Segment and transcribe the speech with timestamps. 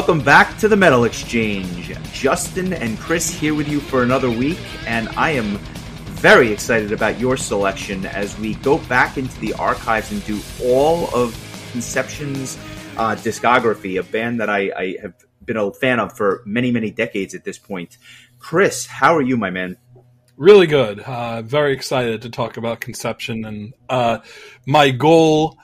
[0.00, 1.94] Welcome back to the Metal Exchange.
[2.14, 5.58] Justin and Chris here with you for another week, and I am
[6.16, 11.14] very excited about your selection as we go back into the archives and do all
[11.14, 11.34] of
[11.72, 12.56] Conception's
[12.96, 15.12] uh, discography, a band that I, I have
[15.44, 17.98] been a fan of for many, many decades at this point.
[18.38, 19.76] Chris, how are you, my man?
[20.38, 21.00] Really good.
[21.00, 24.20] Uh, very excited to talk about Conception, and uh,
[24.64, 25.58] my goal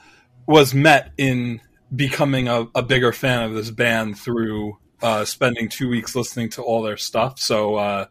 [0.45, 1.59] was met in
[1.97, 6.61] becoming a, a, bigger fan of this band through uh, spending two weeks listening to
[6.61, 7.39] all their stuff.
[7.39, 8.05] So, uh,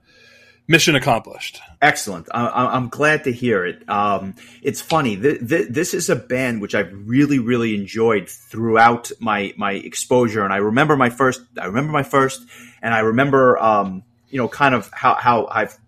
[0.68, 1.60] mission accomplished.
[1.80, 2.27] Excellent.
[2.32, 3.88] I, am glad to hear it.
[3.88, 5.16] Um, it's funny.
[5.16, 10.44] Th- th- this is a band which I've really, really enjoyed throughout my my exposure.
[10.44, 11.42] And I remember my first.
[11.60, 12.42] I remember my first,
[12.82, 15.78] and I remember, um, you know, kind of how how I've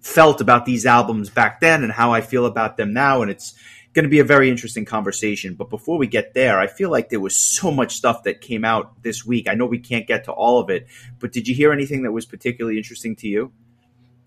[0.00, 3.22] felt about these albums back then and how I feel about them now.
[3.22, 3.54] And it's
[3.92, 5.54] going to be a very interesting conversation.
[5.54, 8.64] But before we get there, I feel like there was so much stuff that came
[8.64, 9.48] out this week.
[9.48, 10.86] I know we can't get to all of it,
[11.18, 13.52] but did you hear anything that was particularly interesting to you?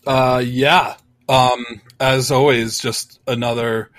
[0.06, 0.96] Uh, yeah.
[1.28, 1.64] Um,
[1.98, 3.90] as always, just another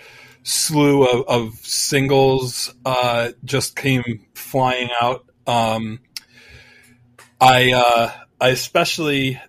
[0.44, 5.26] slew of, of singles uh, just came flying out.
[5.46, 6.00] Um,
[7.42, 9.42] I uh, I especially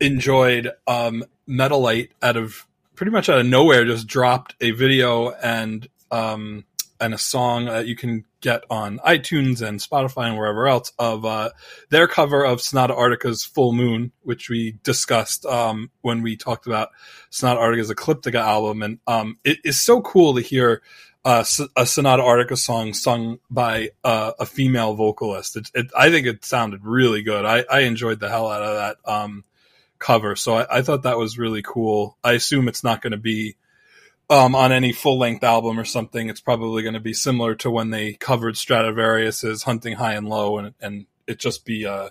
[0.00, 2.66] enjoyed um, Metalite out of
[2.98, 6.64] pretty much out of nowhere just dropped a video and um,
[7.00, 11.24] and a song that you can get on iTunes and Spotify and wherever else of
[11.24, 11.50] uh,
[11.90, 16.88] their cover of Sonata Arctica's Full Moon, which we discussed um, when we talked about
[17.30, 18.82] Sonata Arctica's Ecliptica album.
[18.82, 20.82] And um, it is so cool to hear
[21.24, 21.44] uh,
[21.76, 25.56] a Sonata Arctica song sung by uh, a female vocalist.
[25.56, 27.44] It, it, I think it sounded really good.
[27.44, 28.96] I, I, enjoyed the hell out of that.
[29.04, 29.44] Um,
[29.98, 30.36] cover.
[30.36, 32.16] So I, I thought that was really cool.
[32.22, 33.56] I assume it's not going to be
[34.30, 36.28] um, on any full length album or something.
[36.28, 40.58] It's probably going to be similar to when they covered Stratovarius's Hunting High and Low,
[40.58, 42.10] and and it just be a,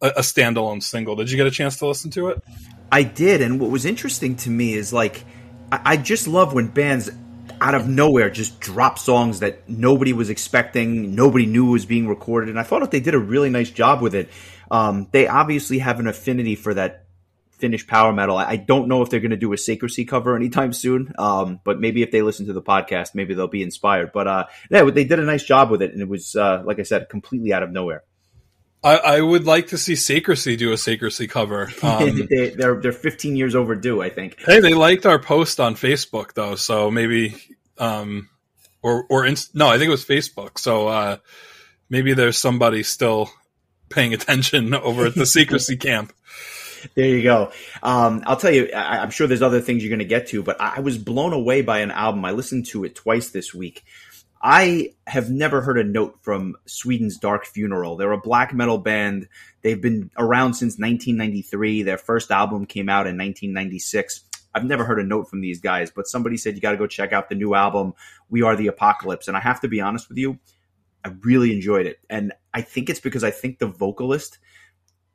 [0.00, 1.16] a standalone single.
[1.16, 2.42] Did you get a chance to listen to it?
[2.90, 5.24] I did, and what was interesting to me is like
[5.70, 7.10] I, I just love when bands
[7.60, 12.48] out of nowhere just drop songs that nobody was expecting, nobody knew was being recorded,
[12.48, 14.30] and I thought that they did a really nice job with it.
[14.70, 17.04] Um, they obviously have an affinity for that
[17.60, 18.36] Finnish power metal.
[18.36, 21.80] I don't know if they're going to do a Sacristy cover anytime soon, um, but
[21.80, 24.12] maybe if they listen to the podcast, maybe they'll be inspired.
[24.12, 26.78] But uh, yeah, they did a nice job with it, and it was, uh, like
[26.78, 28.02] I said, completely out of nowhere.
[28.82, 31.70] I, I would like to see Sacristy do a Sacristy cover.
[31.82, 34.36] Um, they, are they're, they're 15 years overdue, I think.
[34.40, 37.34] Hey, they liked our post on Facebook though, so maybe
[37.78, 38.28] um,
[38.82, 40.58] or or inst- no, I think it was Facebook.
[40.58, 41.16] So uh,
[41.88, 43.30] maybe there's somebody still
[43.88, 46.12] paying attention over at the Sacristy camp
[46.94, 47.52] there you go.
[47.82, 50.42] Um, I'll tell you, I, am sure there's other things you're going to get to,
[50.42, 52.24] but I was blown away by an album.
[52.24, 53.84] I listened to it twice this week.
[54.42, 57.96] I have never heard a note from Sweden's Dark Funeral.
[57.96, 59.28] They're a black metal band.
[59.60, 61.82] They've been around since 1993.
[61.82, 64.24] Their first album came out in 1996.
[64.54, 66.86] I've never heard a note from these guys, but somebody said you got to go
[66.86, 67.94] check out the new album,
[68.30, 69.28] We Are the Apocalypse.
[69.28, 70.38] And I have to be honest with you,
[71.04, 71.98] I really enjoyed it.
[72.08, 74.38] And I think it's because I think the vocalist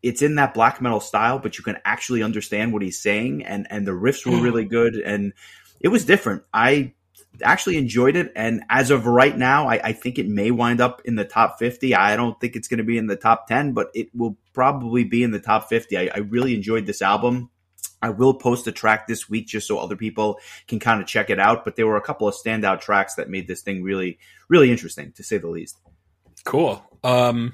[0.05, 3.65] it's in that black metal style, but you can actually understand what he's saying, and
[3.71, 5.33] and the riffs were really good, and
[5.79, 6.43] it was different.
[6.53, 6.93] I
[7.43, 11.01] actually enjoyed it, and as of right now, I, I think it may wind up
[11.05, 11.95] in the top fifty.
[11.95, 15.03] I don't think it's going to be in the top ten, but it will probably
[15.03, 15.97] be in the top fifty.
[15.97, 17.49] I, I really enjoyed this album.
[18.01, 21.31] I will post a track this week just so other people can kind of check
[21.31, 21.65] it out.
[21.65, 25.11] But there were a couple of standout tracks that made this thing really, really interesting,
[25.13, 25.79] to say the least.
[26.43, 26.83] Cool.
[27.03, 27.53] Um,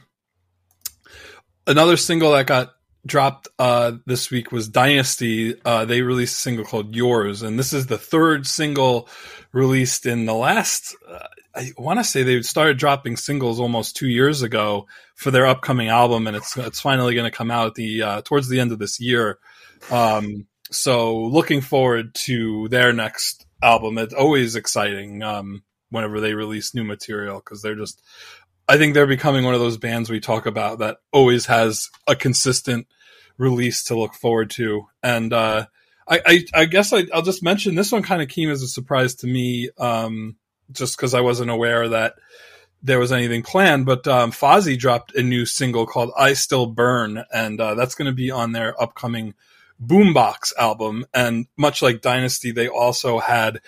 [1.68, 2.74] another single that got
[3.06, 5.60] dropped uh, this week was Dynazty.
[5.66, 9.08] Uh, they released a single called Yours, and this is the third single
[9.52, 10.96] released in the last.
[11.08, 15.48] Uh, I want to say they started dropping singles almost two years ago for their
[15.48, 18.72] upcoming album, and it's it's finally going to come out the uh, towards the end
[18.72, 19.40] of this year.
[19.90, 23.98] Um, so looking forward to their next album.
[23.98, 28.02] It's always exciting um, whenever they release new material because they're just
[28.72, 32.16] I think they're becoming one of those bands we talk about that always has a
[32.16, 32.88] consistent
[33.38, 34.88] release to look forward to.
[35.04, 35.66] And uh,
[36.08, 38.70] I, I, I, guess I, will just mention this one kind of came as a
[38.70, 40.38] surprise to me, um,
[40.72, 42.14] just because I wasn't aware that
[42.82, 43.86] there was anything planned.
[43.86, 48.06] But um, Fozzy dropped a new single called "I Still Burn," and uh, that's going
[48.06, 49.34] to be on their upcoming
[49.86, 51.06] Boombox album.
[51.14, 53.60] And much like Dynazty, they also had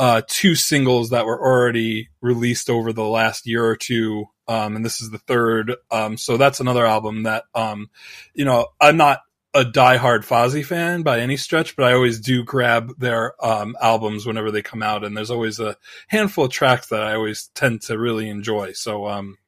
[0.00, 4.84] uh, two singles that were already released over the last year or two um, and
[4.84, 5.74] this is the third.
[5.90, 7.90] Um, so that's another album that, um,
[8.34, 9.20] you know, I'm not
[9.54, 14.26] a diehard Fozzy fan by any stretch, but I always do grab their um, albums
[14.26, 15.76] whenever they come out, and there's always a
[16.08, 18.72] handful of tracks that I always tend to really enjoy.
[18.72, 19.38] So, um,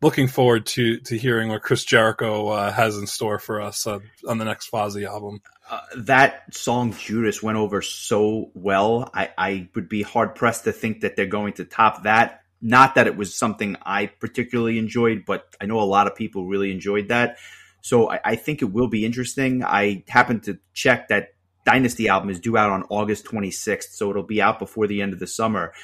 [0.00, 4.00] looking forward to to hearing what Chris Jericho uh, has in store for us uh,
[4.28, 5.40] on the next Fozzy album.
[5.68, 9.10] Uh, that song Judas went over so well.
[9.14, 12.43] I, I would be hard pressed to think that they're going to top that.
[12.64, 16.46] Not that it was something I particularly enjoyed, but I know a lot of people
[16.46, 17.36] really enjoyed that.
[17.82, 19.62] So I, I think it will be interesting.
[19.62, 21.34] I happened to check that
[21.66, 25.12] Dynazty album is due out on August 26th, so it'll be out before the end
[25.12, 25.74] of the summer.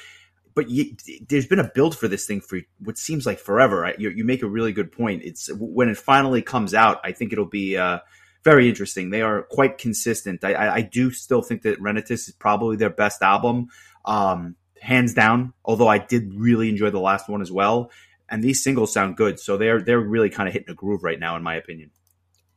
[0.55, 0.95] But you,
[1.29, 3.93] there's been a build for this thing for what seems like forever.
[3.99, 5.21] You, you, make a really good point.
[5.23, 6.99] It's when it finally comes out.
[7.03, 7.99] I think it'll be uh,
[8.43, 9.11] very interesting.
[9.11, 10.43] They are quite consistent.
[10.43, 13.69] I, I, I, do still think that Renatus is probably their best album,
[14.05, 15.53] um, hands down.
[15.63, 17.91] Although I did really enjoy the last one as well.
[18.29, 21.19] And these singles sound good, so they're they're really kind of hitting a groove right
[21.19, 21.91] now, in my opinion.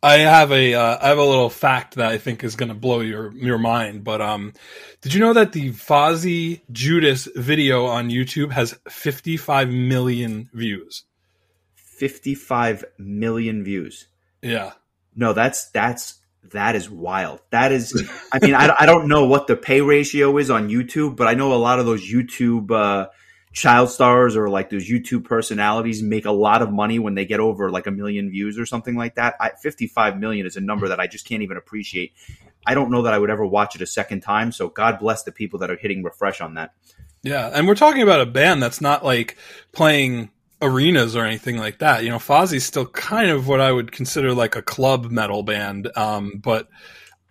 [0.05, 2.75] I have a uh, I have a little fact that I think is going to
[2.75, 4.05] blow your your mind.
[4.05, 4.53] But um,
[5.01, 11.05] did you know that the Fozzy Judas video on YouTube has 55 million views?
[11.75, 14.07] 55 million views.
[14.43, 14.73] Yeah.
[15.17, 16.21] No, that's that's
[16.53, 17.41] that is wild.
[17.51, 21.17] That is, I mean, I, I don't know what the pay ratio is on YouTube,
[21.17, 23.09] but I know a lot of those YouTube uh,
[23.53, 27.41] child stars or like those YouTube personalities make a lot of money when they get
[27.41, 29.37] over like a million views or something like that.
[29.41, 32.13] I, 55 million is a number that I just can't even appreciate.
[32.67, 34.53] I don't know that I would ever watch it a second time.
[34.53, 36.73] So God bless the people that are hitting refresh on that.
[37.23, 37.51] Yeah.
[37.53, 39.39] And we're talking about a band that's not like
[39.73, 40.31] playing
[40.65, 42.03] arenas or anything like that.
[42.03, 45.91] You know, Fozzy's still kind of what I would consider like a club metal band.
[45.97, 46.69] Um, but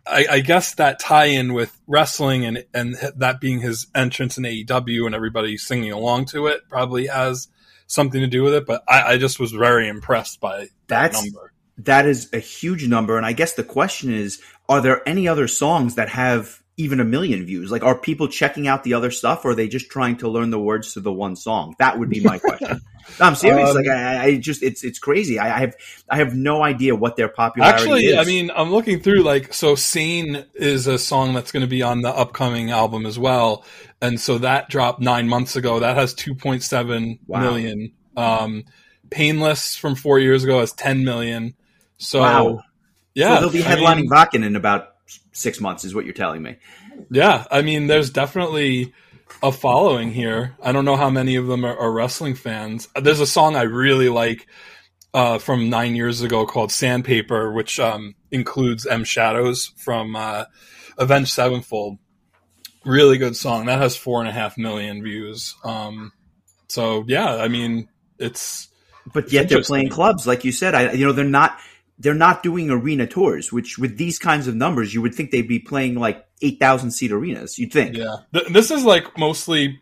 [0.05, 4.43] I, I, guess that tie in with wrestling and and that being his entrance in
[4.43, 7.47] AEW and everybody singing along to it probably has
[7.87, 8.65] something to do with it.
[8.65, 11.53] But I, I just was very impressed by that That's, number.
[11.79, 15.47] That is a huge number, and I guess the question is: Are there any other
[15.47, 17.71] songs that have even a million views?
[17.71, 20.49] Like, are people checking out the other stuff, or are they just trying to learn
[20.49, 21.75] the words to the one song?
[21.79, 22.81] That would be my question.
[23.19, 23.69] No, I'm serious.
[23.69, 25.37] Um, like, I, I, just it's it's crazy.
[25.37, 25.75] I, I, have
[26.09, 27.81] I have no idea what their popularity is.
[27.83, 28.17] actually, is.
[28.17, 29.75] I mean, I'm looking through like so.
[29.75, 33.65] "Sane" is a song that's going to be on the upcoming album as well,
[34.01, 35.79] and so that dropped nine months ago.
[35.79, 37.39] That has 2.7 wow.
[37.39, 37.91] million.
[38.17, 38.63] Um,
[39.09, 41.55] "Painless" from four years ago has 10 million.
[41.97, 42.63] So, wow.
[43.13, 44.92] yeah, so they'll be headlining mean, Wacken in about
[45.31, 46.57] six months, is what you're telling me.
[47.09, 48.93] Yeah, I mean, there's definitely
[49.41, 50.55] a following here.
[50.61, 52.87] I don't know how many of them are, are wrestling fans.
[52.95, 54.47] There's a song I really like
[55.13, 60.45] uh, from nine years ago called Sandpaper, which um, includes M Shadows from uh,
[60.97, 61.97] Avenged Sevenfold.
[62.85, 63.67] Really good song.
[63.67, 65.55] That has four and a half million views.
[65.63, 66.11] Um,
[66.67, 67.87] so yeah, I mean,
[68.19, 68.69] it's.
[69.13, 70.75] But yet they're playing clubs, like you said.
[70.75, 71.57] I, you know, they're not
[71.99, 75.47] they're not doing arena tours, which with these kinds of numbers, you would think they'd
[75.47, 77.59] be playing like 8,000 seat arenas.
[77.59, 77.95] You'd think.
[77.95, 78.17] Yeah.
[78.31, 79.79] This is like mostly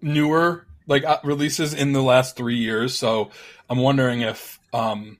[0.00, 2.94] newer like uh, releases in the last three years.
[2.94, 3.30] So
[3.68, 5.18] I'm wondering if, um,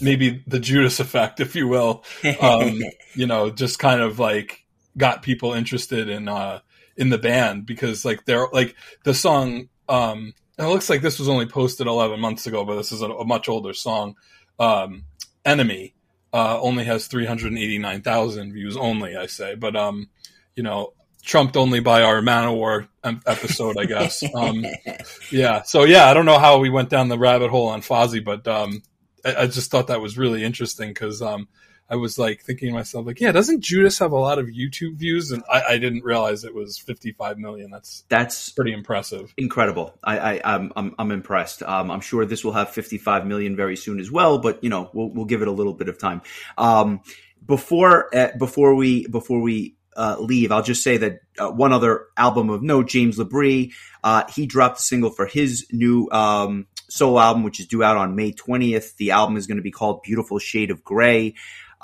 [0.00, 2.04] maybe the Judas effect, if you will,
[2.40, 2.80] um,
[3.14, 4.64] you know, just kind of like
[4.96, 6.60] got people interested in, uh,
[6.96, 11.28] in the band because like they're like the song, um, it looks like this was
[11.28, 14.16] only posted 11 months ago, but this is a, a much older song.
[14.58, 15.04] Um,
[15.44, 15.94] enemy
[16.32, 19.54] uh, only has 389,000 views only, I say.
[19.54, 20.08] But, um,
[20.56, 20.92] you know,
[21.22, 24.22] trumped only by our Manowar episode, I guess.
[24.34, 24.64] Um,
[25.30, 25.62] yeah.
[25.62, 28.46] So, yeah, I don't know how we went down the rabbit hole on Fozzy, but
[28.48, 28.82] um,
[29.24, 31.48] I, I, just thought that was really interesting because um,
[31.88, 34.96] I was like thinking to myself, like, yeah, doesn't Judas have a lot of YouTube
[34.96, 35.30] views?
[35.30, 37.70] And I, I didn't realize it was 55 million.
[37.70, 39.34] That's that's pretty impressive.
[39.36, 39.98] Incredible.
[40.02, 41.62] I, I am I'm, I'm impressed.
[41.62, 44.90] Um, I'm sure this will have 55 million very soon as well, but you know,
[44.94, 46.22] we'll we'll give it a little bit of time.
[46.56, 47.02] Um,
[47.44, 52.06] before uh, before we before we uh, leave, I'll just say that uh, one other
[52.16, 53.72] album of note, James LaBrie,
[54.02, 57.96] uh, he dropped a single for his new um, solo album, which is due out
[57.96, 58.96] on May 20th.
[58.96, 61.34] The album is going to be called Beautiful Shade of Gray.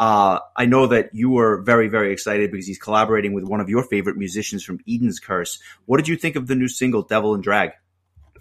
[0.01, 3.69] Uh, I know that you were very, very excited because he's collaborating with one of
[3.69, 5.61] your favorite musicians from Eden's Curse.
[5.85, 7.73] What did you think of the new single, Devil and Drag?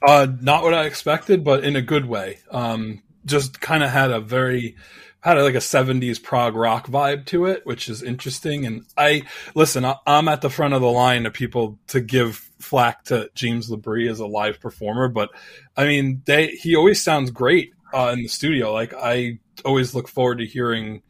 [0.02, 2.40] Uh, not what I expected, but in a good way.
[2.50, 4.78] Um, just kind of had a very,
[5.20, 8.66] had like a 70s prog rock vibe to it, which is interesting.
[8.66, 9.24] And I,
[9.54, 13.30] listen, I, am at the front of the line of people to give flack to
[13.36, 15.30] James LaBrie as a live performer, but
[15.76, 18.72] I mean, they, he always sounds great uh, in the studio.
[18.72, 21.02] Like I always look forward to hearing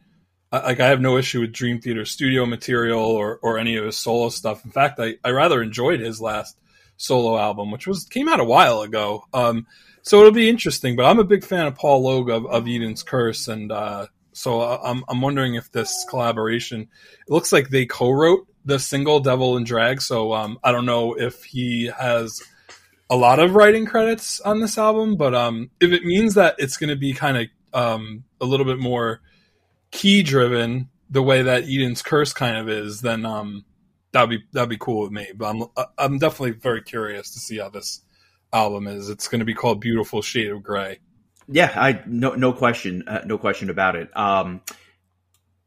[0.52, 3.96] like I have no issue with Dream Theater studio material or, or any of his
[3.96, 4.64] solo stuff.
[4.64, 6.56] In fact, I, I rather enjoyed his last
[6.96, 9.24] solo album, which was came out a while ago.
[9.32, 9.66] Um,
[10.02, 10.96] so it'll be interesting.
[10.96, 14.60] But I'm a big fan of Paul Logue of, of Eden's Curse, and uh, so
[14.62, 16.82] I'm I'm wondering if this collaboration.
[16.82, 21.14] It looks like they co-wrote the single "Devil in Drag," so um, I don't know
[21.14, 22.42] if he has
[23.08, 26.76] a lot of writing credits on this album, but um, if it means that it's
[26.76, 29.20] going to be kind of um, a little bit more
[29.90, 33.64] key driven, the way that Eden's Curse kind of is, then um,
[34.12, 35.28] that'd be that'd be cool with me.
[35.34, 38.00] But I'm I'm definitely very curious to see how this
[38.52, 39.08] album is.
[39.08, 41.00] It's going to be called Beautiful Shade of Gray.
[41.48, 44.16] Yeah, I no no question, uh, no question about it.
[44.16, 44.60] Um,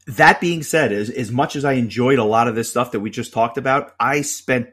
[0.08, 3.00] that being said, as as much as I enjoyed a lot of this stuff that
[3.00, 4.70] we just talked about, I spent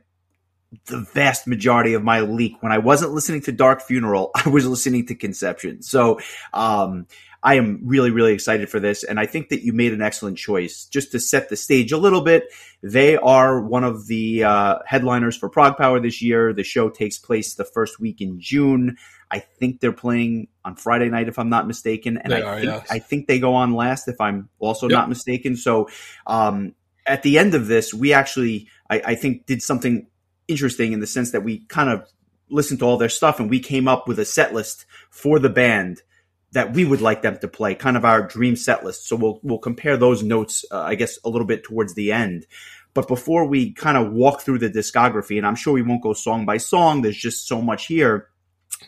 [0.87, 4.67] the vast majority of my leak when I wasn't listening to Dark Funeral, I was
[4.67, 5.83] listening to Conception.
[5.83, 6.21] So,
[6.53, 7.07] um,
[7.43, 9.03] I am really, really excited for this.
[9.03, 11.97] And I think that you made an excellent choice just to set the stage a
[11.97, 12.45] little bit.
[12.83, 16.53] They are one of the uh, headliners for Prog ProgPower this year.
[16.53, 18.99] The show takes place the first week in June.
[19.31, 22.19] I think they're playing on Friday night, if I'm not mistaken.
[22.19, 22.87] And they I, are, think, yes.
[22.91, 24.93] I think they go on last, if I'm also Yep.
[24.97, 25.57] not mistaken.
[25.57, 25.89] So,
[26.27, 26.75] um,
[27.07, 30.07] at the end of this, we actually, I, I think, did something
[30.47, 32.07] interesting in the sense that we kind of
[32.51, 35.49] listened to all their stuff and we came up with a set list for the
[35.49, 36.03] band
[36.53, 39.07] that we would like them to play, kind of our dream set list.
[39.07, 42.47] So we'll we'll compare those notes, uh, I guess, a little bit towards the end.
[42.93, 46.13] But before we kind of walk through the discography, and I'm sure we won't go
[46.13, 47.03] song by song.
[47.03, 48.29] There's just so much here.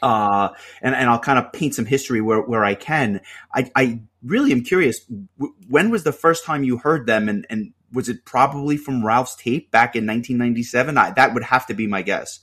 [0.01, 0.49] Uh,
[0.81, 3.21] and, and I'll kind of paint some history where, where I can.
[3.55, 5.05] I, I really am curious.
[5.05, 7.29] W- when was the first time you heard them?
[7.29, 10.97] And, and was it probably from Ralph's tape back in 1997?
[10.97, 12.41] I, that would have to be my guess.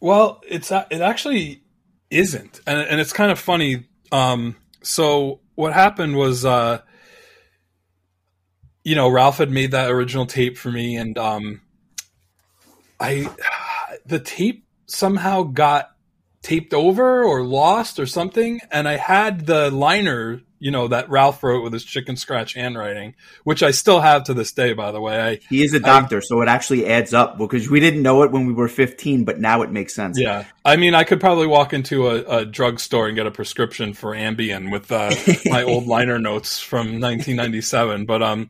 [0.00, 1.62] Well, it's it actually
[2.10, 3.86] isn't, and and it's kind of funny.
[4.14, 6.82] Um, so what happened was, uh,
[8.84, 11.62] you know, Ralph had made that original tape for me, and um,
[13.00, 13.28] I
[14.06, 15.90] the tape somehow got
[16.42, 21.42] taped over or lost or something, and I had the liner, you know, that Ralph
[21.42, 25.00] wrote with his chicken scratch handwriting, which I still have to this day, by the
[25.00, 25.20] way.
[25.20, 28.32] I He is a doctor, so it actually adds up because we didn't know it
[28.32, 30.18] when we were 15, but now it makes sense.
[30.18, 33.92] Yeah, I mean, I could probably walk into a, a drugstore and get a prescription
[33.92, 38.06] for Ambien with uh, my old liner notes from 1997.
[38.06, 38.48] But um,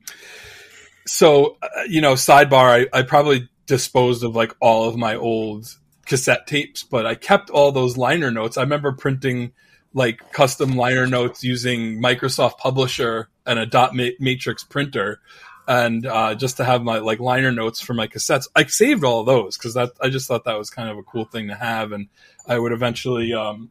[1.09, 5.67] so uh, you know, sidebar, I, I probably disposed of like all of my old
[6.07, 8.57] cassette tapes, but I kept all those liner notes.
[8.57, 9.51] I remember printing
[9.95, 15.21] like custom liner notes using Microsoft Publisher and a dot ma- matrix printer.
[15.67, 19.25] And uh, just to have my like liner notes for my cassettes, I saved all
[19.25, 21.93] those because that I just thought that was kind of a cool thing to have,
[21.93, 22.09] and
[22.47, 23.71] I would eventually um,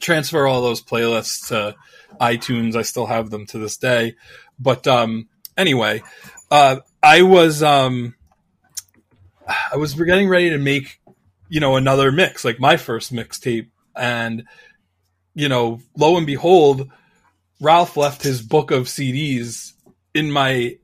[0.00, 1.76] transfer all those playlists to
[2.18, 2.74] iTunes.
[2.74, 4.14] I still have them to this day.
[4.58, 6.02] But um, anyway,
[6.50, 8.14] uh, I was um,
[9.46, 11.00] I was getting ready to make
[11.50, 14.44] you know another mix, like my first mixtape, and
[15.34, 16.90] you know, lo and behold,
[17.60, 19.72] Ralph left his book of CDs
[20.14, 20.76] in my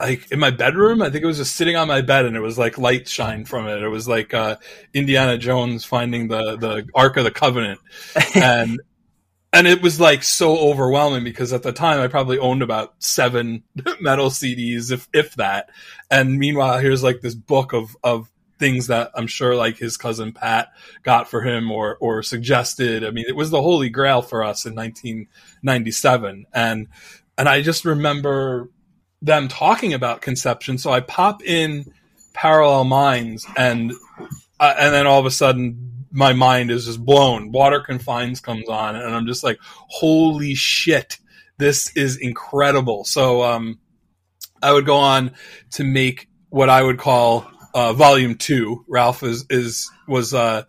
[0.00, 1.02] like in my bedroom.
[1.02, 3.44] I think it was just sitting on my bed, and it was like light shine
[3.44, 3.82] from it.
[3.82, 4.56] It was like uh,
[4.92, 7.80] Indiana Jones finding the the Ark of the Covenant,
[8.34, 8.80] and
[9.52, 13.62] and it was like so overwhelming because at the time I probably owned about seven
[14.00, 15.70] metal CDs, if if that.
[16.10, 18.30] And meanwhile, here's like this book of of
[18.64, 23.04] things that I'm sure like his cousin Pat got for him or or suggested.
[23.04, 26.88] I mean, it was the holy grail for us in 1997, and
[27.36, 28.70] and I just remember
[29.20, 30.78] them talking about conception.
[30.78, 31.92] So I pop in
[32.32, 33.92] Parallel Minds, and
[34.58, 37.52] uh, and then all of a sudden my mind is just blown.
[37.52, 41.18] Water Confines comes on, and I'm just like, holy shit,
[41.58, 43.04] this is incredible.
[43.04, 43.78] So um,
[44.62, 45.32] I would go on
[45.72, 48.84] to make what I would call uh, Volume Two.
[48.88, 50.62] Ralph is is was uh,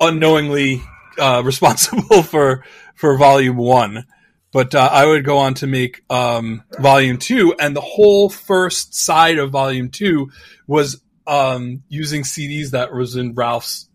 [0.00, 0.82] unknowingly
[1.18, 2.64] uh, responsible for
[2.94, 4.06] for Volume One.
[4.52, 8.94] But uh, I would go on to make um, Volume Two, and the whole first
[8.94, 10.30] side of Volume Two
[10.66, 13.88] was um, using CDs that was in Ralph's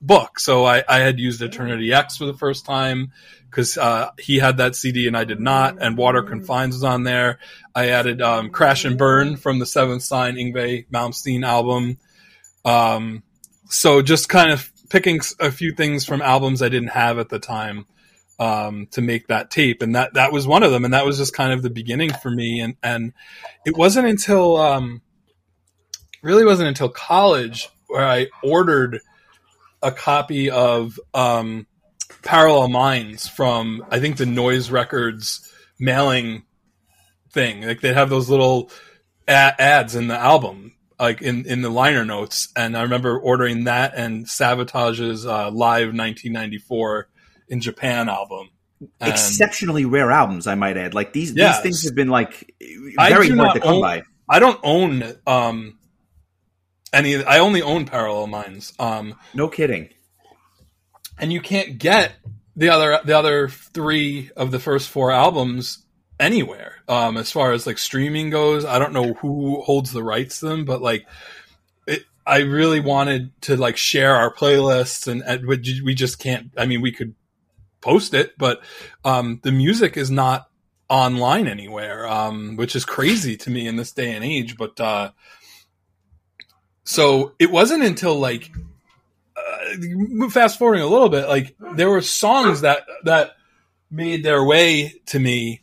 [0.00, 0.38] book.
[0.38, 3.12] So I, I had used Eternity X for the first time
[3.50, 5.80] because uh, he had that CD and I did not.
[5.80, 7.38] And Water Confines was on there.
[7.74, 11.98] I added um, Crash and Burn from the Seventh Sign Yngwie Malmsteen album.
[12.64, 13.22] Um,
[13.68, 17.38] so just kind of picking a few things from albums I didn't have at the
[17.38, 17.86] time
[18.38, 20.84] um, to make that tape, and that that was one of them.
[20.84, 22.60] And that was just kind of the beginning for me.
[22.60, 23.12] And and
[23.64, 25.02] it wasn't until um,
[26.22, 29.00] really wasn't until college where I ordered
[29.84, 31.66] a copy of um,
[32.22, 35.48] Parallel Minds from I think the Noise Records
[35.78, 36.42] mailing
[37.30, 37.62] thing.
[37.62, 38.70] Like they'd have those little
[39.28, 42.48] a- ads in the album, like in in the liner notes.
[42.56, 47.08] And I remember ordering that and Savage's uh, live 1994
[47.48, 48.50] in Japan album.
[49.00, 50.94] And Exceptionally rare albums, I might add.
[50.94, 51.56] Like these, Yes.
[51.56, 52.52] these things have been like
[52.98, 54.02] very hard to come own- by.
[54.28, 55.78] I don't own um,
[56.94, 57.22] any.
[57.24, 58.72] I only own Parallel Minds.
[58.78, 59.90] Um, No kidding.
[61.18, 62.12] and you can't get
[62.56, 65.84] the other the other three of the first four albums
[66.20, 70.38] anywhere um as far as like streaming goes i don't know who holds the rights
[70.40, 71.04] to them but like
[71.88, 76.64] it, i really wanted to like share our playlists and, and we just can't i
[76.66, 77.14] mean we could
[77.80, 78.60] post it but
[79.04, 80.48] um the music is not
[80.88, 85.10] online anywhere um which is crazy to me in this day and age but uh
[86.84, 88.50] so it wasn't until like
[89.36, 93.32] uh, fast forwarding a little bit like there were songs that that
[93.90, 95.60] made their way to me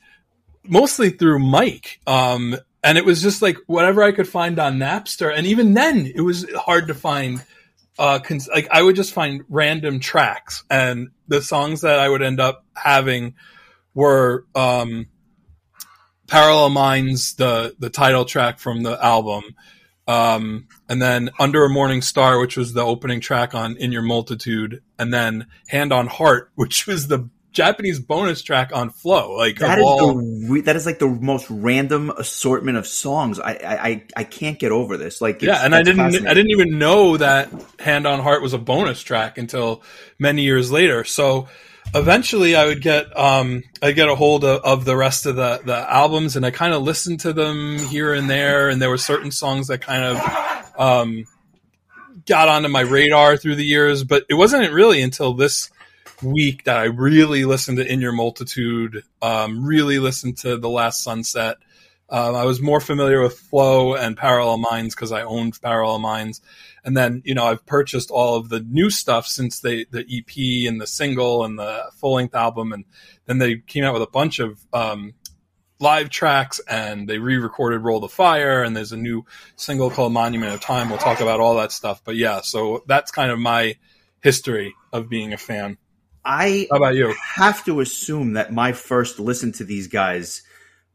[0.63, 1.99] mostly through Mike.
[2.07, 5.33] Um, and it was just like whatever I could find on Napster.
[5.35, 7.43] And even then, it was hard to find.
[7.99, 12.23] Uh, cons- like I would just find random tracks, and the songs that I would
[12.23, 13.35] end up having
[13.93, 15.07] were um,
[16.25, 19.43] "Parallel Minds," the the title track from the album,
[20.11, 24.01] um, and then "Under a Morning Star," which was the opening track on "In Your
[24.01, 29.36] Multitude," and then "Hand on Heart," which was the Japanese bonus track on Flow.
[29.36, 33.39] Like that is all, the that is like the most random assortment of songs.
[33.39, 35.20] I I I can't get over this.
[35.22, 38.58] Like yeah, and I didn't I didn't even know that Hand on Heart was a
[38.58, 39.84] bonus track until
[40.17, 41.03] many years later.
[41.03, 41.50] So
[41.93, 45.62] eventually I would get um I get a hold of, of the rest of the
[45.65, 48.98] the albums and I kind of listened to them here and there and there were
[48.98, 51.25] certain songs that kind of um
[52.25, 55.70] got onto my radar through the years but it wasn't really until this
[56.23, 61.03] week that I really listened to In Your Multitude, um, really listened to The Last
[61.03, 61.57] Sunset.
[62.09, 66.41] Um, I was more familiar with Flow and Parallel Minds because I owned Parallel Minds.
[66.83, 70.69] And then, you know, I've purchased all of the new stuff since they, the EP
[70.69, 72.73] and the single and the full length album.
[72.73, 72.83] And
[73.25, 75.13] then they came out with a bunch of, um,
[75.79, 80.53] live tracks and they re-recorded Roll the Fire and there's a new single called Monument
[80.53, 80.89] of Time.
[80.89, 82.01] We'll talk about all that stuff.
[82.03, 83.77] But yeah, so that's kind of my
[84.22, 85.77] history of being a fan.
[86.24, 87.14] I How about you?
[87.36, 90.44] have to assume that my first listen to these guys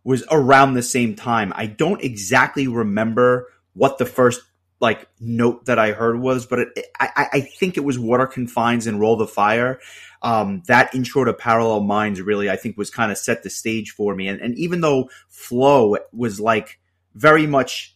[0.05, 1.53] was around the same time.
[1.57, 4.41] I don't exactly remember what the first
[4.79, 8.87] like note that I heard was, but it, I, I think it was Water Confines
[8.87, 9.81] and Roll the Fire.
[10.23, 13.91] Um, that intro to Parallel Minds really, I think, was kind of set the stage
[13.91, 14.29] for me.
[14.29, 16.79] And, and even though Flow was like
[17.15, 17.96] very much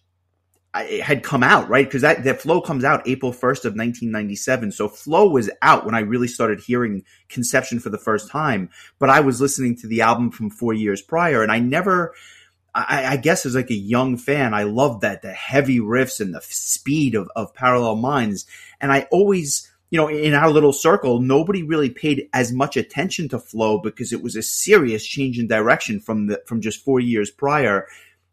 [0.75, 1.85] it had come out, right?
[1.85, 4.71] Because that, that Flow comes out April 1st of 1997.
[4.73, 8.71] So Flow was out when I really started hearing Conception for the first time.
[8.99, 12.15] But I was listening to the album from four years prior and I never,
[12.73, 16.33] I, I guess as like a young fan, I loved that, the heavy riffs and
[16.33, 18.47] the speed of, of Parallel Minds.
[18.81, 23.29] And I always, you know, in our little circle, nobody really paid as much attention
[23.31, 27.01] to Flow because it was a serious change in direction from the, from just four
[27.01, 27.89] years prior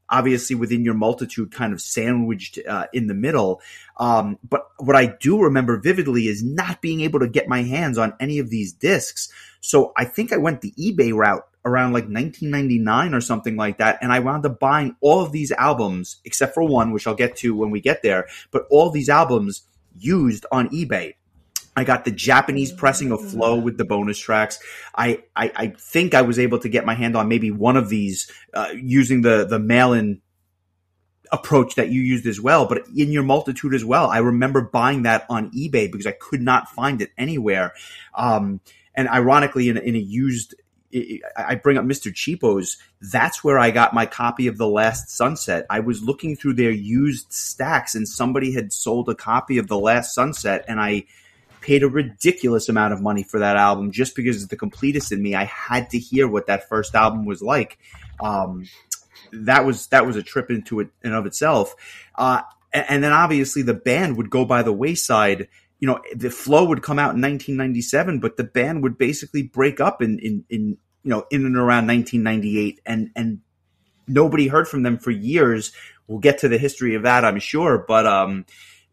[0.10, 3.62] obviously within your multitude kind of sandwiched uh, in the middle.
[3.98, 7.98] Um, but what I do remember vividly is not being able to get my hands
[7.98, 9.30] on any of these discs.
[9.60, 14.00] So I think I went the eBay route around like 1999 or something like that.
[14.02, 17.36] And I wound up buying all of these albums, except for one, which I'll get
[17.38, 19.64] to when we get there, but all these albums
[20.00, 21.16] used on eBay.
[21.78, 24.60] I got the Japanese pressing of Flow with the bonus tracks.
[24.96, 27.88] I, I, I think I was able to get my hand on maybe one of
[27.88, 30.20] these uh, using the the mail-in
[31.32, 34.08] approach that you used as well, but in your multitude as well.
[34.08, 37.74] I remember buying that on eBay because I could not find it anywhere.
[38.16, 38.60] Um,
[38.96, 40.56] and ironically, in, in a used
[41.36, 42.12] I bring up Mr.
[42.12, 42.78] Cheapos.
[43.02, 45.68] That's where I got my copy of The Last Sunset.
[45.70, 49.78] I was looking through their used stacks and somebody had sold a copy of The
[49.78, 51.04] Last Sunset and I
[51.68, 55.22] paid a ridiculous amount of money for that album just because it's the completest in
[55.22, 55.36] me.
[55.36, 57.78] I had to hear what that first album was like.
[58.22, 58.70] Um,
[59.34, 61.76] that was that was a trip into it in of itself.
[62.16, 65.50] Uh, and, and, then obviously the band would go by the wayside.
[65.80, 69.82] You know, the flow would come out in 1997, but the band would basically break
[69.82, 73.42] up in in, in you know in and around 1998, and and
[74.08, 75.74] nobody heard from them for years.
[76.08, 78.46] We'll get to the history of that, I'm sure, but um,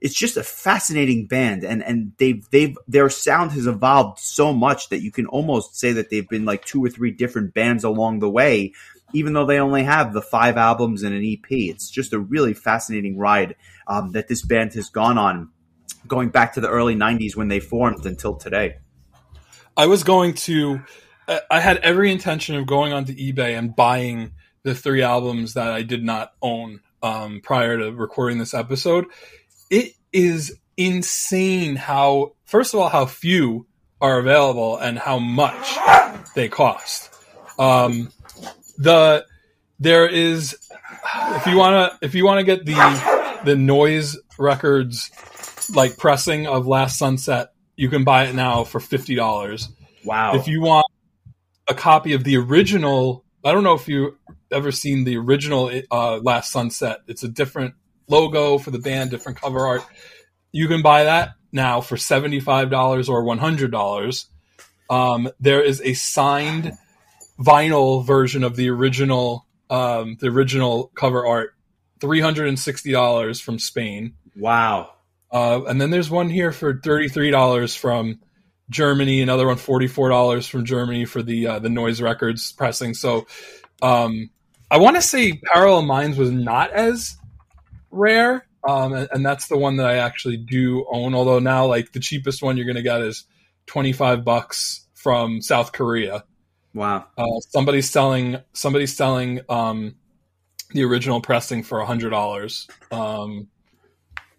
[0.05, 4.90] it's just a fascinating band and and they've they've their sound has evolved so much
[4.90, 8.19] that you can almost say that they've been like two or three different bands along
[8.19, 8.71] the way
[9.14, 12.53] even though they only have the five albums and an ep it's just a really
[12.53, 13.57] fascinating ride
[13.88, 15.49] um, that this band has gone on
[16.07, 18.77] going back to the early 90s when they formed until today.
[19.75, 20.83] I was going to
[21.51, 25.81] i had every intention of going onto ebay and buying the three albums that i
[25.81, 29.07] did not own um, prior to recording this episode
[29.74, 33.66] it is insane how first of all how few
[34.00, 35.76] are available and how much
[36.37, 37.12] they cost.
[37.58, 38.12] Um,
[38.78, 39.26] the
[39.80, 40.56] there is
[41.10, 45.10] if you want to if you want to get the the noise records
[45.74, 49.68] like pressing of Last Sunset you can buy it now for fifty dollars.
[50.04, 50.37] Wow.
[50.37, 50.87] If you want
[51.66, 54.18] a copy of the original, I don't know if you
[54.52, 56.98] ever seen the original uh, Last Sunset.
[57.08, 57.74] It's a different
[58.09, 59.83] logo for the band, different cover art.
[60.53, 64.27] You can buy that now for seventy five dollars or one hundred dollars.
[64.90, 66.73] Um, there is a signed
[67.38, 71.55] vinyl version of the original, um, the original cover art,
[72.01, 74.14] three hundred and sixty dollars from Spain.
[74.37, 74.90] wow.
[75.33, 78.21] Uh, and then there's one here for thirty three dollars from
[78.71, 79.21] Germany.
[79.21, 82.95] Another one forty four dollars from Germany for the uh, the Noise Records pressing.
[82.95, 83.27] So
[83.83, 84.31] um,
[84.71, 87.17] I want to say Parallel Minds was not as
[87.94, 91.14] rare, um, and, and that's the one that I actually do own.
[91.14, 93.24] Although now, like the cheapest one you're going to get is
[93.66, 96.24] twenty five bucks from South Korea.
[96.74, 97.07] Wow.
[97.16, 99.94] Uh, somebody's selling somebody's selling um,
[100.70, 102.66] the original pressing for a hundred dollars.
[102.90, 103.48] Um,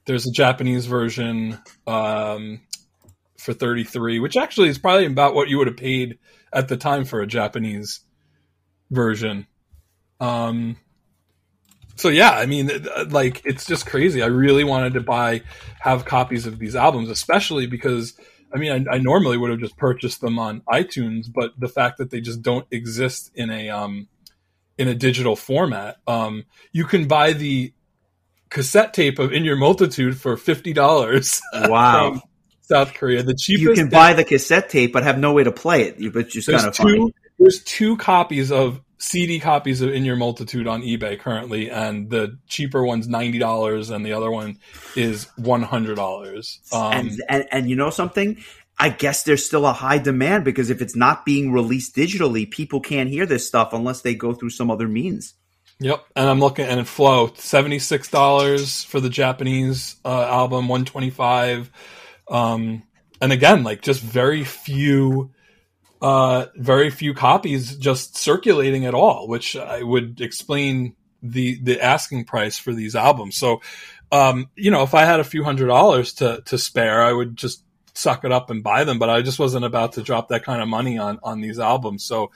[0.05, 2.61] there's a Japanese version um,
[3.37, 6.19] for thirty three, which actually is probably about what you would have paid
[6.51, 8.01] at the time for a Japanese
[8.91, 9.47] version.
[10.19, 10.77] Um,
[11.95, 12.69] so yeah, I mean,
[13.09, 14.21] like it's just crazy.
[14.21, 15.41] I really wanted to buy,
[15.79, 18.13] have copies of these albums, especially because
[18.53, 21.97] I mean, I, I normally would have just purchased them on iTunes, but the fact
[21.97, 24.07] that they just don't exist in a um,
[24.77, 27.73] in a digital format, um, you can buy the
[28.49, 31.41] cassette tape of "In Your Multitude" for fifty dollars.
[31.53, 32.21] Wow.
[32.67, 33.61] South Korea, the cheapest.
[33.61, 35.99] You can buy the cassette tape, but have no way to play it.
[35.99, 36.83] You- But just kind of two.
[36.83, 37.13] funny.
[37.37, 42.37] There's two copies of CD copies of In Your Multitude on eBay currently, and the
[42.47, 44.59] cheaper one's ninety dollars, and the other one
[44.95, 46.59] is one hundred dollars.
[46.71, 48.43] Um, and, and and you know something?
[48.77, 52.81] I guess there's still a high demand because if it's not being released digitally, people
[52.81, 55.33] can't hear this stuff unless they go through some other means.
[55.79, 60.85] Yep, and I'm looking and Flow seventy six dollars for the Japanese uh, album, one
[60.85, 61.69] twenty five,
[62.29, 62.83] um,
[63.21, 65.31] and again, like just very few,
[66.05, 72.25] uh, very few copies just circulating at all, which I would explain the the asking
[72.25, 73.37] price for these albums.
[73.37, 73.63] So,
[74.11, 77.35] um, you know, if I had a few hundred dollars to to spare, I would
[77.35, 77.63] just
[77.95, 78.99] suck it up and buy them.
[78.99, 82.03] But I just wasn't about to drop that kind of money on on these albums.
[82.03, 82.29] So,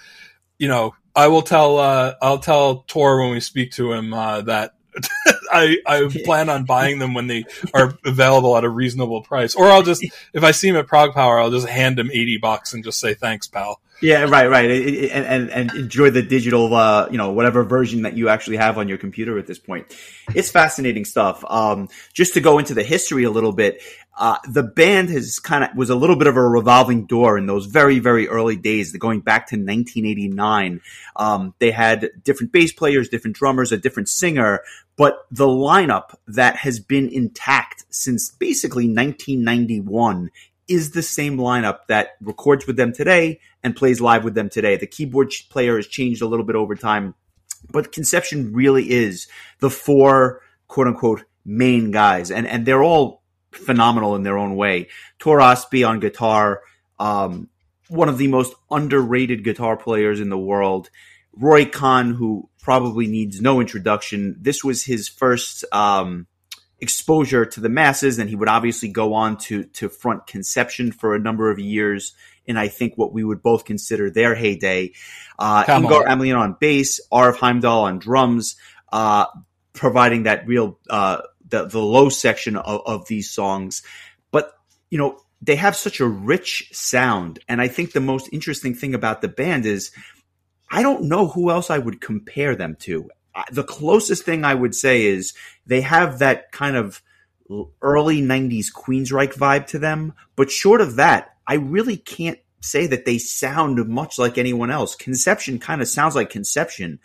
[0.57, 4.41] you know, I will tell uh, I'll tell Tor when we speak to him uh,
[4.41, 4.73] that
[5.51, 9.69] I I plan on buying them when they are available at a reasonable price, or
[9.69, 12.83] I'll just if I see him at ProgPower, I'll just hand him eighty bucks and
[12.83, 13.81] just say thanks, pal.
[14.01, 18.03] Yeah, right, right, It- it- and and, enjoy the digital, uh, you know, whatever version
[18.03, 19.87] that you actually have on your computer at this point.
[20.33, 21.43] It's fascinating stuff.
[21.49, 23.81] Um, just to go into the history a little bit,
[24.17, 27.45] uh, the band has kind of was a little bit of a revolving door in
[27.45, 30.79] those very, very early days, going back to 1989.
[31.17, 34.61] Um, they had different bass players, different drummers, a different singer,
[34.97, 40.29] but the lineup that has been intact since basically 1991
[40.69, 44.77] is the same lineup that records with them today and plays live with them today.
[44.77, 47.15] The keyboard player has changed a little bit over time,
[47.71, 49.27] but Conception really is
[49.59, 54.87] the four quote unquote main guys, and and they're all phenomenal in their own way.
[55.17, 56.61] Tore Østby on guitar,
[56.99, 57.49] um,
[57.87, 60.89] one of the most underrated guitar players in the world.
[61.33, 64.35] Roy Khan, who probably needs no introduction.
[64.39, 66.27] This was his first um,
[66.81, 71.15] exposure to the masses, and he would obviously go on to to front Conception for
[71.15, 72.13] a number of years.
[72.47, 74.93] and I think what we would both consider their heyday.
[75.37, 76.19] Uh, Come Ingar on.
[76.19, 78.55] Amlien on bass, Arve Heimdal on drums,
[78.91, 79.25] uh,
[79.73, 83.83] providing that real uh, the the low section of, of these songs.
[84.31, 84.53] But
[84.89, 88.93] you know they have such a rich sound, and I think the most interesting thing
[88.93, 89.91] about the band is
[90.71, 93.09] I don't know who else I would compare them to.
[93.51, 95.33] The closest thing I would say is
[95.65, 97.01] they have that kind of
[97.81, 100.13] early 90s Queensryche vibe to them.
[100.35, 104.95] But short of that, I really can't say that they sound much like anyone else.
[104.95, 106.99] Conception kind of sounds like Conception.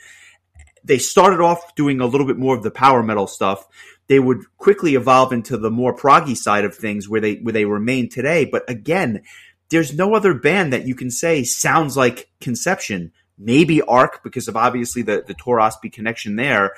[0.83, 3.67] They started off doing a little bit more of the power metal stuff.
[4.07, 7.65] They would quickly evolve into the more proggy side of things where they where they
[7.65, 8.45] remain today.
[8.45, 9.23] But again,
[9.71, 13.13] there's no other band that you can say sounds like Conception.
[13.39, 16.73] Maybe Ark because of obviously the the Tore Østby connection there.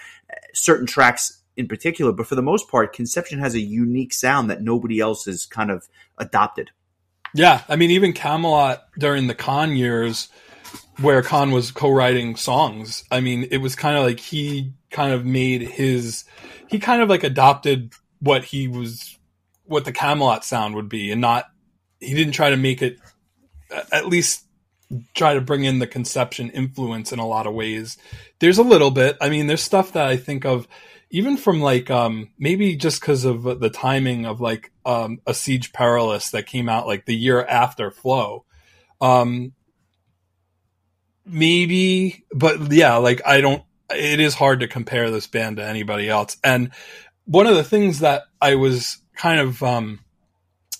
[0.54, 4.62] Certain tracks in particular, but for the most part, Conception has a unique sound that
[4.62, 5.88] nobody else has kind of
[6.18, 6.70] adopted.
[7.34, 10.28] Yeah, I mean, even Kamelot during the Khan years,
[11.00, 13.04] where Khan was co-writing songs.
[13.10, 16.24] I mean, it was kind of like he kind of made his,
[16.68, 19.18] he kind of like adopted what he was,
[19.64, 21.46] what the Kamelot sound would be, and not,
[22.00, 22.98] he didn't try to make it,
[23.92, 24.45] at least
[25.14, 27.96] try to bring in the conception influence in a lot of ways.
[28.38, 29.16] There's a little bit.
[29.20, 30.68] I mean, there's stuff that I think of
[31.10, 35.72] even from like um maybe just because of the timing of like um a siege
[35.72, 38.44] perilous that came out like the year after flow
[39.00, 39.52] um
[41.24, 46.08] maybe but yeah like i don't it is hard to compare this band to anybody
[46.08, 46.70] else and
[47.24, 50.00] one of the things that i was kind of um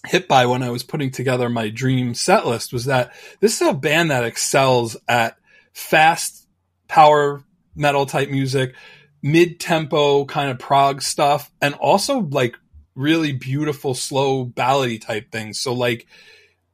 [0.06, 3.68] hit by when i was putting together my dream set list was that this is
[3.68, 5.36] a band that excels at
[5.72, 6.46] fast
[6.88, 7.42] power
[7.74, 8.74] metal type music
[9.22, 12.56] mid tempo kind of prog stuff and also like
[12.94, 15.60] really beautiful slow ballady type things.
[15.60, 16.06] So like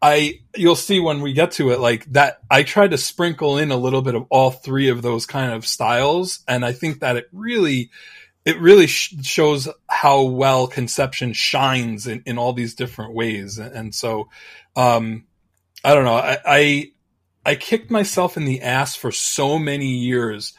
[0.01, 3.71] I you'll see when we get to it like that I tried to sprinkle in
[3.71, 7.17] a little bit of all three of those kind of styles and I think that
[7.17, 7.91] it really
[8.45, 13.95] it really sh- shows how well conception shines in, in all these different ways and
[13.95, 14.29] so
[14.77, 15.25] um
[15.85, 16.93] I don't know I, I
[17.45, 20.55] I kicked myself in the ass for so many years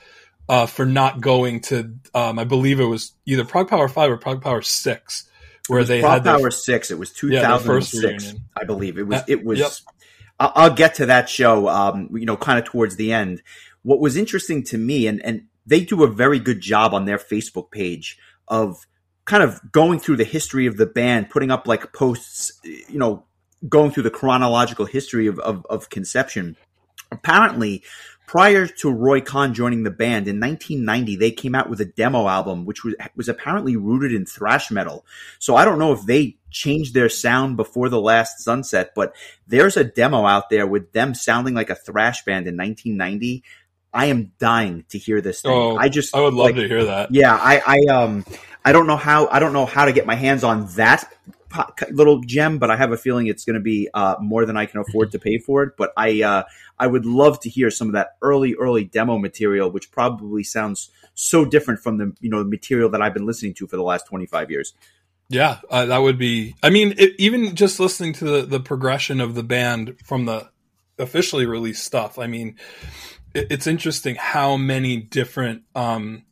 [0.49, 1.93] uh, for not going to.
[2.13, 5.29] Um, I believe it was either ProgPower Five or ProgPower Six,
[5.67, 6.91] where they Prog had Power Six.
[6.91, 8.43] It was two thousand six, reunion.
[8.55, 8.97] I believe.
[8.97, 9.19] It was.
[9.21, 9.59] Uh, It was.
[9.59, 9.71] yep.
[10.39, 11.69] I'll, I'll get to that show.
[11.69, 13.41] Um, you know, kind of towards the end.
[13.83, 17.17] What was interesting to me, and and they do a very good job on their
[17.17, 18.85] Facebook page of
[19.25, 22.59] kind of going through the history of the band, putting up like posts.
[22.63, 23.25] You know,
[23.67, 26.57] going through the chronological history of of, of conception.
[27.11, 27.83] Apparently,
[28.25, 32.27] prior to Roy Khan joining the band in 1990, they came out with a demo
[32.27, 35.05] album, which was, was apparently rooted in thrash metal.
[35.39, 39.15] So I don't know if they changed their sound before the last sunset, but
[39.47, 43.43] there's a demo out there with them sounding like a thrash band in 1990.
[43.93, 45.51] I am dying to hear this thing.
[45.51, 47.13] Oh, I just, I would love like, to hear that.
[47.13, 48.25] yeah, I, I, um,
[48.65, 51.11] I don't know how, I don't know how to get my hands on that
[51.91, 54.65] little gem, but I have a feeling it's going to be uh, more than I
[54.65, 55.73] can afford to pay for it.
[55.77, 56.43] But I, uh,
[56.79, 60.89] I would love to hear some of that early, early demo material, which probably sounds
[61.13, 63.83] so different from the, you know, the material that I've been listening to for the
[63.83, 64.73] last twenty five years.
[65.29, 66.55] Yeah, uh, that would be.
[66.63, 70.49] I mean, it, even just listening to the, the progression of the band from the
[70.97, 72.17] officially released stuff.
[72.17, 72.57] I mean,
[73.33, 76.23] it's interesting how many different um,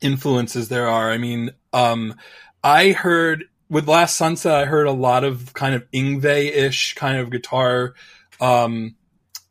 [0.00, 1.10] influences there are.
[1.10, 2.14] I mean, um,
[2.62, 7.18] I heard with Last Sunset, I heard a lot of kind of Yngwie ish kind
[7.18, 7.94] of guitar.
[8.40, 8.96] Um,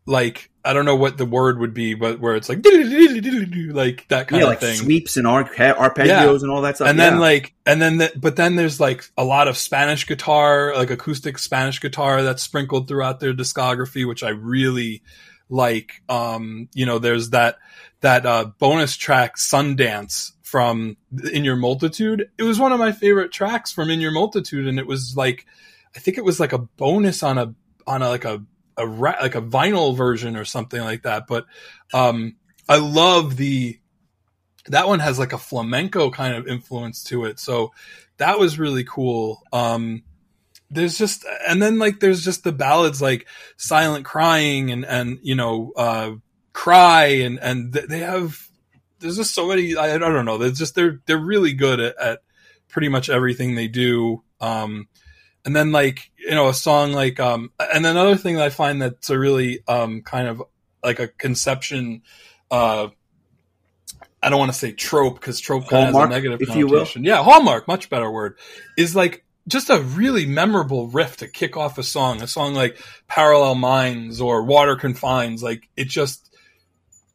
[0.06, 4.28] like I don't know what the word would be, but where it's like like that
[4.28, 4.76] kind yeah, of like thing.
[4.76, 6.88] sweeps and arpe- arpeggios and all that stuff.
[6.88, 7.20] and then yeah.
[7.20, 11.38] like and then the, but then there's like a lot of spanish guitar like acoustic
[11.38, 15.02] spanish guitar that's sprinkled throughout their discography which i really
[15.54, 17.58] like um you know there's that
[18.02, 20.98] that uh bonus track sundance from
[21.32, 24.80] in your multitude it was one of my favorite tracks from in your multitude and
[24.80, 25.46] it was like
[25.96, 27.54] i think it was like a bonus on a
[27.86, 28.44] on a like a
[28.78, 31.46] a ra- like a vinyl version or something like that but
[31.94, 32.36] um
[32.68, 33.78] i love the
[34.68, 37.39] that one has like a flamenco kind of influence to it.
[37.39, 37.74] So
[38.18, 39.42] that was really cool.
[39.52, 40.04] Um,
[40.74, 45.36] there's just, and then like, there's just the ballads like silent crying and, and, you
[45.36, 46.12] know, uh,
[46.52, 48.40] cry and, and they have,
[49.00, 50.38] there's just so many, I, I don't know.
[50.38, 52.20] There's just, they're, they're really good at, at
[52.70, 54.24] pretty much everything they do.
[54.40, 54.88] Um,
[55.46, 58.82] and then like, you know, a song like, um, and another thing that I find
[58.82, 60.44] that's a really, um, kind of
[60.84, 62.04] like a conception,
[62.52, 62.88] uh,
[64.22, 66.66] I don't want to say trope because trope kind of has a negative if you
[66.66, 66.76] will.
[66.76, 67.04] connotation.
[67.04, 68.38] Yeah, hallmark, much better word,
[68.78, 72.22] is like just a really memorable riff to kick off a song.
[72.22, 75.44] A song like Parallel Minds or Water Confines.
[75.44, 76.34] Like it just,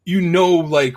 [0.04, 0.96] you know, like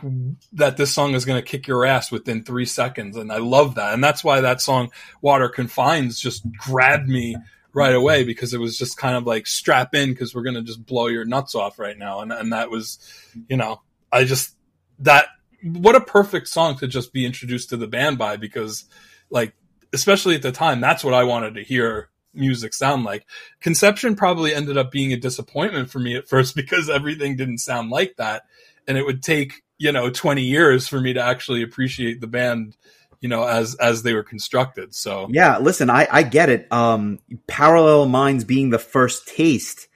[0.53, 3.15] that this song is going to kick your ass within three seconds.
[3.17, 3.93] And I love that.
[3.93, 4.91] And that's why that song
[5.21, 7.35] Water Confines just grabbed me
[7.73, 10.61] right away because it was just kind of like strap in because we're going to
[10.61, 12.19] just blow your nuts off right now.
[12.19, 12.99] And, and that was,
[13.47, 14.55] you know, I just,
[14.99, 15.27] that
[15.63, 18.85] what a perfect song to just be introduced to the band by because
[19.29, 19.53] like
[19.93, 23.25] especially at the time that's what i wanted to hear music sound like
[23.59, 27.89] conception probably ended up being a disappointment for me at first because everything didn't sound
[27.89, 28.43] like that
[28.87, 32.75] and it would take you know 20 years for me to actually appreciate the band
[33.21, 36.71] you know as as they were constructed so Yeah, listen, I, I get it.
[36.71, 39.87] Um, Parallel Minds being the first taste,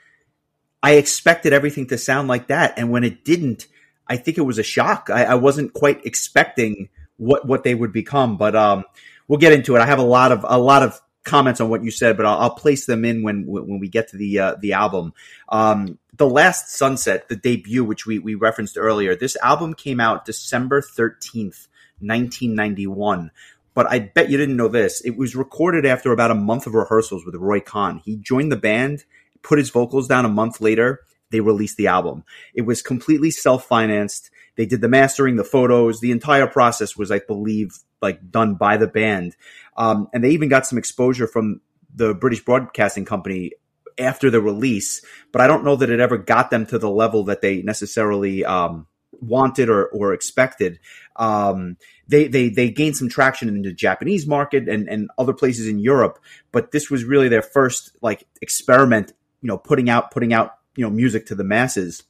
[0.82, 3.68] I expected everything to sound like that, and when it didn't,
[4.08, 5.10] I think it was a shock.
[5.12, 8.84] I, I wasn't quite expecting what what they would become, but um,
[9.28, 9.80] we'll get into it.
[9.80, 12.40] I have a lot of a lot of comments on what you said, but I'll,
[12.40, 15.14] I'll place them in when when we get to the uh, the album.
[15.50, 20.26] Um, the Last Sunset, the debut, which we we referenced earlier, this album came out
[20.26, 21.68] December thirteenth,
[22.00, 23.32] nineteen ninety one.
[23.74, 25.02] But I bet you didn't know this.
[25.02, 28.02] It was recorded after about a month of rehearsals with Roy Khan.
[28.06, 29.04] He joined the band,
[29.42, 31.02] put his vocals down a month later.
[31.36, 32.24] They released the album.
[32.54, 34.30] It was completely self financed.
[34.56, 37.72] They did the mastering, the photos, the entire process was, I believe,
[38.02, 39.36] like done by the band.
[39.76, 41.60] Um, and they even got some exposure from
[41.94, 43.52] the British Broadcasting Company
[43.98, 47.26] after the release, but I don't know that it ever got them to the level
[47.26, 50.80] that they necessarily um, wanted or, or expected.
[51.18, 51.76] Um,
[52.08, 55.80] they, they, they gained some traction in the Japanese market and, and other places in
[55.80, 56.18] Europe,
[56.54, 60.84] but this was really their first like experiment, you know, putting out, putting out, you
[60.84, 62.04] know, music to the masses.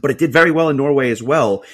[0.00, 1.64] But it did very well in Norway as well.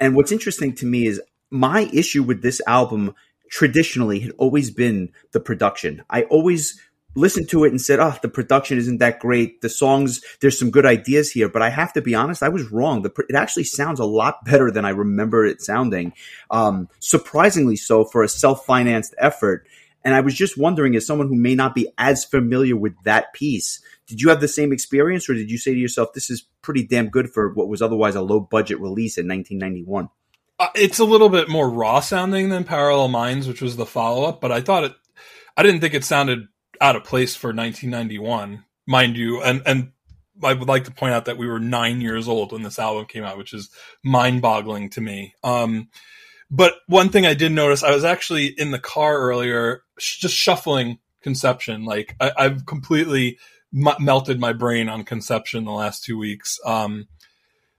[0.00, 3.14] And what's interesting to me is my issue with this album
[3.50, 6.02] traditionally had always been the production.
[6.08, 6.80] I always
[7.14, 9.60] listened to it and said, "Oh, the production isn't that great.
[9.60, 12.72] The songs, there's some good ideas here." But I have to be honest, I was
[12.72, 13.02] wrong.
[13.02, 16.14] The, it actually sounds a lot better than I remember it sounding.
[16.50, 19.66] Um, surprisingly so for a self-financed effort.
[20.04, 23.32] And I was just wondering, as someone who may not be as familiar with that
[23.32, 26.44] piece, did you have the same experience, or did you say to yourself, "This is
[26.60, 30.08] pretty damn good for what was otherwise a low-budget release in 1991"?
[30.58, 34.40] Uh, it's a little bit more raw sounding than Parallel Minds, which was the follow-up,
[34.40, 34.94] but I thought it.
[35.56, 36.48] I didn't think it sounded
[36.80, 39.42] out of place for 1991, mind you.
[39.42, 39.92] And and
[40.42, 43.06] I would like to point out that we were nine years old when this album
[43.06, 43.70] came out, which is
[44.02, 45.34] mind-boggling to me.
[45.44, 45.88] Um,
[46.54, 50.34] but one thing I did notice, I was actually in the car earlier, sh- just
[50.34, 51.86] shuffling Conception.
[51.86, 53.38] Like I, have completely
[53.74, 56.60] m- melted my brain on Conception the last two weeks.
[56.66, 57.08] Um,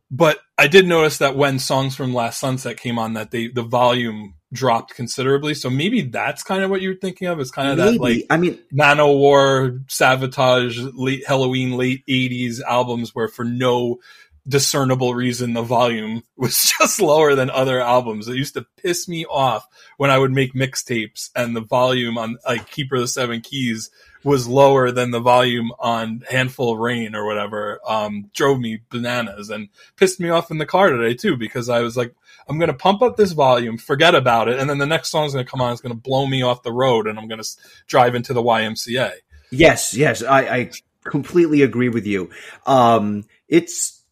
[0.10, 3.62] but I did notice that when songs from Last Sunset came on, that they the
[3.62, 5.54] volume dropped considerably.
[5.54, 7.40] So maybe that's kind of what you're thinking of.
[7.40, 7.98] Is kind of maybe.
[7.98, 14.00] that like I mean Manowar, Savatage, late Helloween, late '80s albums where for no
[14.48, 18.28] discernible reason the volume was just lower than other albums.
[18.28, 22.38] It used to piss me off when I would make mixtapes and the volume on
[22.46, 23.90] like Keeper of the Seven Keys
[24.24, 27.80] was lower than the volume on Handful of Rain or whatever.
[27.86, 31.82] Um, drove me bananas and pissed me off in the car today too because I
[31.82, 32.14] was like,
[32.48, 35.26] I'm going to pump up this volume, forget about it, and then the next song
[35.26, 35.72] is going to come on.
[35.72, 37.50] It's going to blow me off the road, and I'm going to
[37.88, 39.14] drive into the YMCA.
[39.50, 40.72] Yes, yes, I, I
[41.06, 42.32] completely agree with you.
[42.66, 44.03] Um, it's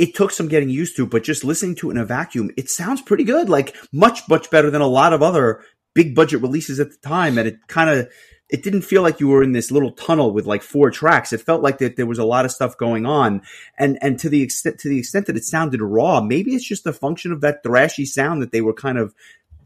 [0.00, 2.70] it took some getting used to, but just listening to it in a vacuum, it
[2.70, 3.50] sounds pretty good.
[3.50, 5.62] Like much, much better than a lot of other
[5.94, 7.36] big budget releases at the time.
[7.36, 8.08] And it kind of
[8.48, 11.34] it didn't feel like you were in this little tunnel with like four tracks.
[11.34, 13.42] It felt like that there was a lot of stuff going on,
[13.78, 16.86] and and to the extent to the extent that it sounded raw, maybe it's just
[16.86, 19.14] a function of that thrashy sound that they were kind of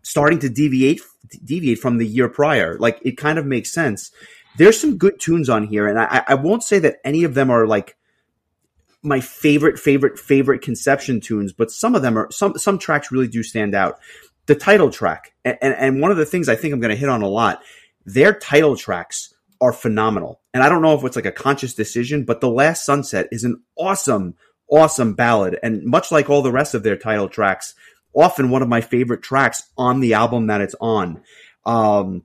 [0.03, 1.01] starting to deviate
[1.45, 2.77] deviate from the year prior.
[2.77, 4.11] Like it kind of makes sense.
[4.59, 7.51] There's some good tunes on here, and I, I won't say that any of them
[7.51, 7.97] are like
[9.05, 13.29] my favorite favorite favorite conception tunes, but some of them are some some tracks really
[13.29, 13.99] do stand out.
[14.47, 17.09] The title track, and, and, one of the things I think I'm going to hit
[17.09, 17.63] on a lot
[18.05, 20.41] their title tracks are phenomenal.
[20.53, 23.45] And I don't know if it's like a conscious decision, but The Last Sunset is
[23.45, 24.35] an awesome,
[24.71, 25.59] awesome ballad.
[25.63, 27.75] And much like all the rest of their title tracks,
[28.15, 31.23] often one of my favorite tracks on the album that it's on.
[31.65, 32.25] Um,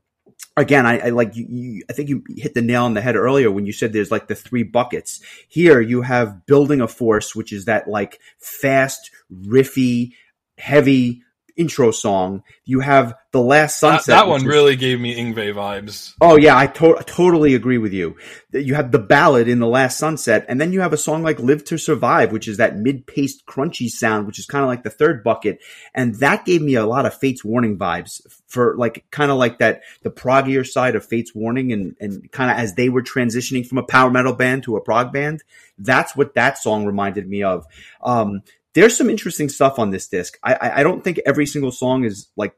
[0.59, 3.15] again, I, I like you, you, I think you hit the nail on the head
[3.15, 5.21] earlier when you said there's like the three buckets.
[5.47, 10.11] Here you have building a force, which is that like fast, riffy,
[10.57, 11.23] heavy
[11.59, 12.41] intro song.
[12.63, 14.05] You have the last sunset.
[14.07, 16.13] That, that one really gave me Yngwie vibes.
[16.21, 18.15] Oh yeah, I to- totally agree with you.
[18.51, 21.37] You have the ballad in the last sunset, and then you have a song like
[21.37, 24.89] "Live to Survive," which is that mid-paced, crunchy sound, which is kind of like the
[24.89, 25.59] third bucket,
[25.93, 29.59] and that gave me a lot of Fates Warning vibes for like kind of like
[29.59, 33.67] that the proggier side of Fates Warning, and and kind of as they were transitioning
[33.67, 35.43] from a power metal band to a prog band.
[35.77, 37.65] That's what that song reminded me of.
[38.01, 38.41] Um,
[38.73, 40.37] there's some interesting stuff on this disc.
[40.43, 42.53] I, I don't think every single song is like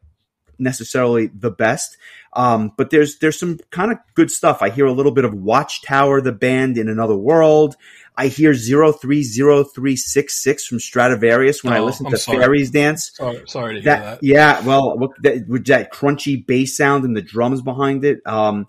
[0.59, 1.97] necessarily the best,
[2.33, 4.61] um, but there's there's some kind of good stuff.
[4.61, 7.75] I hear a little bit of Watchtower, the band in another world.
[8.17, 12.39] I hear 030366 from Stratovarius when oh, I listen I'm to sorry.
[12.39, 13.11] Fairies Dance.
[13.15, 14.23] Sorry, sorry to that, hear that.
[14.23, 18.19] Yeah, well, that, with that crunchy bass sound and the drums behind it.
[18.25, 18.67] Um,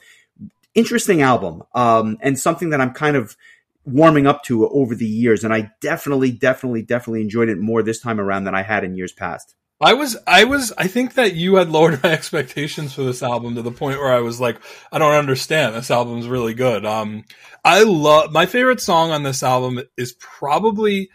[0.74, 3.37] interesting album, um, and something that I'm kind of
[3.85, 8.00] warming up to over the years, and I definitely, definitely, definitely enjoyed it more this
[8.00, 9.54] time around than I had in years past.
[9.80, 13.56] I was, I was, I think that you had lowered my expectations for this album
[13.56, 14.58] to the point where I was like,
[14.92, 15.74] I don't understand.
[15.74, 16.87] This album's really good.
[16.87, 17.24] Um,
[17.64, 21.10] I love my favorite song on this album is probably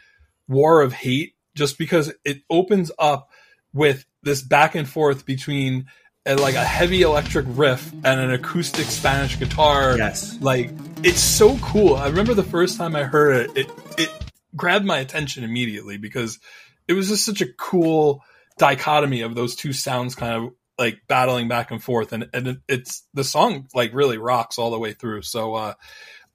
[0.47, 3.29] War of Hate, just because it opens up
[3.73, 5.85] with this back and forth between
[6.27, 9.97] a, like a heavy electric riff and an acoustic Spanish guitar.
[9.97, 10.71] Yes, like
[11.03, 11.95] it's so cool.
[11.95, 14.09] I remember the first time I heard it, it it
[14.55, 16.39] grabbed my attention immediately because
[16.87, 18.23] it was just such a cool
[18.57, 22.57] dichotomy of those two sounds kind of like battling back and forth and and it,
[22.67, 25.73] it's the song like really rocks all the way through so uh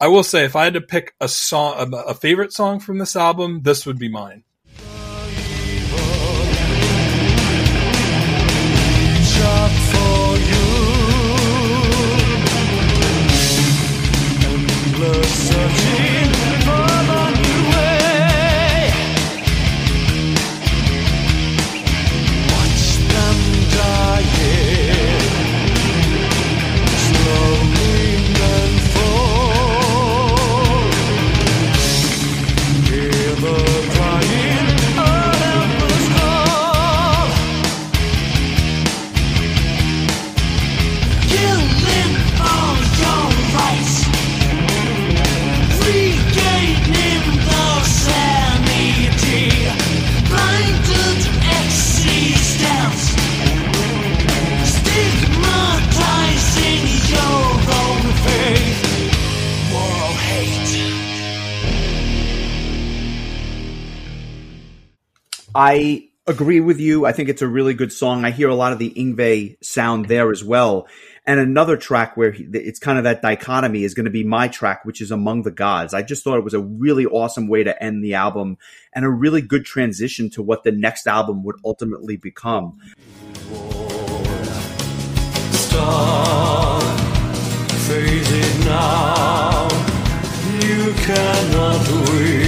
[0.02, 3.14] I will say, if I had to pick a song, a favorite song from this
[3.14, 4.42] album, this would be mine.
[15.02, 15.81] look such
[65.54, 67.04] I agree with you.
[67.04, 68.24] I think it's a really good song.
[68.24, 70.86] I hear a lot of the Yngwie sound there as well.
[71.26, 74.48] And another track where he, it's kind of that dichotomy is going to be my
[74.48, 75.94] track, which is Among the Gods.
[75.94, 78.58] I just thought it was a really awesome way to end the album
[78.92, 82.78] and a really good transition to what the next album would ultimately become.
[85.52, 86.82] Stop,
[88.64, 89.68] now.
[90.62, 92.41] You cannot win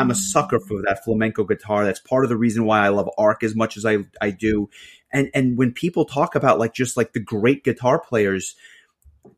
[0.00, 1.84] I'm a sucker for that flamenco guitar.
[1.84, 4.70] That's part of the reason why I love Ark as much as I I do.
[5.12, 8.56] And and when people talk about like just like the great guitar players,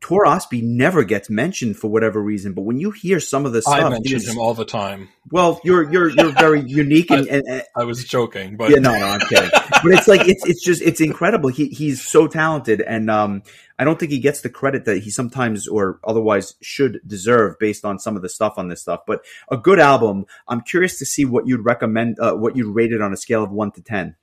[0.03, 2.53] Tor Østby never gets mentioned for whatever reason.
[2.53, 5.07] But when you hear some of the stuff, I mention him all the time.
[5.31, 8.91] Well, you're you're you're very unique, and, and, and, I was joking, but yeah, no,
[8.97, 9.49] no, I'm kidding.
[9.53, 11.49] but it's like it's it's just it's incredible.
[11.49, 13.43] He he's so talented, and um,
[13.79, 17.85] I don't think he gets the credit that he sometimes or otherwise should deserve based
[17.85, 19.01] on some of the stuff on this stuff.
[19.07, 20.25] But a good album.
[20.49, 23.43] I'm curious to see what you'd recommend, uh, what you'd rate it on a scale
[23.43, 24.17] of one to ten.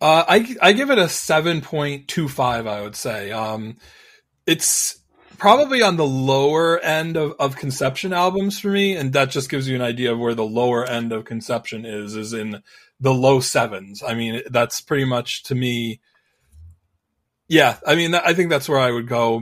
[0.00, 2.66] Uh, I I give it a seven point two five.
[2.66, 3.30] I would say.
[3.30, 3.76] Um,
[4.46, 4.98] it's
[5.38, 9.68] probably on the lower end of, of conception albums for me and that just gives
[9.68, 12.62] you an idea of where the lower end of conception is is in
[13.00, 14.02] the low sevens.
[14.02, 16.00] I mean that's pretty much to me
[17.48, 19.40] yeah i mean i think that's where i would go.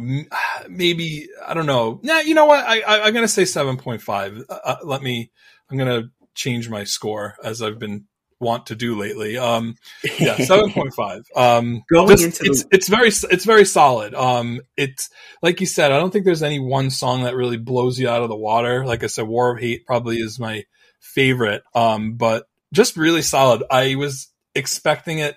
[0.69, 2.01] Maybe i don't know.
[2.03, 2.65] Yeah you know what?
[2.67, 5.31] I, I am gonna say 7.5 uh, uh, let me
[5.71, 8.07] i'm gonna change my score as i've been
[8.41, 9.37] want to do lately.
[9.39, 9.77] Um,
[10.19, 11.25] yeah, seven point five.
[11.37, 14.15] Um, Going just, into it's, the- it's very it's very solid.
[14.15, 15.11] Um, it's
[15.43, 15.93] like you said.
[15.93, 18.85] I don't think there's any one song that really blows you out of the water.
[18.85, 20.65] Like I said, War of Hate probably is my
[21.01, 21.63] favorite.
[21.75, 23.63] Um, but just really solid.
[23.71, 25.37] I was expecting it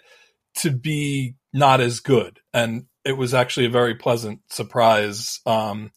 [0.59, 5.39] to be not as good, and it was actually a very pleasant surprise.
[5.45, 5.91] Um,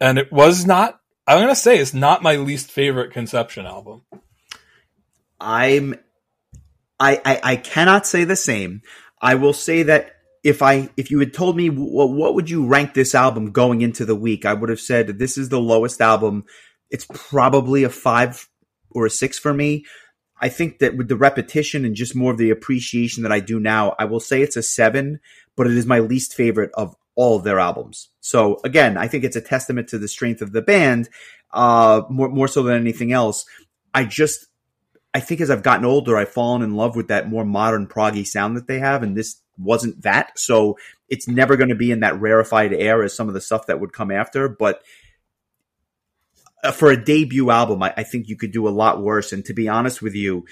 [0.00, 1.00] and it was not.
[1.26, 4.02] I'm gonna say it's not my least favorite Conception album.
[5.40, 5.94] I'm
[7.00, 8.82] I, I, I cannot say the same.
[9.20, 10.12] I will say that
[10.44, 13.82] if I if you had told me what, what would you rank this album going
[13.82, 16.44] into the week, I would have said this is the lowest album.
[16.90, 18.48] It's probably a five
[18.90, 19.84] or a six for me.
[20.40, 23.58] I think that with the repetition and just more of the appreciation that I do
[23.58, 25.18] now, I will say it's a seven,
[25.56, 28.10] but it is my least favorite of all of their albums.
[28.20, 31.08] So again, I think it's a testament to the strength of the band,
[31.52, 33.44] uh, more more so than anything else.
[33.92, 34.46] I just
[35.14, 38.26] I think as I've gotten older, I've fallen in love with that more modern proggy
[38.26, 40.38] sound that they have, and this wasn't that.
[40.38, 40.78] So
[41.08, 43.80] it's never going to be in that rarefied air as some of the stuff that
[43.80, 44.48] would come after.
[44.48, 44.82] But
[46.62, 49.32] uh, for a debut album, I, I think you could do a lot worse.
[49.32, 50.44] And to be honest with you,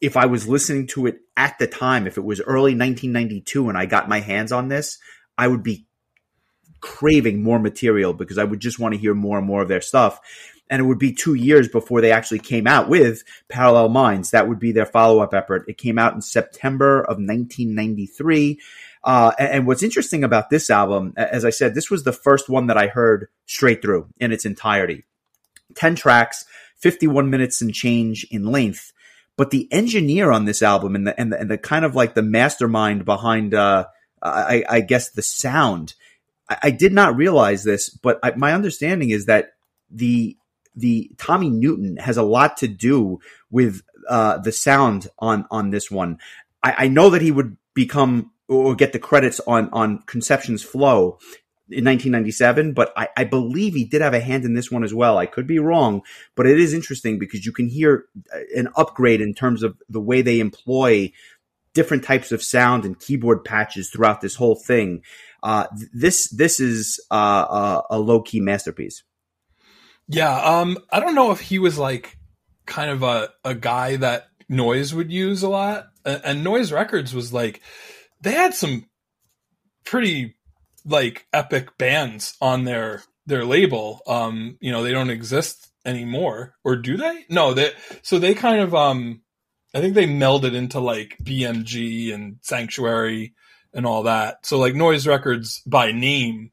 [0.00, 3.78] if I was listening to it at the time, if it was early 1992 and
[3.78, 4.98] I got my hands on this,
[5.38, 5.86] I would be
[6.80, 9.80] craving more material because I would just want to hear more and more of their
[9.80, 10.20] stuff.
[10.68, 14.30] And it would be two years before they actually came out with Parallel Minds.
[14.30, 15.64] That would be their follow up effort.
[15.68, 18.60] It came out in September of 1993.
[19.04, 22.66] Uh, and, what's interesting about this album, as I said, this was the first one
[22.66, 25.04] that I heard straight through in its entirety.
[25.76, 26.44] 10 tracks,
[26.78, 28.92] 51 minutes and change in length.
[29.36, 32.14] But the engineer on this album and the, and the, and the kind of like
[32.14, 33.86] the mastermind behind, uh,
[34.20, 35.94] I, I, guess the sound,
[36.48, 39.50] I, I, did not realize this, but I, my understanding is that
[39.90, 40.36] the
[40.76, 43.18] the Tommy Newton has a lot to do
[43.50, 46.18] with uh, the sound on on this one.
[46.62, 51.18] I, I, know that he would become or get the credits on on Conception's Flow
[51.68, 54.94] in 1997, but I, I, believe he did have a hand in this one as
[54.94, 55.18] well.
[55.18, 56.02] I could be wrong,
[56.36, 60.00] but it is interesting because you can hear uh, an upgrade in terms of the
[60.00, 61.12] way they employ
[61.74, 65.02] different types of sound and keyboard patches throughout this whole thing.
[65.42, 69.02] Uh, this this is uh, a, a low key masterpiece.
[70.08, 72.16] Yeah, um, I don't know if he was like
[72.66, 77.14] kind of a, a guy that Noise would use a lot, and, and Noise Records
[77.14, 77.60] was like
[78.20, 78.86] they had some
[79.84, 80.36] pretty
[80.84, 84.00] like epic bands on their their label.
[84.06, 87.24] Um, you know, they don't exist anymore, or do they?
[87.28, 89.22] No, they so they kind of um,
[89.74, 93.34] I think they melded into like BMG and Sanctuary
[93.74, 94.46] and all that.
[94.46, 96.50] So like Noise Records by name,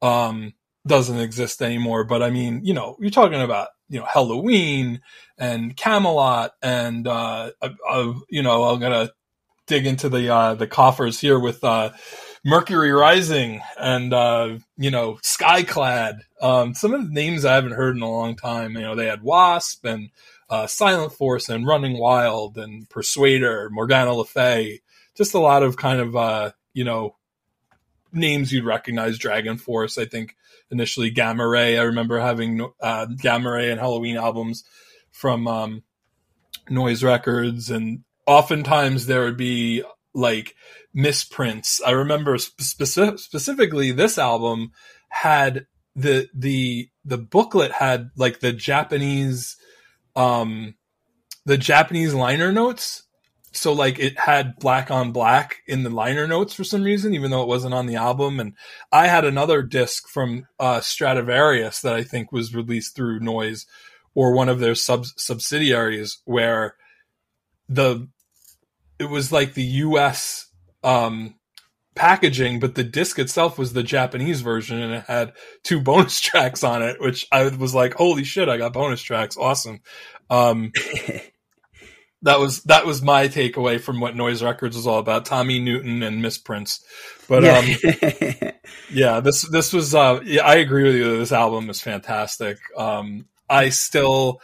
[0.00, 0.54] um,
[0.86, 2.04] doesn't exist anymore.
[2.04, 5.00] But I mean, you know, you're talking about you know Helloween
[5.38, 9.10] and Kamelot, and uh, uh, you know I'm gonna
[9.66, 11.90] dig into the uh, the coffers here with uh,
[12.44, 16.20] Mercury Rising and uh, you know Skyclad.
[16.40, 18.74] Um, some of the names I haven't heard in a long time.
[18.74, 20.10] You know, they had Wasp and
[20.50, 24.80] uh, Silent Force and Running Wild and Persuader, Morgana Lefay.
[25.16, 27.16] Just a lot of kind of uh, you know
[28.12, 29.18] names you'd recognize.
[29.18, 30.36] Dragon Force, I think
[30.70, 31.78] initially Gamma Ray.
[31.78, 34.64] I remember having uh, Gamma Ray and Helloween albums
[35.10, 35.82] from um,
[36.68, 39.82] Noise Records, and oftentimes there would be
[40.14, 40.54] like
[40.92, 41.80] misprints.
[41.84, 44.72] I remember speci- specifically this album
[45.08, 49.56] had the the the booklet had like the Japanese
[50.16, 50.74] um
[51.44, 53.03] the Japanese liner notes
[53.56, 57.30] so like it had black on black in the liner notes for some reason, even
[57.30, 58.40] though it wasn't on the album.
[58.40, 58.54] And
[58.92, 63.66] I had another disc from uh, Stratovarius that I think was released through Noise
[64.14, 66.76] or one of their sub subsidiaries where
[67.68, 68.08] the
[68.98, 70.50] it was like the U.S.
[70.82, 71.34] Um,
[71.94, 75.32] packaging, but the disc itself was the Japanese version, and it had
[75.62, 78.48] two bonus tracks on it, which I was like, "Holy shit!
[78.48, 79.36] I got bonus tracks!
[79.36, 79.80] Awesome!"
[80.30, 80.72] Um,
[82.24, 85.26] that was that was my takeaway from what Noise Records was all about.
[85.26, 86.82] Tommy Newton and misprints,
[87.28, 87.58] but yeah.
[87.58, 88.52] um,
[88.90, 91.18] yeah, this this was uh, yeah, I agree with you.
[91.18, 92.58] This album is fantastic.
[92.76, 94.40] Um, I still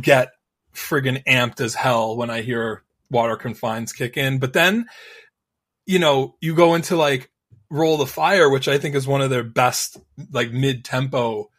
[0.00, 0.30] get
[0.72, 4.86] friggin' amped as hell when I hear Water Confines kick in, but then
[5.86, 7.28] you know you go into like
[7.70, 9.98] Roll the Fire, which I think is one of their best
[10.30, 11.50] like mid tempo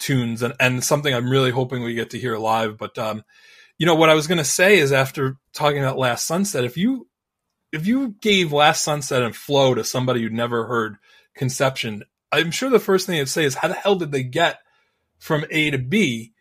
[0.00, 2.98] tunes, and and something I'm really hoping we get to hear live, but.
[2.98, 3.22] um
[3.78, 6.76] you know what I was going to say is after talking about Last Sunset, if
[6.76, 7.08] you
[7.72, 10.96] if you gave Last Sunset and Flow to somebody who'd never heard
[11.34, 14.58] Conception, I'm sure the first thing they'd say is, "How the hell did they get
[15.18, 16.32] from A to B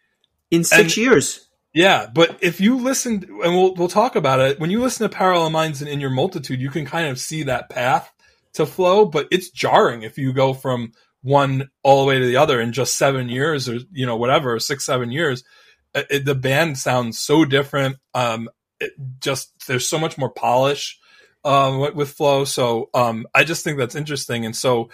[0.49, 4.59] in six and, years?" Yeah, but if you listen, and we'll we'll talk about it.
[4.59, 7.43] When you listen to Parallel Minds and In Your Multitude, you can kind of see
[7.43, 8.09] that path
[8.53, 12.37] to flow, but it's jarring if you go from one all the way to the
[12.37, 15.43] other in just seven years, or you know whatever, six seven years
[15.95, 17.97] it, the band sounds so different.
[18.13, 20.99] Um, it just there's so much more polish
[21.43, 22.43] um, with, Flow.
[22.43, 24.45] So um, I just think that's interesting.
[24.45, 24.89] And so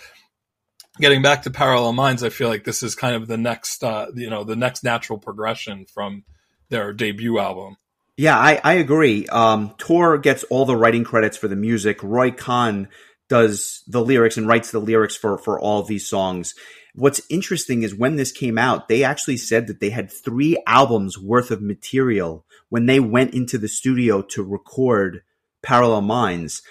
[1.00, 4.08] getting back to Parallel Minds, I feel like this is kind of the next uh,
[4.14, 6.24] you know the next natural progression from
[6.70, 7.78] their debut album.
[8.18, 9.26] Yeah, I, I agree.
[9.28, 12.04] Um, Tor gets all the writing credits for the music.
[12.04, 12.90] Roy Khan
[13.30, 16.54] does the lyrics and writes the lyrics for for all these songs.
[16.96, 21.18] What's interesting is when this came out, they actually said that they had three albums
[21.18, 25.24] worth of material when they went into the studio to record
[25.62, 26.62] Parallel Minds.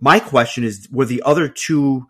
[0.00, 2.06] My question is, were the other two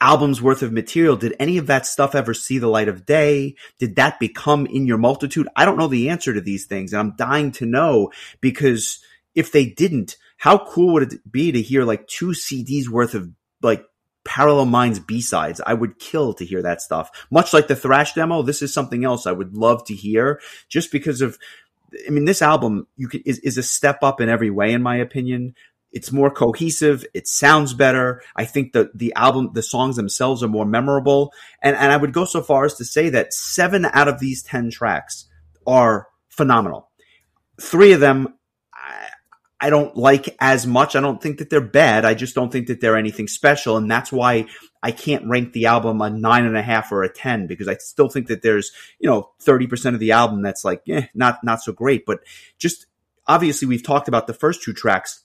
[0.00, 3.56] albums worth of material, did any of that stuff ever see the light of day?
[3.78, 5.48] Did that become in your multitude?
[5.56, 9.00] I don't know the answer to these things and I'm dying to know because
[9.34, 13.30] if they didn't, how cool would it be to hear like two CDs worth of
[13.60, 13.84] like
[14.28, 15.62] Parallel Minds B-sides.
[15.66, 17.10] I would kill to hear that stuff.
[17.30, 20.92] Much like the Thrash demo, this is something else I would love to hear just
[20.92, 21.38] because of
[22.06, 24.96] I mean, this album you is, is a step up in every way, in my
[24.96, 25.54] opinion.
[25.90, 27.06] It's more cohesive.
[27.14, 28.22] It sounds better.
[28.36, 31.32] I think the the album, the songs themselves are more memorable.
[31.62, 34.42] And and I would go so far as to say that seven out of these
[34.42, 35.24] ten tracks
[35.66, 36.90] are phenomenal.
[37.58, 38.34] Three of them
[39.60, 40.96] I, don't like as much.
[40.96, 42.04] I don't think that they're bad.
[42.04, 43.76] I just don't think that they're anything special.
[43.76, 44.46] And that's why
[44.82, 47.76] I can't rank the album a nine and a half or a 10 because I
[47.76, 51.62] still think that there's, you know, 30% of the album that's like, eh, not, not
[51.62, 52.06] so great.
[52.06, 52.20] But
[52.58, 52.86] just
[53.26, 55.24] obviously we've talked about the first two tracks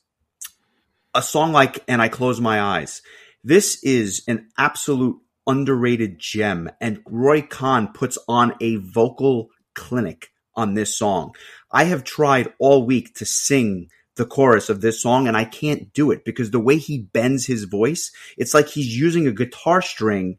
[1.16, 3.02] a song like And I Close My Eyes.
[3.44, 10.74] This is an absolute underrated gem and Roy Khan puts on a vocal clinic on
[10.74, 11.36] this song.
[11.72, 15.92] I have tried all week to sing the chorus of this song and I can't
[15.94, 19.82] do it because the way he bends his voice, it's like he's using a guitar
[19.82, 20.38] string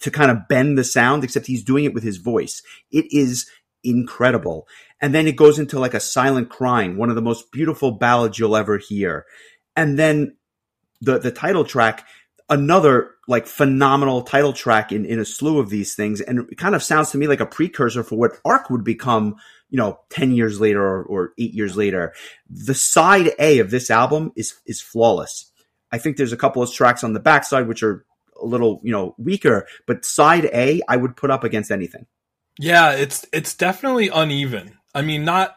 [0.00, 2.62] to kind of bend the sound, except he's doing it with his voice.
[2.90, 3.48] It is
[3.82, 4.66] incredible.
[5.00, 8.38] And then it goes into like a silent crying, one of the most beautiful ballads
[8.38, 9.24] you'll ever hear
[9.76, 10.36] and then
[11.00, 12.06] the the title track
[12.50, 16.74] another like phenomenal title track in, in a slew of these things and it kind
[16.74, 19.36] of sounds to me like a precursor for what Ark would become
[19.74, 22.14] you know 10 years later or, or 8 years later
[22.48, 25.50] the side a of this album is is flawless.
[25.90, 28.06] I think there's a couple of tracks on the backside which are
[28.40, 32.06] a little you know weaker but side a i would put up against anything.
[32.56, 34.78] Yeah it's it's definitely uneven.
[34.94, 35.56] I mean not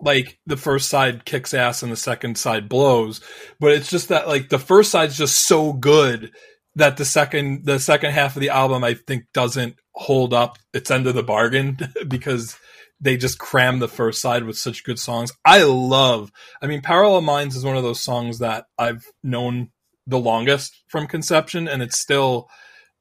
[0.00, 3.20] like the first side kicks ass and the second side blows,
[3.58, 6.32] but it's just that like the first side's just so good
[6.76, 10.90] that the second the second half of the album I think doesn't hold up its
[10.90, 11.76] end of the bargain
[12.08, 12.56] because
[13.00, 15.32] they just cram the first side with such good songs.
[15.44, 16.30] I love.
[16.60, 19.70] I mean, Parallel Minds is one of those songs that I've known
[20.06, 22.48] the longest from conception, and it's still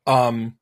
[0.08, 0.56] um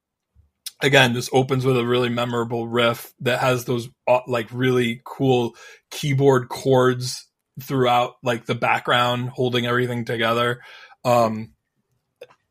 [0.82, 5.56] again this opens with a really memorable riff that has those uh, like really cool
[5.92, 7.28] keyboard chords
[7.62, 10.62] throughout like the background holding everything together
[11.04, 11.54] um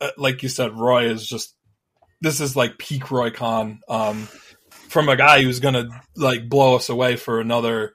[0.01, 1.55] uh, like you said roy is just
[2.21, 4.29] this is like peak roy khan um
[4.97, 7.93] from a guy who's gonna like blow us away for another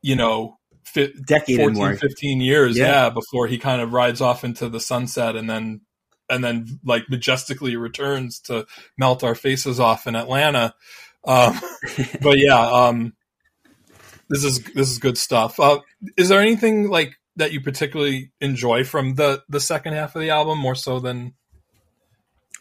[0.00, 3.04] you know fi- decade 14 15 years yeah.
[3.04, 5.80] yeah before he kind of rides off into the sunset and then
[6.32, 10.74] and then like majestically returns to melt our faces off in Atlanta.
[11.24, 11.60] Um,
[12.22, 13.12] but yeah, um,
[14.28, 15.60] this is this is good stuff.
[15.60, 15.80] Uh,
[16.16, 20.30] is there anything like that you particularly enjoy from the the second half of the
[20.30, 21.34] album more so than?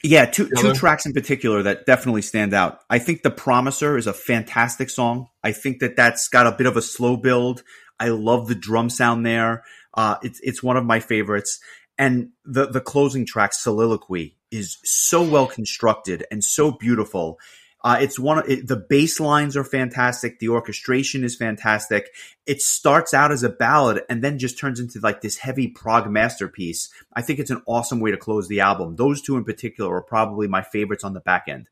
[0.04, 2.80] Yeah, two two tracks in particular that definitely stand out.
[2.90, 5.28] I think "The Promiser" is a fantastic song.
[5.44, 7.64] I think that that's got a bit of a slow build.
[8.00, 9.64] I love the drum sound there.
[9.94, 11.60] Uh, it's it's one of my favorites
[12.02, 17.38] and the the closing track soliloquy is so well constructed and so beautiful
[17.84, 20.40] uh, it's one it, the bass lines are fantastic.
[20.40, 22.12] The orchestration is fantastic.
[22.46, 26.10] It starts out as a ballad and then just turns into like this heavy prog
[26.10, 26.90] masterpiece.
[27.14, 28.96] I think it's an awesome way to close the album.
[28.96, 31.68] Those two in particular are probably my favorites on the back end.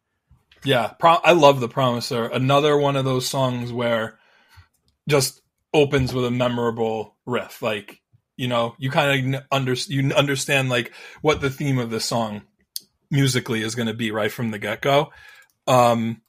[0.63, 2.25] Yeah pro- i love the promiser.
[2.25, 4.17] Another one of those songs where
[5.07, 5.41] just
[5.73, 7.61] opens with a memorable riff.
[7.61, 8.01] Like
[8.35, 10.91] you know you kind of under you understand like
[11.21, 12.41] what the theme of the song
[13.11, 15.11] musically is going to be right from the get-go
[15.69, 16.21] um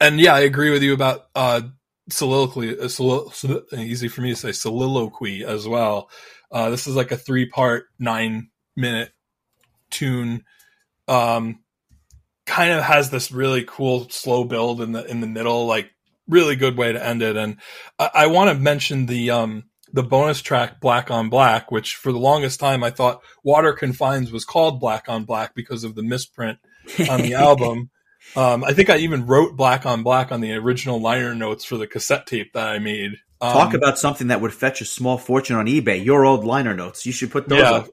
[0.00, 1.60] and yeah i agree with you about uh
[2.12, 6.10] soliloquy uh, easy for me to say soliloquy as well.
[6.50, 9.10] Uh this is like a three part nine minute
[9.90, 10.44] tune.
[11.08, 11.60] Um
[12.46, 15.90] kind of has this really cool slow build in the in the middle like
[16.28, 17.36] really good way to end it.
[17.36, 17.56] And
[17.98, 22.12] i, I want to mention the um the bonus track Black on Black, which for
[22.12, 26.02] the longest time I thought Water Confines was called Black on Black because of the
[26.02, 26.58] misprint
[27.08, 27.90] on the album.
[28.36, 31.76] Um, I think I even wrote Black on Black on the original liner notes for
[31.76, 33.12] the cassette tape that I made.
[33.40, 36.04] Um, Talk about something that would fetch a small fortune on eBay.
[36.04, 37.06] Your old liner notes.
[37.06, 37.88] You should put those yeah, up.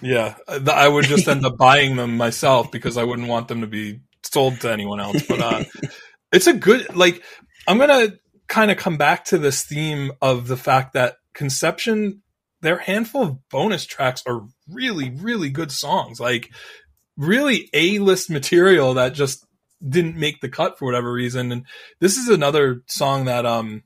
[0.00, 0.34] Yeah.
[0.48, 4.00] I would just end up buying them myself because I wouldn't want them to be
[4.22, 5.22] sold to anyone else.
[5.22, 5.64] But uh,
[6.32, 7.22] it's a good, like,
[7.68, 8.18] I'm going to
[8.48, 12.22] kind of come back to this theme of the fact that Conception,
[12.62, 16.18] their handful of bonus tracks are really, really good songs.
[16.18, 16.50] Like
[17.16, 19.46] really A list material that just
[19.86, 21.52] didn't make the cut for whatever reason.
[21.52, 21.66] And
[22.00, 23.82] this is another song that um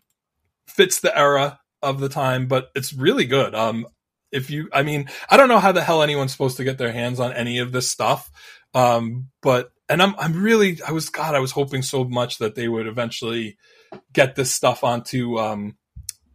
[0.67, 3.55] fits the era of the time, but it's really good.
[3.55, 3.87] Um
[4.33, 6.93] if you I mean, I don't know how the hell anyone's supposed to get their
[6.93, 8.31] hands on any of this stuff.
[8.75, 12.55] Um but and I'm I'm really I was God, I was hoping so much that
[12.55, 13.57] they would eventually
[14.13, 15.77] get this stuff onto um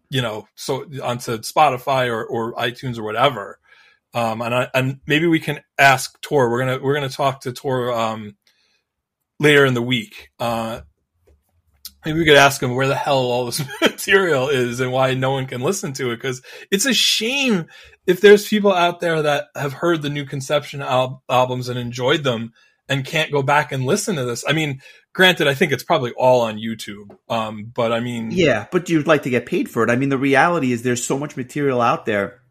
[0.10, 3.60] you know, so onto Spotify or, or iTunes or whatever.
[4.16, 6.50] Um, and I, and maybe we can ask Tor.
[6.50, 8.36] We're gonna we're gonna talk to Tor um,
[9.40, 10.32] later in the week.
[10.40, 10.82] Uh,
[12.06, 15.32] Maybe we could ask him where the hell all this material is and why no
[15.32, 16.18] one can listen to it.
[16.18, 17.66] Because it's a shame
[18.06, 22.24] if there's people out there that have heard the new Conception al- albums and enjoyed
[22.24, 22.54] them
[22.88, 24.44] and can't go back and listen to this.
[24.48, 24.82] I mean,
[25.14, 27.18] granted, I think it's probably all on YouTube.
[27.28, 29.90] Um, but I mean, yeah, but you'd like to get paid for it.
[29.90, 32.42] I mean, the reality is there's so much material out there.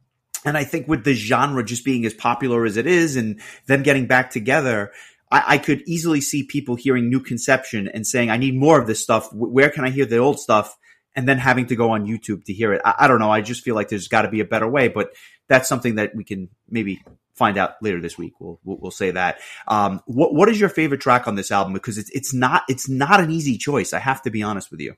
[0.44, 3.82] And I think with the genre just being as popular as it is and them
[3.82, 4.92] getting back together,
[5.30, 8.86] I, I could easily see people hearing New Conception and saying, I need more of
[8.86, 9.32] this stuff.
[9.32, 10.76] Where can I hear the old stuff?
[11.16, 12.82] And then having to go on YouTube to hear it.
[12.84, 13.30] I, I don't know.
[13.30, 15.10] I just feel like there's got to be a better way, but
[15.48, 17.02] that's something that we can maybe
[17.34, 18.34] find out later this week.
[18.40, 19.38] We'll we'll, we'll say that.
[19.68, 21.72] Um, what what is your favorite track on this album?
[21.72, 23.92] Because it's it's not it's not an easy choice.
[23.92, 24.94] I have to be honest with you.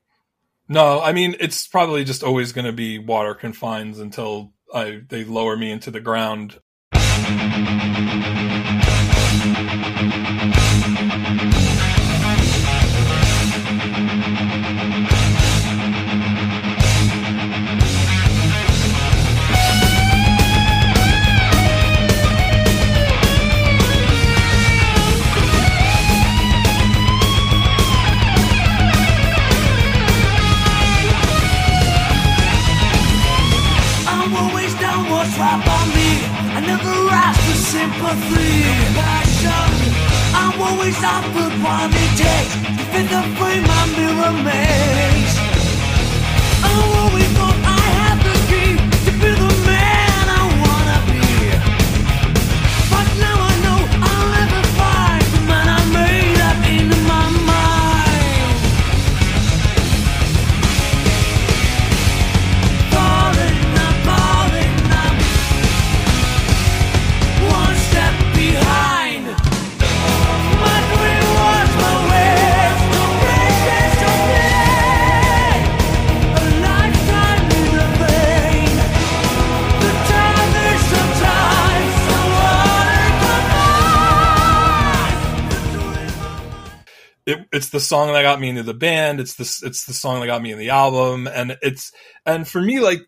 [0.69, 5.25] No, I mean it's probably just always going to be Water Confines until I they
[5.25, 6.61] lower me into the ground.
[40.67, 45.46] Always offered what it takes to fit the frame my mirror makes.
[87.53, 89.21] It's the song that got me into the band.
[89.21, 91.93] It's the it's the song that got me in the album, and it's
[92.25, 93.01] and for me like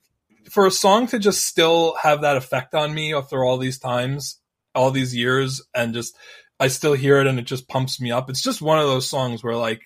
[0.50, 4.40] for a song to just still have that effect on me after all these times,
[4.74, 6.16] all these years, and just
[6.60, 8.28] I still hear it and it just pumps me up.
[8.30, 9.82] It's just one of those songs where like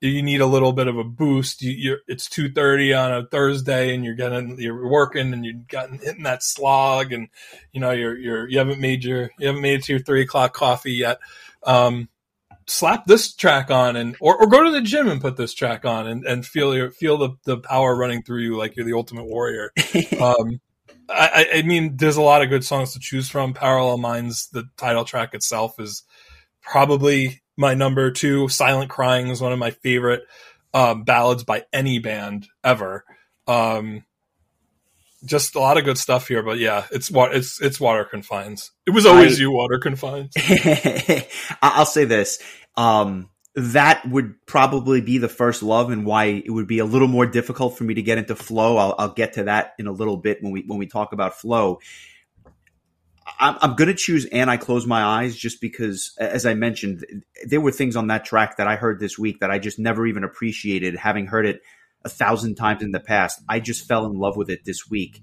[0.00, 1.62] you need a little bit of a boost.
[1.62, 5.62] You, you're it's two thirty on a Thursday and you're getting you're working and you're
[5.68, 7.28] gotten hitting that slog and
[7.72, 10.22] you know you're you're you haven't made your you haven't made it to your three
[10.22, 11.18] o'clock coffee yet.
[11.64, 12.08] Um,
[12.66, 15.84] slap this track on and or, or go to the gym and put this track
[15.84, 18.94] on and, and feel your feel the, the power running through you like you're the
[18.94, 19.70] ultimate warrior.
[20.20, 20.60] um,
[21.08, 23.54] I, I mean, there's a lot of good songs to choose from.
[23.54, 26.02] Parallel Minds, the title track itself is
[26.62, 28.48] probably my number two.
[28.48, 30.22] Silent Crying is one of my favorite
[30.72, 33.04] um, ballads by any band ever.
[33.46, 34.04] Um,
[35.24, 38.70] just a lot of good stuff here, but yeah, it's what it's it's Water Confines.
[38.86, 40.34] It was always I- you, Water Confines.
[41.62, 42.38] I'll say this.
[42.76, 47.06] Um, that would probably be the first love and why it would be a little
[47.06, 48.76] more difficult for me to get into flow.
[48.76, 51.34] I'll, I'll get to that in a little bit when we, when we talk about
[51.38, 51.78] flow.
[53.38, 57.04] I'm, I'm going to choose and I close my eyes just because, as I mentioned,
[57.46, 60.04] there were things on that track that I heard this week that I just never
[60.04, 61.62] even appreciated having heard it
[62.04, 63.42] a thousand times in the past.
[63.48, 65.22] I just fell in love with it this week.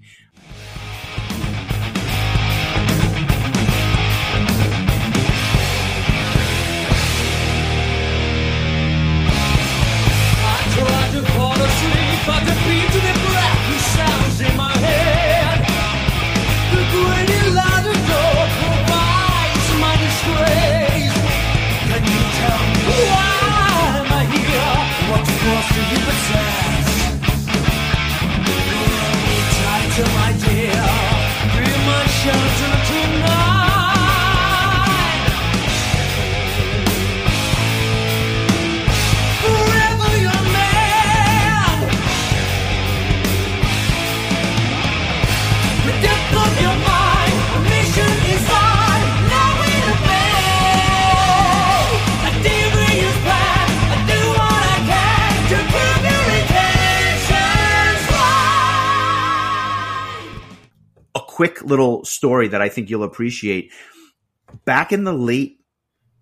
[61.42, 63.72] Quick little story that I think you'll appreciate.
[64.64, 65.58] Back in the late,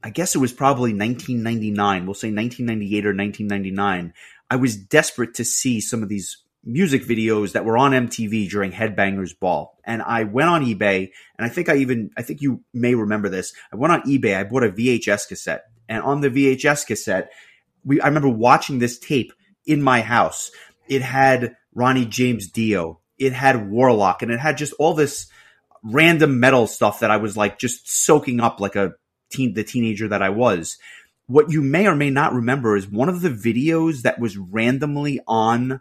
[0.02, 4.14] I guess it was probably 1999, we'll say 1998 or 1999,
[4.48, 8.72] I was desperate to see some of these music videos that were on MTV during
[8.72, 9.76] Headbangers Ball.
[9.84, 13.28] And I went on eBay, and I think I even, I think you may remember
[13.28, 13.52] this.
[13.70, 17.30] I went on eBay, I bought a VHS cassette, and on the VHS cassette,
[17.84, 19.34] we, I remember watching this tape
[19.66, 20.50] in my house.
[20.88, 22.99] It had Ronnie James Dio.
[23.20, 25.28] It had Warlock, and it had just all this
[25.82, 28.94] random metal stuff that I was like just soaking up like a
[29.30, 30.78] teen, the teenager that I was.
[31.26, 35.20] What you may or may not remember is one of the videos that was randomly
[35.28, 35.80] on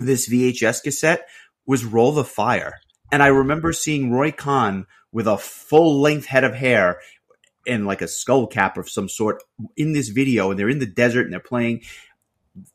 [0.00, 1.28] this VHS cassette
[1.66, 2.80] was Roll the Fire.
[3.12, 7.00] And I remember seeing Roy Khan with a full length head of hair
[7.66, 9.42] and like a skull cap of some sort
[9.76, 10.50] in this video.
[10.50, 11.82] And they're in the desert and they're playing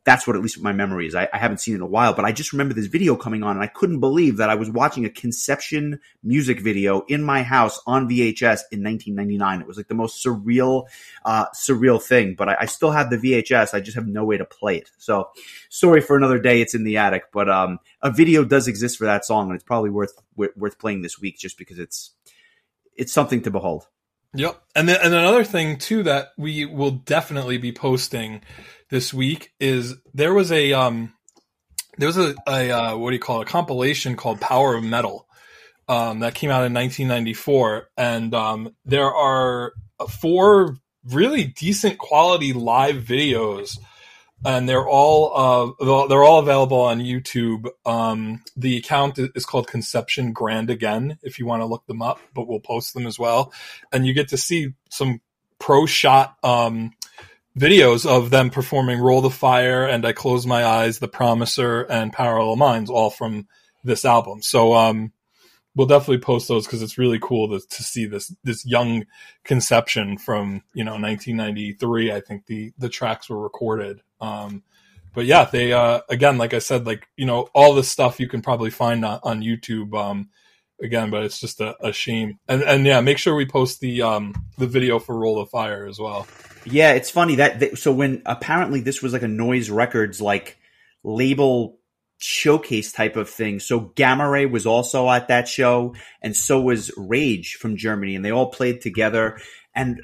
[0.03, 1.15] that's what at least my memory is.
[1.15, 3.43] I, I, haven't seen it in a while, but I just remember this video coming
[3.43, 7.43] on and I couldn't believe that I was watching a conception music video in my
[7.43, 9.61] house on VHS in 1999.
[9.61, 10.87] It was like the most surreal,
[11.23, 13.73] uh, surreal thing, but I, I, still have the VHS.
[13.73, 14.91] I just have no way to play it.
[14.97, 15.29] So
[15.69, 16.61] sorry for another day.
[16.61, 19.63] It's in the attic, but, um, a video does exist for that song and it's
[19.63, 22.11] probably worth, worth playing this week just because it's,
[22.95, 23.87] it's something to behold.
[24.35, 24.61] Yep.
[24.75, 28.41] And then, and another thing too that we will definitely be posting
[28.89, 31.13] this week is there was a um
[31.97, 34.83] there was a, a uh, what do you call it, a compilation called Power of
[34.83, 35.27] Metal
[35.87, 39.73] um, that came out in 1994, and um, there are
[40.09, 40.77] four
[41.11, 43.77] really decent quality live videos,
[44.45, 47.67] and they're all uh, they're all available on YouTube.
[47.85, 52.19] Um, the account is called Conception Grand Again, if you want to look them up,
[52.33, 53.51] but we'll post them as well,
[53.91, 55.19] and you get to see some
[55.59, 56.91] pro shot um,
[57.57, 62.13] videos of them performing Roll the Fire and I Close My Eyes, The Promiser, and
[62.13, 63.47] Parallel Minds, all from
[63.83, 64.41] this album.
[64.41, 65.11] So um,
[65.75, 69.05] we'll definitely post those because it's really cool to, to see this this young
[69.43, 72.11] conception from you know 1993.
[72.11, 74.01] I think the the tracks were recorded.
[74.25, 74.63] Um,
[75.13, 78.27] but yeah, they uh, again, like I said, like you know, all this stuff you
[78.27, 79.97] can probably find on, on YouTube.
[79.97, 80.29] Um,
[80.81, 82.39] again, but it's just a, a, shame.
[82.47, 85.87] And and yeah, make sure we post the um the video for Roll the Fire
[85.87, 86.27] as well.
[86.65, 90.57] Yeah, it's funny that so when apparently this was like a Noise Records like
[91.03, 91.79] label
[92.17, 93.59] showcase type of thing.
[93.59, 98.25] So Gamma Ray was also at that show, and so was Rage from Germany, and
[98.25, 99.39] they all played together.
[99.73, 100.01] And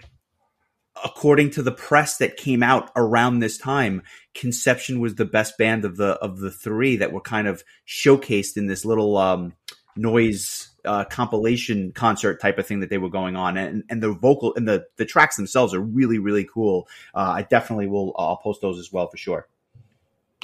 [1.03, 5.83] according to the press that came out around this time, Conception was the best band
[5.85, 9.53] of the of the three that were kind of showcased in this little um,
[9.95, 14.13] noise uh, compilation concert type of thing that they were going on, and and the
[14.13, 16.87] vocal and the the tracks themselves are really really cool.
[17.13, 18.13] Uh, I definitely will.
[18.17, 19.47] I'll post those as well for sure.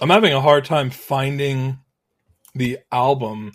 [0.01, 1.79] I'm having a hard time finding
[2.53, 3.53] the album.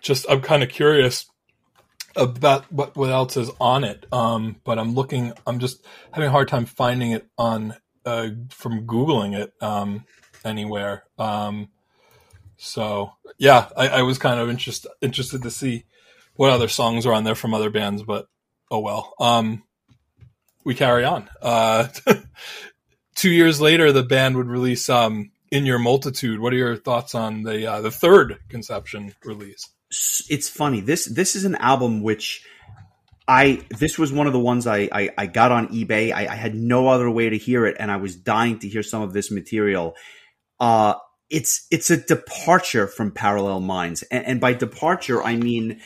[0.00, 1.26] Just I'm kind of curious
[2.16, 4.06] about what what else is on it.
[4.12, 5.32] Um, but I'm looking.
[5.46, 10.04] I'm just having a hard time finding it on uh, from googling it um,
[10.44, 11.04] anywhere.
[11.18, 11.68] Um,
[12.56, 15.84] so yeah, I, I was kind of interest, interested to see
[16.34, 18.28] what other songs are on there from other bands, but
[18.70, 19.14] oh well.
[19.18, 19.64] Um,
[20.64, 21.28] we carry on.
[21.40, 21.88] Uh,
[23.14, 27.14] two years later, the band would release um, "In Your Multitude." What are your thoughts
[27.14, 29.68] on the uh, the third Conception release?
[30.28, 30.80] It's funny.
[30.80, 32.44] This this is an album which
[33.28, 36.12] I this was one of the ones I I, I got on eBay.
[36.12, 38.82] I, I, had no other way to hear it, and I was dying to hear
[38.82, 39.94] some of this material.
[40.58, 40.94] Uh,
[41.28, 45.80] it's it's a departure from Parallel Minds, and, and by departure I mean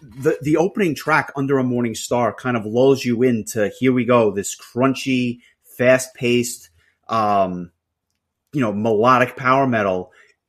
[0.00, 4.04] the the opening track under a morning star kind of lulls you into here we
[4.04, 5.40] go this crunchy
[5.76, 6.70] fast paced
[7.08, 7.70] um
[8.52, 10.12] you know melodic power metal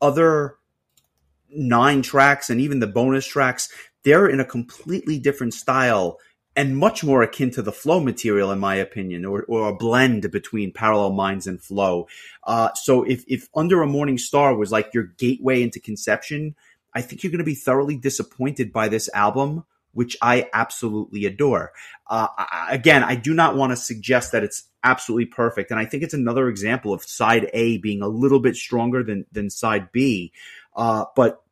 [0.00, 0.56] other
[1.50, 3.68] nine tracks and even the bonus tracks,
[4.04, 6.18] they're in a completely different style
[6.56, 10.30] and much more akin to the flow material, in my opinion, or, or a blend
[10.30, 12.08] between parallel minds and flow.
[12.44, 16.56] Uh, so if, if Under a Morning Star was like your gateway into conception,
[16.92, 21.72] I think you're going to be thoroughly disappointed by this album which I absolutely adore.
[22.06, 25.84] Uh, I, again, I do not want to suggest that it's absolutely perfect, and I
[25.84, 29.92] think it's another example of side A being a little bit stronger than than side
[29.92, 30.32] B.
[30.74, 31.42] Uh, but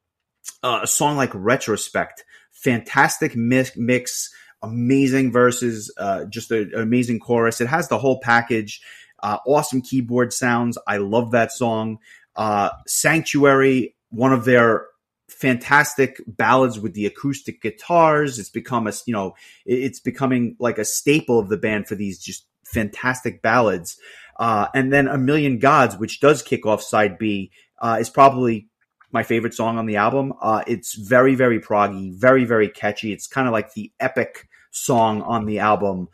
[0.63, 4.33] uh, a song like Retrospect, fantastic mix, mix
[4.63, 7.61] amazing verses, uh, just a, an amazing chorus.
[7.61, 8.81] It has the whole package.
[9.21, 10.79] Uh, awesome keyboard sounds.
[10.87, 11.99] I love that song.
[12.37, 14.87] Uh, Sanctuary, one of their
[15.29, 18.39] fantastic ballads with the acoustic guitars.
[18.39, 22.19] It's become a, you know, it's becoming like a staple of the band for these
[22.19, 23.97] just fantastic ballads.
[24.39, 27.51] Uh, and then A Million Gods, which does kick off side B,
[27.81, 28.69] uh, is probably
[29.11, 30.33] my favorite song on the album.
[30.41, 33.13] Uh, it's very, very proggy, very, very catchy.
[33.13, 36.09] It's kind of like the epic song on the album.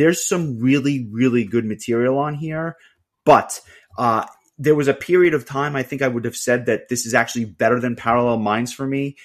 [0.00, 2.76] There's some really, really good material on here,
[3.24, 3.60] but
[3.98, 4.24] uh,
[4.58, 7.12] there was a period of time I think I would have said that this is
[7.12, 9.16] actually better than Parallel Minds for me.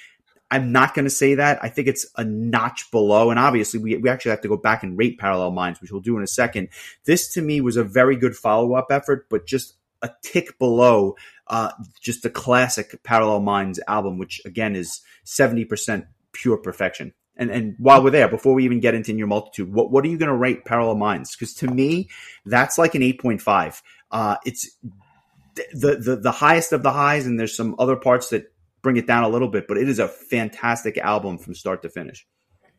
[0.51, 1.59] I'm not going to say that.
[1.63, 3.31] I think it's a notch below.
[3.31, 6.01] And obviously, we, we actually have to go back and rate Parallel Minds, which we'll
[6.01, 6.69] do in a second.
[7.05, 11.15] This to me was a very good follow up effort, but just a tick below
[11.47, 11.71] uh,
[12.01, 17.13] just the classic Parallel Minds album, which again is 70% pure perfection.
[17.37, 20.07] And and while we're there, before we even get into Your Multitude, what what are
[20.07, 21.35] you going to rate Parallel Minds?
[21.35, 22.09] Because to me,
[22.45, 23.81] that's like an eight point five.
[24.11, 24.69] Uh, it's
[25.73, 29.07] the, the the highest of the highs, and there's some other parts that bring it
[29.07, 32.25] down a little bit, but it is a fantastic album from start to finish.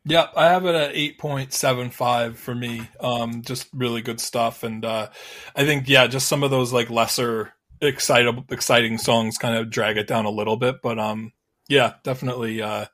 [0.05, 2.89] Yeah, I have it at eight point seven five for me.
[2.99, 5.09] Um, just really good stuff, and uh,
[5.55, 9.97] I think yeah, just some of those like lesser excitable exciting songs kind of drag
[9.97, 11.33] it down a little bit, but um,
[11.67, 12.85] yeah, definitely, uh,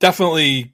[0.00, 0.73] definitely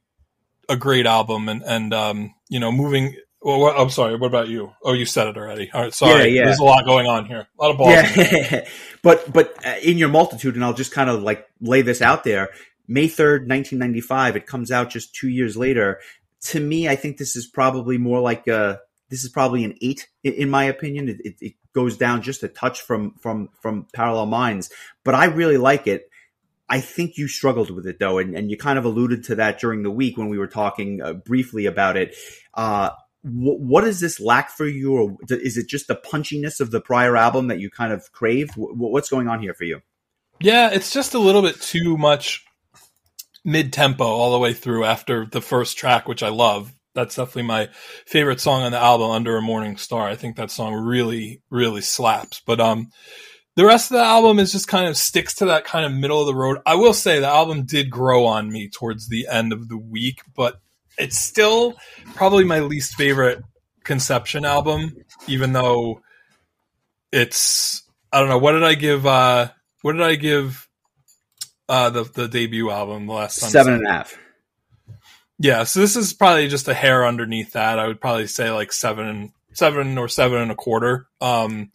[0.70, 3.16] a great album, and and um, you know, moving.
[3.42, 4.16] Well, what, I'm sorry.
[4.16, 4.72] What about you?
[4.82, 5.70] Oh, you said it already.
[5.72, 6.24] All right, sorry.
[6.24, 6.44] Yeah, yeah.
[6.46, 7.48] There's a lot going on here.
[7.58, 7.90] A lot of balls.
[8.16, 8.68] Yeah,
[9.02, 12.24] but but uh, in your multitude, and I'll just kind of like lay this out
[12.24, 12.50] there.
[12.86, 14.36] May third, nineteen ninety five.
[14.36, 16.00] It comes out just two years later.
[16.44, 18.80] To me, I think this is probably more like a.
[19.10, 21.08] This is probably an eight, in my opinion.
[21.08, 24.70] It, it, it goes down just a touch from from from Parallel Minds,
[25.04, 26.09] but I really like it.
[26.70, 29.58] I think you struggled with it though, and, and you kind of alluded to that
[29.58, 32.14] during the week when we were talking uh, briefly about it.
[32.54, 32.90] Uh,
[33.22, 36.80] wh- what does this lack for you, or is it just the punchiness of the
[36.80, 38.50] prior album that you kind of crave?
[38.50, 39.80] Wh- what's going on here for you?
[40.40, 42.44] Yeah, it's just a little bit too much
[43.44, 46.72] mid tempo all the way through after the first track, which I love.
[46.94, 47.68] That's definitely my
[48.06, 50.08] favorite song on the album, Under a Morning Star.
[50.08, 52.42] I think that song really, really slaps.
[52.44, 52.90] But um
[53.60, 56.18] the rest of the album is just kind of sticks to that kind of middle
[56.18, 56.60] of the road.
[56.64, 60.22] I will say the album did grow on me towards the end of the week,
[60.34, 60.58] but
[60.96, 61.74] it's still
[62.14, 63.42] probably my least favorite
[63.84, 64.96] conception album,
[65.26, 66.00] even though
[67.12, 69.50] it's I don't know, what did I give uh
[69.82, 70.66] what did I give
[71.68, 74.18] uh the the debut album the last time Seven and a half.
[75.38, 78.72] yeah so this is probably just a hair underneath that i would probably say like
[78.72, 81.70] seven seven or seven and a quarter um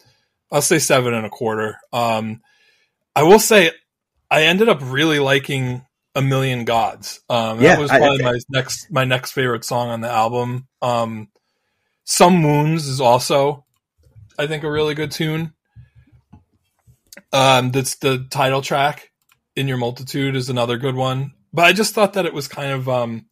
[0.52, 1.76] i'll say seven and a quarter.
[1.92, 2.40] Um
[3.14, 3.70] i will say
[4.30, 5.84] i ended up really liking
[6.14, 7.20] a million gods.
[7.28, 10.66] Um Yeah, that was I- probably my next my next favorite song on the album.
[10.82, 11.28] Um
[12.04, 13.64] some moons is also
[14.38, 15.52] i think a really good tune.
[17.32, 19.10] Um that's the title track
[19.56, 21.32] in your multitude is another good one.
[21.52, 23.26] But i just thought that it was kind of um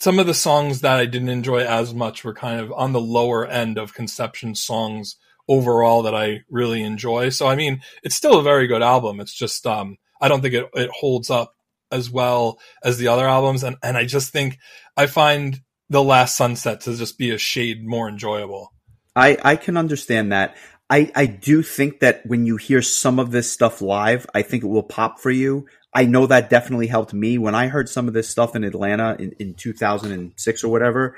[0.00, 3.00] some of the songs that I didn't enjoy as much were kind of on the
[3.00, 5.16] lower end of Conception songs
[5.48, 7.28] overall that I really enjoy.
[7.30, 9.20] So I mean, it's still a very good album.
[9.20, 11.54] It's just um I don't think it, it holds up
[11.90, 14.58] as well as the other albums and and I just think
[14.96, 18.72] I find The Last Sunset to just be a shade more enjoyable.
[19.16, 20.56] I, I can understand that.
[20.90, 24.64] I, I do think that when you hear some of this stuff live, I think
[24.64, 25.66] it will pop for you.
[25.94, 29.16] I know that definitely helped me when I heard some of this stuff in Atlanta
[29.18, 31.16] in, in 2006 or whatever.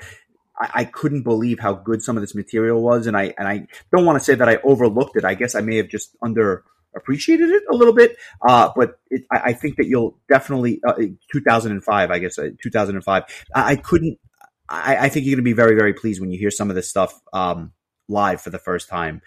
[0.59, 3.67] I, I couldn't believe how good some of this material was, and I and I
[3.91, 5.25] don't want to say that I overlooked it.
[5.25, 6.63] I guess I may have just under
[6.95, 8.17] appreciated it a little bit.
[8.47, 10.95] Uh, but it, I, I, think that you'll definitely uh,
[11.31, 13.23] 2005, I guess uh, 2005.
[13.55, 14.19] I, I couldn't.
[14.67, 16.75] I, I, think you're going to be very very pleased when you hear some of
[16.75, 17.71] this stuff um,
[18.09, 19.21] live for the first time.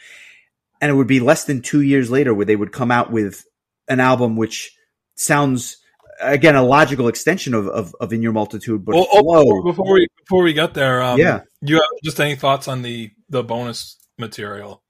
[0.81, 3.45] And it would be less than two years later where they would come out with
[3.89, 4.75] an album which
[5.15, 5.77] sounds
[6.21, 10.07] again a logical extension of, of, of in your multitude but well, oh, before we
[10.19, 11.41] before we get there um, yeah.
[11.63, 14.83] you have just any thoughts on the the bonus material?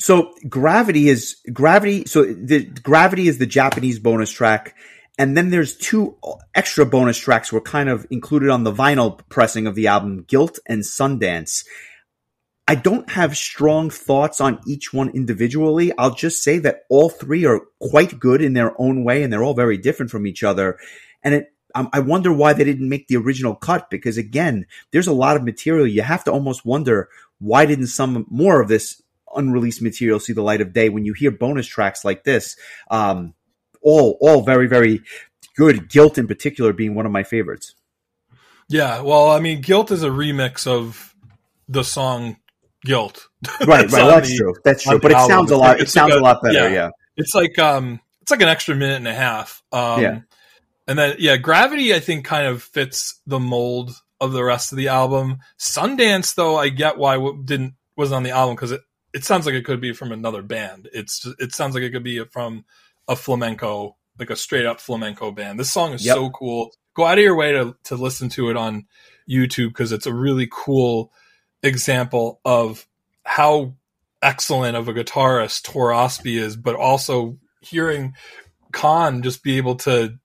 [0.00, 4.74] So gravity is gravity so the gravity is the japanese bonus track
[5.18, 6.16] and then there's two
[6.54, 10.60] extra bonus tracks were kind of included on the vinyl pressing of the album guilt
[10.66, 11.64] and sundance
[12.68, 15.90] I don't have strong thoughts on each one individually.
[15.96, 19.42] I'll just say that all three are quite good in their own way and they're
[19.42, 20.78] all very different from each other.
[21.24, 25.06] And it, um, I wonder why they didn't make the original cut because again, there's
[25.06, 25.86] a lot of material.
[25.86, 27.08] You have to almost wonder
[27.38, 29.00] why didn't some more of this
[29.34, 32.54] unreleased material see the light of day when you hear bonus tracks like this?
[32.90, 33.32] Um,
[33.80, 35.00] all, all very, very
[35.56, 35.88] good.
[35.88, 37.74] Guilt in particular being one of my favorites.
[38.68, 39.00] Yeah.
[39.00, 41.14] Well, I mean, Guilt is a remix of
[41.66, 42.36] the song
[42.84, 43.28] guilt.
[43.60, 43.90] Right, right.
[43.90, 44.54] That's the, true.
[44.64, 44.98] That's true.
[44.98, 45.80] But it sounds a lot.
[45.80, 46.54] It sounds like a, a, lot better.
[46.54, 46.68] Yeah.
[46.68, 46.90] yeah.
[47.16, 49.62] It's like um, it's like an extra minute and a half.
[49.72, 50.20] Um, yeah.
[50.86, 54.78] And then yeah, Gravity I think kind of fits the mold of the rest of
[54.78, 55.38] the album.
[55.58, 58.80] Sundance though, I get why it didn't wasn't on the album because it
[59.12, 60.88] it sounds like it could be from another band.
[60.92, 62.64] It's just, it sounds like it could be from
[63.06, 65.58] a flamenco, like a straight up flamenco band.
[65.58, 66.16] This song is yep.
[66.16, 66.70] so cool.
[66.94, 68.86] Go out of your way to to listen to it on
[69.28, 71.12] YouTube because it's a really cool
[71.62, 72.86] example of
[73.24, 73.74] how
[74.22, 78.14] excellent of a guitarist Tor Østby is, but also hearing
[78.72, 80.18] Khan just be able to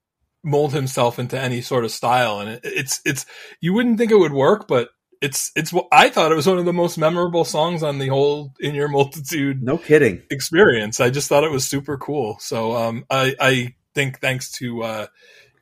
[0.44, 2.40] mold himself into any sort of style.
[2.40, 3.26] And it, it's, it's,
[3.62, 4.90] you wouldn't think it would work, but
[5.22, 8.10] it's, it's, what I thought it was one of the most memorable songs on the
[8.10, 9.64] whole In Your Multitude.
[9.64, 10.22] No kidding.
[10.30, 11.00] Experience.
[11.00, 12.38] I just thought it was super cool.
[12.40, 15.08] So, um, I, I think thanks to, uh,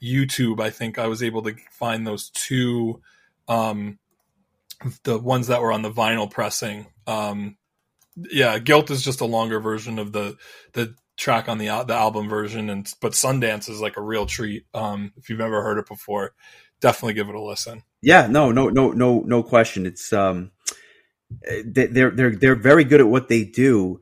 [0.02, 3.02] YouTube, I think I was able to find those two,
[3.48, 4.00] um,
[5.04, 6.88] the ones that were on the vinyl pressing.
[7.08, 7.58] Um,
[8.16, 10.38] yeah, Guilt is just a longer version of the
[10.74, 14.66] the track on the the album version, and but Sundance is like a real treat.
[14.74, 16.34] Um, if you've ever heard it before,
[16.82, 17.84] definitely give it a listen.
[18.02, 19.86] Yeah, no, no, no, no, no question.
[19.86, 20.52] It's um,
[21.66, 24.00] they're they're they're very good at what they do,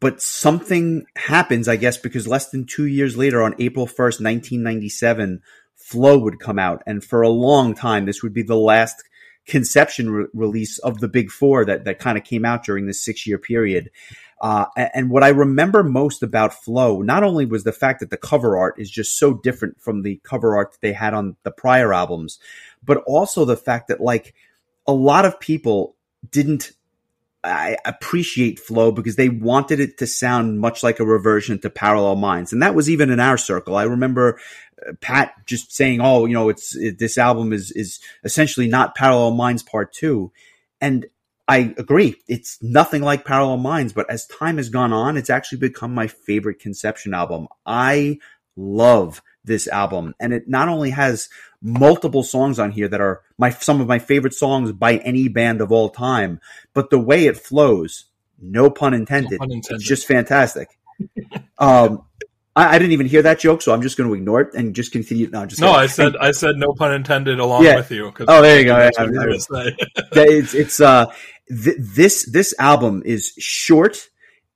[0.00, 4.62] but something happens, I guess, because less than two years later, on April first, nineteen
[4.62, 5.40] ninety seven,
[5.74, 9.02] Flow would come out, and for a long time, this would be the last
[9.48, 13.04] conception re- release of the big four that, that kind of came out during this
[13.04, 13.90] six year period.
[14.40, 18.16] Uh, and what I remember most about Flow, not only was the fact that the
[18.16, 21.50] cover art is just so different from the cover art that they had on the
[21.50, 22.38] prior albums,
[22.84, 24.34] but also the fact that like
[24.86, 25.96] a lot of people
[26.30, 26.72] didn't
[27.44, 32.16] I appreciate flow because they wanted it to sound much like a reversion to parallel
[32.16, 32.52] minds.
[32.52, 33.76] And that was even in our circle.
[33.76, 34.40] I remember
[35.00, 39.32] Pat just saying, "Oh, you know, it's it, this album is is essentially not Parallel
[39.32, 40.30] Minds Part 2."
[40.80, 41.06] And
[41.48, 42.16] I agree.
[42.28, 46.06] It's nothing like Parallel Minds, but as time has gone on, it's actually become my
[46.06, 47.48] favorite conception album.
[47.64, 48.18] I
[48.56, 51.28] love this album and it not only has
[51.60, 55.60] multiple songs on here that are my some of my favorite songs by any band
[55.60, 56.40] of all time.
[56.74, 58.04] But the way it flows,
[58.40, 59.80] no pun intended, no pun intended.
[59.80, 60.78] it's just fantastic.
[61.58, 62.04] um,
[62.58, 64.74] I, I, didn't even hear that joke, so I'm just going to ignore it and
[64.74, 65.30] just continue.
[65.30, 65.72] No, just no.
[65.72, 67.76] I said I said no pun intended along yeah.
[67.76, 68.12] with you.
[68.26, 68.74] Oh, there you go.
[68.74, 69.72] I, I,
[70.12, 71.06] it's it's uh
[71.48, 74.08] th- this this album is short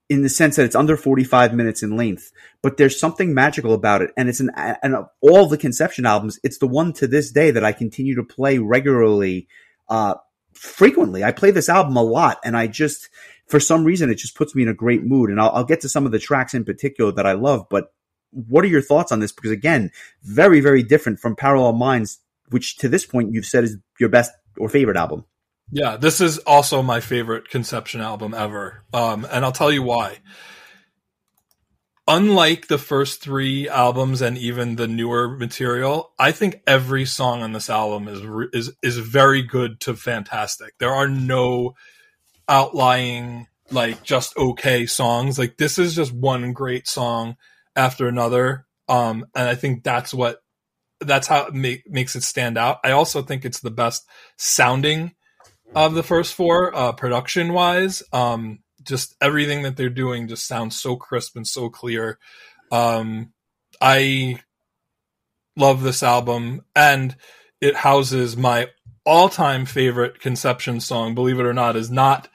[0.09, 4.03] in the sense that it's under 45 minutes in length, but there's something magical about
[4.03, 4.11] it.
[4.17, 7.51] And it's an, and of all the conception albums, it's the one to this day
[7.53, 9.49] that I continue to play regularly,
[9.89, 10.17] uh,
[10.53, 11.25] frequently.
[11.25, 13.09] I play this album a lot and I just,
[13.47, 15.31] for some reason, it just puts me in a great mood.
[15.31, 17.93] And I'll, I'll get to some of the tracks in particular that I love, but
[18.31, 19.33] what are your thoughts on this?
[19.33, 19.91] Because again,
[20.23, 24.33] very, very different from Parallel Minds, which to this point you've said is your best
[24.59, 25.25] or favorite album.
[25.71, 28.85] Yeah, this is also my favorite Conception album ever.
[28.93, 30.19] Um, and I'll tell you why.
[32.09, 37.53] Unlike the first three albums and even the newer material, I think every song on
[37.53, 38.21] this album is
[38.53, 40.75] is is very good to fantastic.
[40.79, 41.75] There are no
[42.49, 45.39] outlying like just okay songs.
[45.39, 47.37] Like this is just one great song
[47.75, 48.67] after another.
[48.89, 50.39] Um, and I think that's what
[51.01, 52.79] that's how it make, makes it stand out.
[52.85, 54.07] I also think it's the best
[54.37, 55.13] sounding
[55.75, 58.03] of the first four, uh, production wise.
[58.13, 62.19] Um, just everything that they're doing just sounds so crisp and so clear.
[62.71, 63.33] Um,
[63.81, 64.41] I
[65.57, 67.17] love this album, and
[67.61, 68.69] it houses my
[69.05, 71.15] all-time favorite Conception song.
[71.15, 72.29] Believe it or not, is not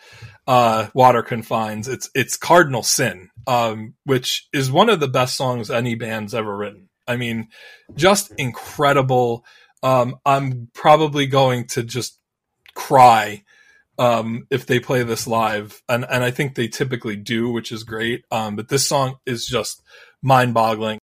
[0.48, 5.70] uh, "Water Confines." It's it's "Cardinal Sin," um, which is one of the best songs
[5.70, 6.90] any band's ever written.
[7.08, 7.50] I mean,
[7.96, 9.46] just incredible.
[9.84, 12.20] Um, I'm probably going to just
[12.76, 13.44] cry
[13.98, 17.84] um, if they play this live, and and I think they typically do, which is
[17.84, 18.26] great.
[18.32, 19.82] Um, but this song is just
[20.22, 21.00] mind-boggling.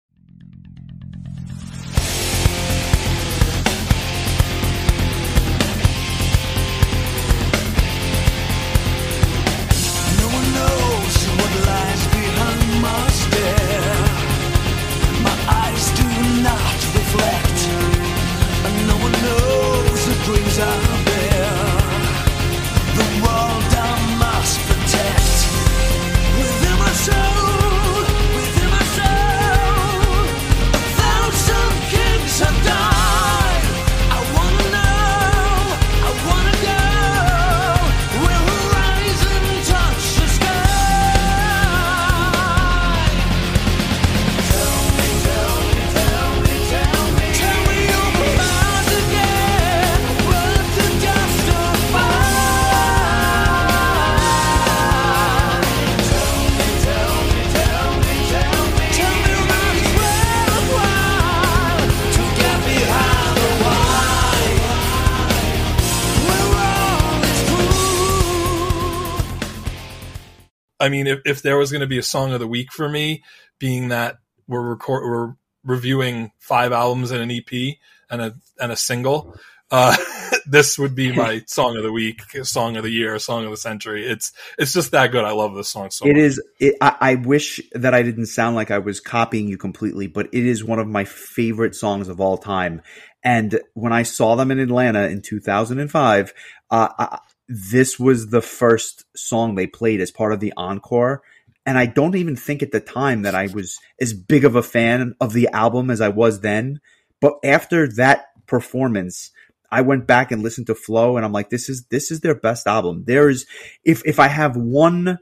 [71.12, 73.24] If, if there was going to be a song of the week for me,
[73.60, 74.18] being that
[74.48, 77.76] we're record we're reviewing five albums and an EP
[78.10, 79.36] and a and a single,
[79.70, 79.96] uh,
[80.46, 83.58] this would be my song of the week, song of the year, song of the
[83.58, 84.06] century.
[84.06, 85.24] It's it's just that good.
[85.24, 86.18] I love this song so It much.
[86.18, 86.42] is.
[86.60, 90.28] It, I, I wish that I didn't sound like I was copying you completely, but
[90.34, 92.82] it is one of my favorite songs of all time.
[93.24, 96.34] And when I saw them in Atlanta in 2005,
[96.72, 97.20] uh, I,
[97.52, 101.22] this was the first song they played as part of the encore.
[101.66, 104.64] And I don't even think at the time that I was as big of a
[104.64, 106.80] fan of the album as I was then.
[107.20, 109.32] But after that performance,
[109.70, 112.36] I went back and listened to Flow, and I'm like, this is this is their
[112.36, 113.04] best album.
[113.06, 113.46] There's
[113.84, 115.20] if if I have one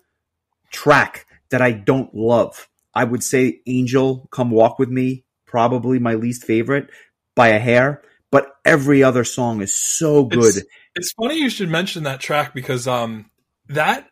[0.72, 6.14] track that I don't love, I would say Angel, Come Walk With Me, probably my
[6.14, 6.90] least favorite
[7.36, 8.04] by a hair.
[8.32, 10.58] But every other song is so good.
[10.58, 10.68] It's,
[11.00, 13.30] it's funny you should mention that track because um
[13.68, 14.08] that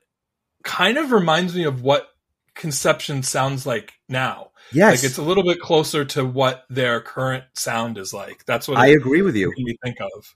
[0.64, 2.08] kind of reminds me of what
[2.58, 4.50] Conception sounds like now.
[4.72, 8.46] yes, Like it's a little bit closer to what their current sound is like.
[8.46, 9.54] That's what I agree with you.
[9.56, 10.36] me think of.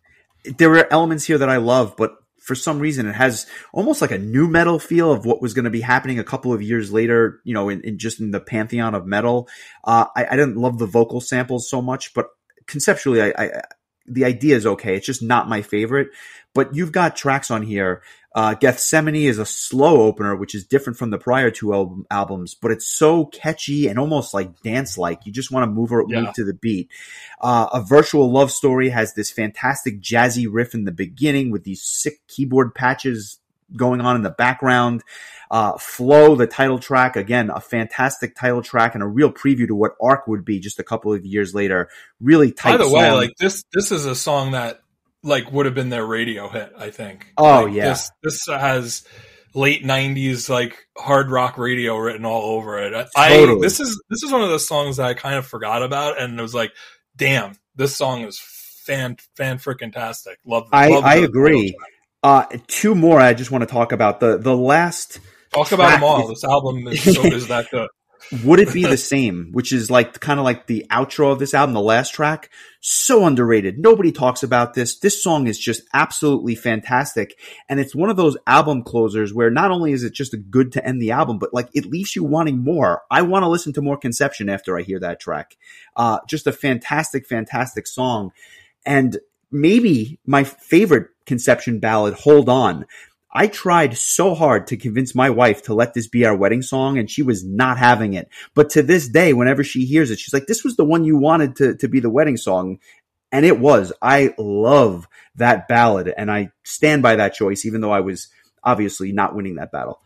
[0.57, 4.11] There are elements here that I love, but for some reason it has almost like
[4.11, 6.94] a nu metal feel of what was going to be happening a couple of years
[6.94, 9.48] later, you know, in, in just in the pantheon of metal.
[9.84, 12.28] Uh, I, I didn't love the vocal samples so much, but
[12.68, 13.61] conceptually, I, I
[14.07, 14.95] the idea is okay.
[14.95, 16.10] It's just not my favorite.
[16.53, 18.02] But you've got tracks on here.
[18.34, 22.56] Uh, Gethsemane is a slow opener, which is different from the prior two album, albums,
[22.56, 25.26] but it's so catchy and almost like dance like.
[25.26, 26.22] You just want to move or Yeah.
[26.22, 26.90] move to the beat.
[27.41, 31.84] Uh, a virtual love story has this fantastic jazzy riff in the beginning with these
[31.84, 33.40] sick keyboard patches
[33.76, 35.03] going on in the background.
[35.49, 39.76] Uh, Flow, the title track, again, a fantastic title track and a real preview to
[39.76, 41.89] what Ark would be just a couple of years later.
[42.22, 44.80] Really tight By the way, like this this is a song that
[45.23, 47.27] like would have been their radio hit, I think.
[47.38, 47.89] Oh, Like, yeah.
[47.89, 49.03] This this has
[49.53, 53.07] late nineties like hard rock radio written all over it.
[53.15, 53.61] I Totally.
[53.61, 56.39] this is this is one of those songs that I kind of forgot about and
[56.39, 56.72] it was like,
[57.15, 58.39] damn, this song is
[58.85, 60.39] fan fan freaking tastic.
[60.45, 61.76] Love I, love I agree.
[62.23, 64.19] Uh, two more I just want to talk about.
[64.19, 65.19] The, the last,
[65.53, 66.27] Talk about them all.
[66.27, 67.89] This album is so is that good.
[68.45, 71.53] Would It Be the Same, which is like kind of like the outro of this
[71.53, 72.49] album, the last track.
[72.80, 73.77] So underrated.
[73.77, 74.99] Nobody talks about this.
[74.99, 77.38] This song is just absolutely fantastic.
[77.68, 80.72] And it's one of those album closers where not only is it just a good
[80.73, 83.02] to end the album, but like it leaves you wanting more.
[83.11, 85.57] I want to listen to more Conception after I hear that track.
[85.98, 88.31] Uh, just a fantastic, fantastic song.
[88.85, 89.19] And
[89.52, 92.86] maybe my favorite Conception ballad, Hold On.
[93.34, 96.98] I tried so hard to convince my wife to let this be our wedding song,
[96.98, 98.28] and she was not having it.
[98.53, 101.18] But to this day, whenever she hears it, she's like, "This was the one you
[101.18, 102.80] wanted to to be the wedding song,"
[103.32, 103.94] and it was.
[104.02, 108.28] I love that ballad, and I stand by that choice, even though I was
[108.64, 110.02] obviously not winning that battle.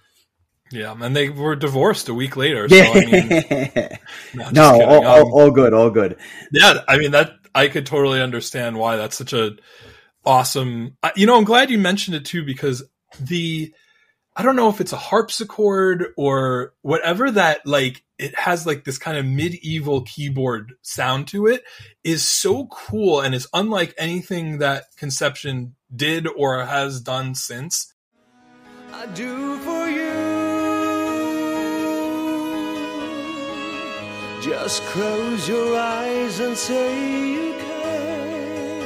[0.72, 2.68] Yeah, and they were divorced a week later.
[2.70, 3.30] So, I mean,
[4.36, 6.18] no, no, all, Um, all, all good, all good.
[6.52, 9.56] Yeah, I mean that I could totally understand why that's such a
[10.26, 10.98] awesome.
[11.16, 12.84] You know, I'm glad you mentioned it too because
[13.20, 13.74] the
[14.36, 18.98] I don't know if it's a harpsichord or whatever that like it has like this
[18.98, 21.64] kind of medieval keyboard sound to it
[22.04, 27.94] is so cool and is unlike anything that Conception did or has done since.
[28.92, 30.25] I do for you.
[34.46, 38.82] Just close your eyes and say you can.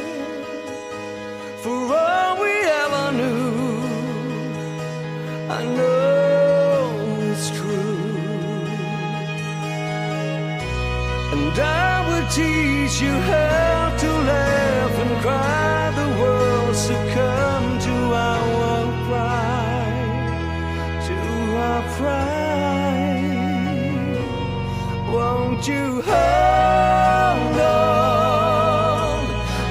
[1.57, 2.53] For all we
[2.83, 3.81] ever knew,
[5.49, 8.15] I know it's true.
[11.33, 15.91] And I will teach you how to laugh and cry.
[16.01, 21.17] The world succumb to our pride, to
[21.57, 22.28] our pride.
[25.59, 29.25] Won't you hold on?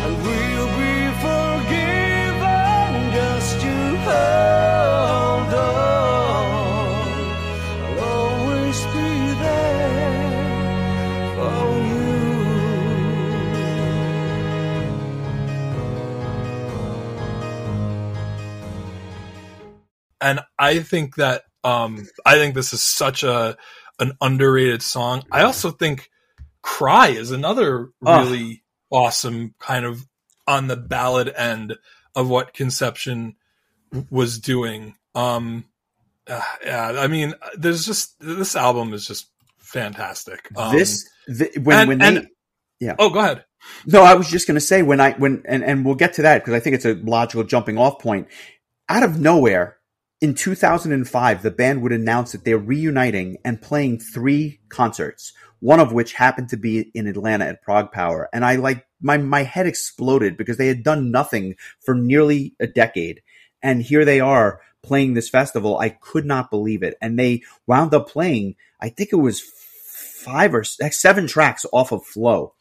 [0.05, 2.93] And we'll be forgiven.
[3.15, 7.01] Just you hold on.
[7.86, 9.10] I'll always be
[9.40, 12.05] there for you.
[20.20, 23.56] and I think that um I think this is such a
[23.98, 25.22] an underrated song.
[25.32, 26.10] I also think
[26.62, 28.20] "Cry" is another Ah.
[28.22, 30.06] really awesome kind of
[30.46, 31.76] on the ballad end
[32.14, 33.36] of what Conception
[34.10, 34.94] was doing.
[35.14, 35.64] Um,
[36.26, 40.48] uh, yeah, I mean, there's just this album is just fantastic.
[40.56, 42.06] Um, this th- when and- when they
[42.80, 43.44] and- oh, go ahead.
[43.86, 46.22] No, I was just going to say when I when and and we'll get to
[46.22, 48.28] that because I think it's a logical jumping off point.
[48.88, 49.77] Out of nowhere,
[50.20, 55.32] in 2005, the band would announce that they're reuniting and playing three concerts.
[55.60, 59.42] One of which happened to be in Atlanta at ProgPower, and I like my my
[59.42, 63.22] head exploded because they had done nothing for nearly a decade,
[63.60, 65.78] and here they are playing this festival.
[65.78, 68.54] I could not believe it, and they wound up playing.
[68.80, 72.54] I think it was five or seven tracks off of Flow.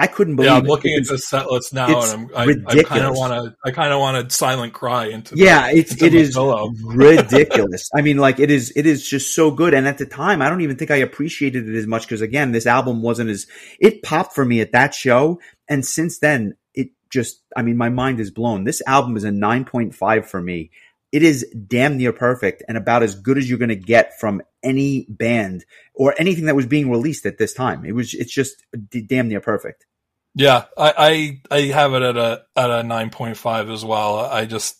[0.00, 0.50] I couldn't believe.
[0.52, 3.16] Yeah, I'm it looking at the set list now, and I'm, I, I kind of
[3.16, 5.34] want to, I kind of want to silent cry into.
[5.34, 6.36] the- yeah it's into it the is
[6.84, 7.88] ridiculous.
[7.96, 9.74] I mean like it is it is just so good.
[9.74, 12.52] And at the time i don't even think i appreciated it as much because again
[12.52, 13.46] this album wasn't as
[13.80, 15.40] it popped for me at that show.
[15.68, 18.64] And since then it just i mean my mind is blown.
[18.64, 20.70] This album is a 9.5 for me
[21.12, 24.42] it is damn near perfect and about as good as you're going to get from
[24.62, 25.64] any band
[25.94, 29.28] or anything that was being released at this time it was it's just d- damn
[29.28, 29.86] near perfect
[30.34, 34.18] Yeah, I, I I have it at a at a nine point five as well.
[34.18, 34.76] I just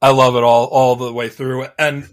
[0.00, 1.66] I love it all all the way through.
[1.78, 2.08] And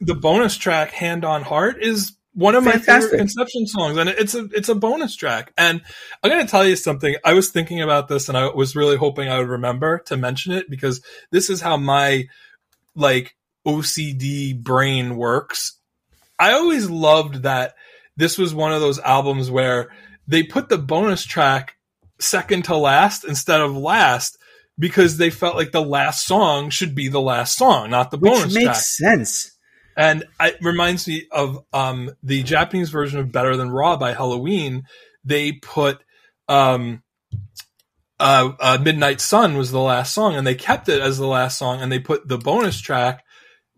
[0.00, 4.34] the bonus track "Hand on Heart" is one of my favorite Conception songs, and it's
[4.34, 5.52] a it's a bonus track.
[5.58, 5.82] And
[6.22, 7.14] I'm gonna tell you something.
[7.24, 10.52] I was thinking about this, and I was really hoping I would remember to mention
[10.52, 12.24] it because this is how my
[12.94, 15.78] like OCD brain works.
[16.38, 17.74] I always loved that
[18.16, 19.90] this was one of those albums where
[20.26, 21.76] they put the bonus track
[22.18, 24.38] second to last instead of last
[24.78, 28.32] because they felt like the last song should be the last song, not the which
[28.32, 28.76] bonus makes track.
[28.76, 29.54] sense
[29.96, 34.82] And it reminds me of um, the Japanese version of Better Than Raw by Helloween.
[35.24, 36.02] They put
[36.48, 37.02] um,
[38.20, 41.58] uh, uh, Midnight Sun was the last song, and they kept it as the last
[41.58, 43.24] song, and they put the bonus track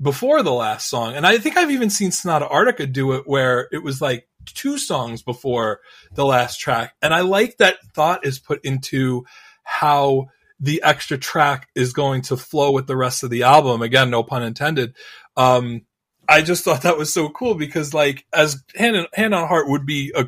[0.00, 1.14] before the last song.
[1.14, 4.78] And I think I've even seen Sonata Arctica do it where it was like two
[4.78, 5.80] songs before
[6.14, 6.94] the last track.
[7.00, 9.24] And I like that thought is put into
[9.64, 10.26] how
[10.60, 13.82] the extra track is going to flow with the rest of the album.
[13.82, 14.94] Again, no pun intended.
[15.36, 15.82] Um,
[16.28, 19.86] I just thought that was so cool because like as hand, hand on heart would
[19.86, 20.26] be a,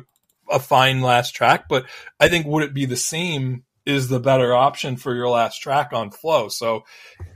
[0.49, 1.85] a fine last track, but
[2.19, 5.91] I think would it be the same is the better option for your last track
[5.93, 6.47] on flow.
[6.47, 6.85] So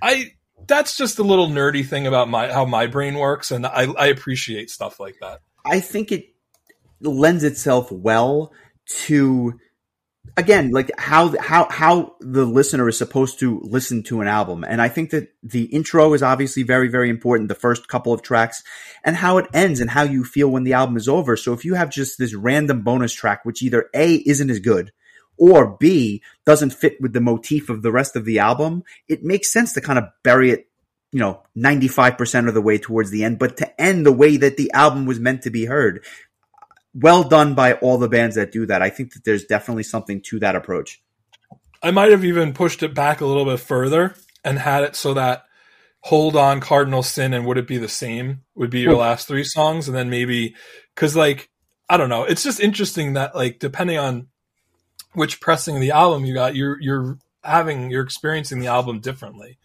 [0.01, 0.31] I,
[0.67, 3.51] that's just a little nerdy thing about my, how my brain works.
[3.51, 5.41] And I, I appreciate stuff like that.
[5.65, 6.33] I think it
[7.01, 8.53] lends itself well
[8.85, 9.59] to
[10.37, 14.81] again like how how how the listener is supposed to listen to an album and
[14.81, 18.63] i think that the intro is obviously very very important the first couple of tracks
[19.03, 21.63] and how it ends and how you feel when the album is over so if
[21.63, 24.91] you have just this random bonus track which either a isn't as good
[25.51, 29.51] or b doesn't fit with the motif of the rest of the album it makes
[29.51, 30.67] sense to kind of bury it
[31.11, 34.57] you know 95% of the way towards the end but to end the way that
[34.57, 36.03] the album was meant to be heard
[36.93, 38.81] well done by all the bands that do that.
[38.81, 41.01] I think that there's definitely something to that approach.
[41.81, 45.13] I might have even pushed it back a little bit further and had it so
[45.15, 45.45] that
[46.01, 49.45] Hold On, Cardinal Sin, and Would It Be the Same would be your last three
[49.45, 49.87] songs.
[49.87, 50.55] And then maybe,
[50.95, 51.49] cause like,
[51.89, 52.23] I don't know.
[52.23, 54.27] It's just interesting that like, depending on
[55.13, 59.57] which pressing the album you got, you're, you're having, you're experiencing the album differently.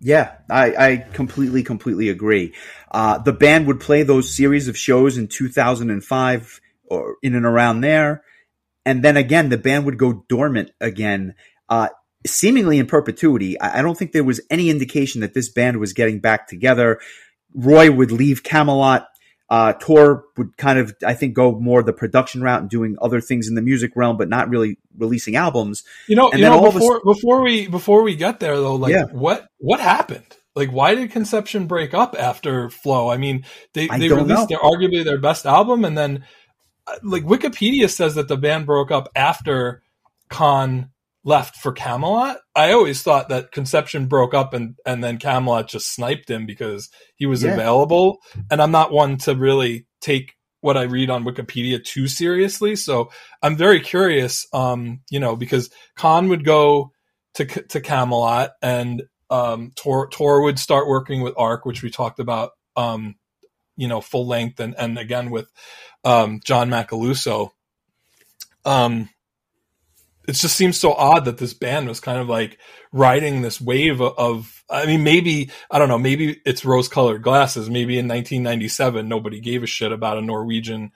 [0.00, 2.54] Yeah, I, I completely, completely agree.
[2.90, 7.82] Uh, the band would play those series of shows in 2005 or in and around
[7.82, 8.22] there.
[8.86, 11.34] And then again, the band would go dormant again,
[11.68, 11.88] uh,
[12.26, 13.60] seemingly in perpetuity.
[13.60, 16.98] I, I don't think there was any indication that this band was getting back together.
[17.54, 19.04] Roy would leave Kamelot.
[19.50, 23.20] Uh, Tor would kind of, I think, go more the production route and doing other
[23.20, 25.82] things in the music realm, but not really releasing albums.
[26.06, 28.38] You know, And you then know all of a before before we before we get
[28.38, 29.06] there though, like Yeah.
[29.10, 30.36] what what happened?
[30.54, 33.10] Like why did Conception break up after Flow?
[33.10, 33.44] I mean,
[33.74, 34.46] they I they released know.
[34.46, 36.24] their arguably their best album, and then
[36.86, 39.82] uh, like Wikipedia says that the band broke up after
[40.28, 40.90] Khan
[41.24, 42.36] left for Kamelot.
[42.54, 46.88] I always thought that Conception broke up and and then Kamelot just sniped him because
[47.16, 47.52] he was Yeah.
[47.52, 48.18] available.
[48.50, 53.10] And I'm not one to really take what I read on Wikipedia too seriously, so
[53.42, 54.46] I'm very curious.
[54.52, 56.92] Um, you know, because Khan would go
[57.34, 62.18] to to Kamelot and um Tor Tor would start working with Ark, which we talked
[62.18, 63.14] about um
[63.76, 65.50] you know full length and and again with
[66.04, 67.50] um John Macaluso.
[68.64, 69.08] Um
[70.28, 72.58] it just seems so odd that this band was kind of like
[72.92, 77.22] riding this wave of, of I mean maybe I don't know maybe it's rose colored
[77.22, 77.70] glasses.
[77.70, 80.92] Maybe in 1997 nobody gave a shit about a Norwegian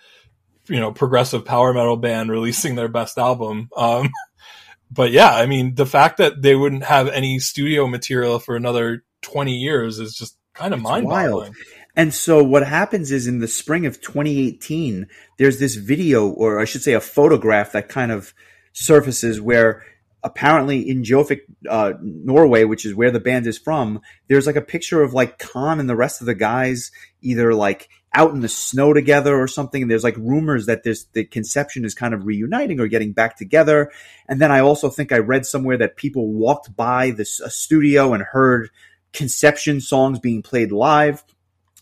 [0.67, 3.71] you know progressive power metal band releasing their best album.
[3.77, 4.11] Um
[4.91, 9.05] but yeah I mean the fact that they wouldn't have any studio material for another
[9.23, 11.55] 20 years is just kind of mind boggling
[11.97, 15.07] And so what happens is in the spring of 2018,
[15.39, 18.35] there's this video, or I should say a photograph that kind of
[18.75, 19.83] surfaces where
[20.23, 24.63] apparently in Gjøvik, uh, Norway, which is where the band is from, there's like a
[24.63, 26.91] picture of like Khan and the rest of the guys
[27.23, 29.83] either like out in the snow together or something.
[29.83, 33.37] And there's like rumors that this, the conception is kind of reuniting or getting back
[33.37, 33.91] together.
[34.29, 38.23] And then I also think I read somewhere that people walked by this studio and
[38.23, 38.71] heard
[39.13, 41.23] conception songs being played live.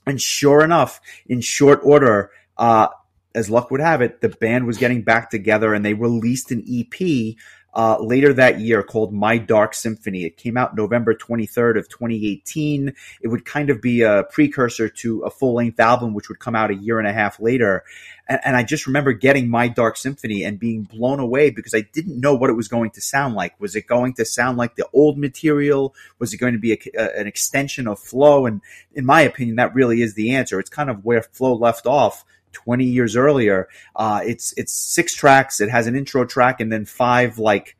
[0.04, 2.88] And sure enough, in short order, uh,
[3.34, 6.64] as luck would have it, the band was getting back together and they released an
[6.68, 7.36] EP
[7.74, 10.24] uh, later that year called My Dark Symphony.
[10.24, 12.92] It came out November 23rd of 2018.
[13.22, 16.54] It would kind of be a precursor to a full length album, which would come
[16.54, 17.84] out a year and a half later.
[18.28, 21.86] And, and I just remember getting My Dark Symphony and being blown away because I
[21.92, 23.58] didn't know what it was going to sound like.
[23.58, 25.94] Was it going to sound like the old material?
[26.18, 28.44] Was it going to be a, a- an extension of Flow?
[28.44, 28.60] And
[28.92, 30.60] in my opinion, that really is the answer.
[30.60, 33.68] It's kind of where Flow left off 20 years earlier.
[33.94, 35.60] Uh, it's, it's six tracks.
[35.60, 37.76] It has an intro track and then five, like,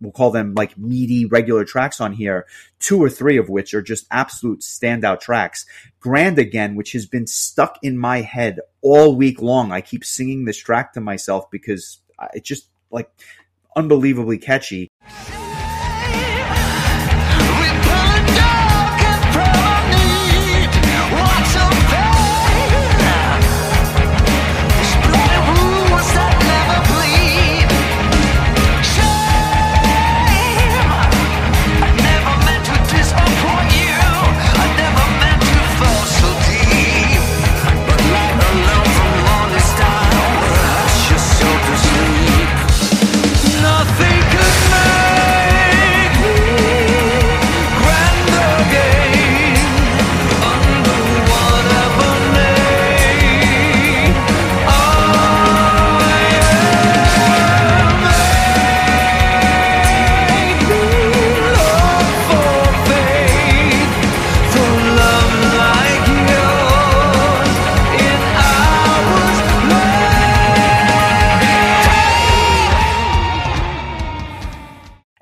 [0.00, 2.46] we'll call them like meaty regular tracks on here,
[2.78, 5.66] two or three of which are just absolute standout tracks.
[6.00, 9.72] Grand Again, which has been stuck in my head all week long.
[9.72, 11.98] I keep singing this track to myself because
[12.32, 13.10] it's just like
[13.76, 14.88] unbelievably catchy.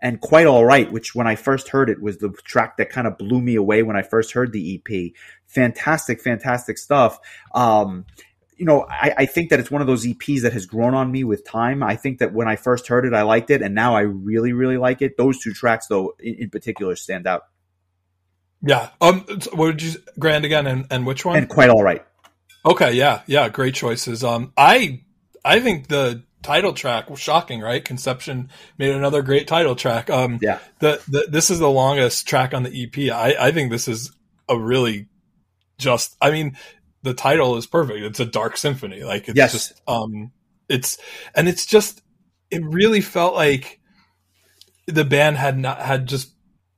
[0.06, 3.08] And quite all right which when i first heard it was the track that kind
[3.08, 5.12] of blew me away when i first heard the ep
[5.46, 7.18] fantastic fantastic stuff.
[7.54, 8.06] Um
[8.56, 11.10] you know I, I think that it's one of those eps that has grown on
[11.10, 11.82] me with time.
[11.82, 14.52] I think that when i first heard it i liked it and now i really
[14.52, 15.16] really like it.
[15.16, 17.42] Those two tracks though in, in particular stand out.
[18.62, 18.90] Yeah.
[19.00, 21.36] Um what did you grand again and, and which one?
[21.36, 22.04] And quite all right.
[22.64, 24.24] Okay, yeah, yeah, great choices.
[24.24, 25.02] Um, I
[25.44, 27.84] I think the title track was shocking, right?
[27.84, 28.48] Conception
[28.78, 30.08] made another great title track.
[30.10, 33.12] Um, yeah the, the this is the longest track on the EP.
[33.12, 34.12] I I think this is
[34.48, 35.08] a really
[35.78, 36.16] just.
[36.20, 36.56] I mean,
[37.02, 38.00] the title is perfect.
[38.00, 39.02] It's a dark symphony.
[39.02, 39.52] Like it's Yes.
[39.52, 40.32] just um,
[40.68, 40.98] it's
[41.34, 42.02] and it's just
[42.50, 43.80] it really felt like
[44.86, 46.32] the band had not had just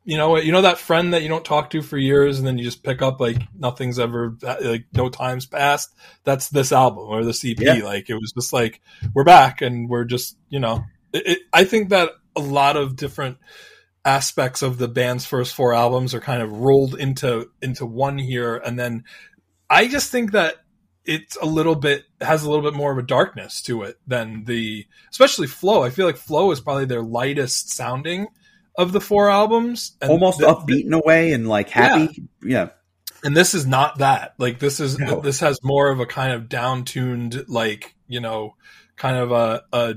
[0.08, 2.56] you know you know that friend that you don't talk to for years and then
[2.56, 5.94] you just pick up like nothing's ever like no time's passed
[6.24, 7.74] that's this album or this ep Yeah.
[7.84, 8.80] like it was just like
[9.14, 10.82] we're back and we're just you know
[11.12, 13.36] it, it, i think that a lot of different
[14.04, 18.56] aspects of the band's first four albums are kind of rolled into into one here,
[18.56, 19.04] and then
[19.68, 20.56] I just think that
[21.04, 24.44] it's a little bit has a little bit more of a darkness to it than
[24.44, 25.82] the especially Flow.
[25.82, 28.28] I feel like Flow is probably their lightest sounding
[28.78, 32.22] of the four albums, and almost the, upbeat in a way and like happy.
[32.42, 32.48] Yeah.
[32.48, 32.68] yeah.
[33.24, 34.34] And this is not that.
[34.38, 35.20] Like this is no.
[35.20, 38.54] this has more of a kind of down tuned like you know
[38.96, 39.94] kind of a, a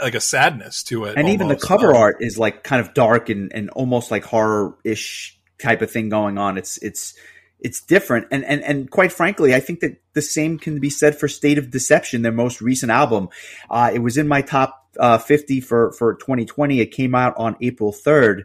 [0.00, 1.10] like a sadness to it.
[1.10, 1.34] And almost.
[1.34, 4.76] even the cover um, art is like kind of dark and, and almost like horror
[4.84, 6.56] ish type of thing going on.
[6.56, 7.14] It's it's
[7.58, 8.28] it's different.
[8.30, 11.58] And and and quite frankly, I think that the same can be said for State
[11.58, 13.28] of Deception, their most recent album.
[13.68, 16.80] Uh, it was in my top uh, 50 for for 2020.
[16.80, 18.44] It came out on April 3rd.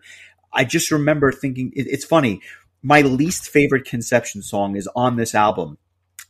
[0.54, 2.42] I just remember thinking it, it's funny.
[2.82, 5.78] My least favorite Conception song is on this album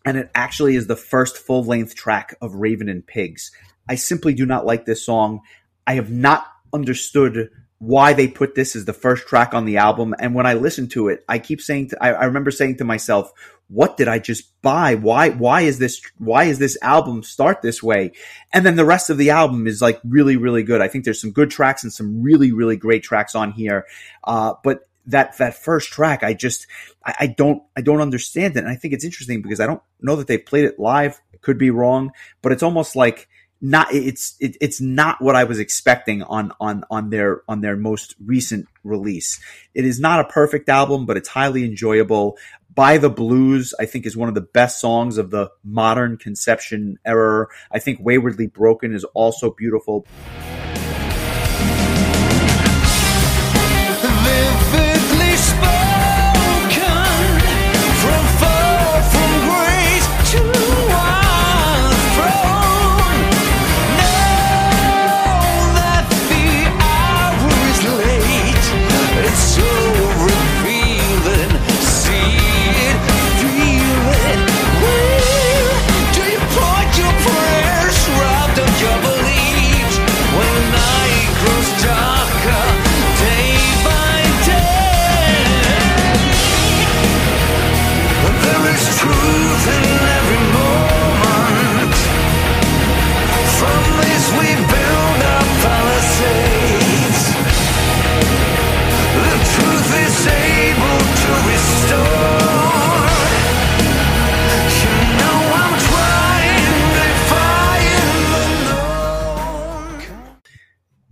[0.07, 3.51] and it actually is the first full length track of Raven and Pigs.
[3.89, 5.41] I simply do not like this song.
[5.85, 10.15] I have not understood why they put this as the first track on the album.
[10.19, 12.83] And when I listen to it, I keep saying, to, I, I remember saying to
[12.83, 13.31] myself,
[13.67, 14.95] what did I just buy?
[14.95, 18.13] Why, why is this, why is this album start this way?
[18.51, 20.81] And then the rest of the album is like really, really good.
[20.81, 23.85] I think there's some good tracks and some really, really great tracks on here.
[24.23, 26.67] Uh, but that that first track, I just
[27.05, 29.81] I, I, don't I don't understand it, and I think it's interesting because I don't
[30.01, 31.21] know that they've played it live.
[31.41, 33.27] could be wrong, but it's almost like
[33.61, 37.75] not it's it, it's not what I was expecting on on on their on their
[37.75, 39.39] most recent release.
[39.73, 42.37] It is not a perfect album, but it's highly enjoyable.
[42.73, 46.99] By the Blues, I think, is one of the best songs of the modern conception
[47.03, 47.47] era.
[47.71, 50.05] I think Waywardly Broken is also beautiful.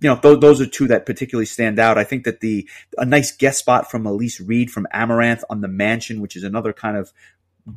[0.06, 1.98] You know, th- those are two that particularly stand out.
[1.98, 5.68] I think that the a nice guest spot from Elize Ryd from Amaranthe on the
[5.68, 7.12] Mansion, which is another kind of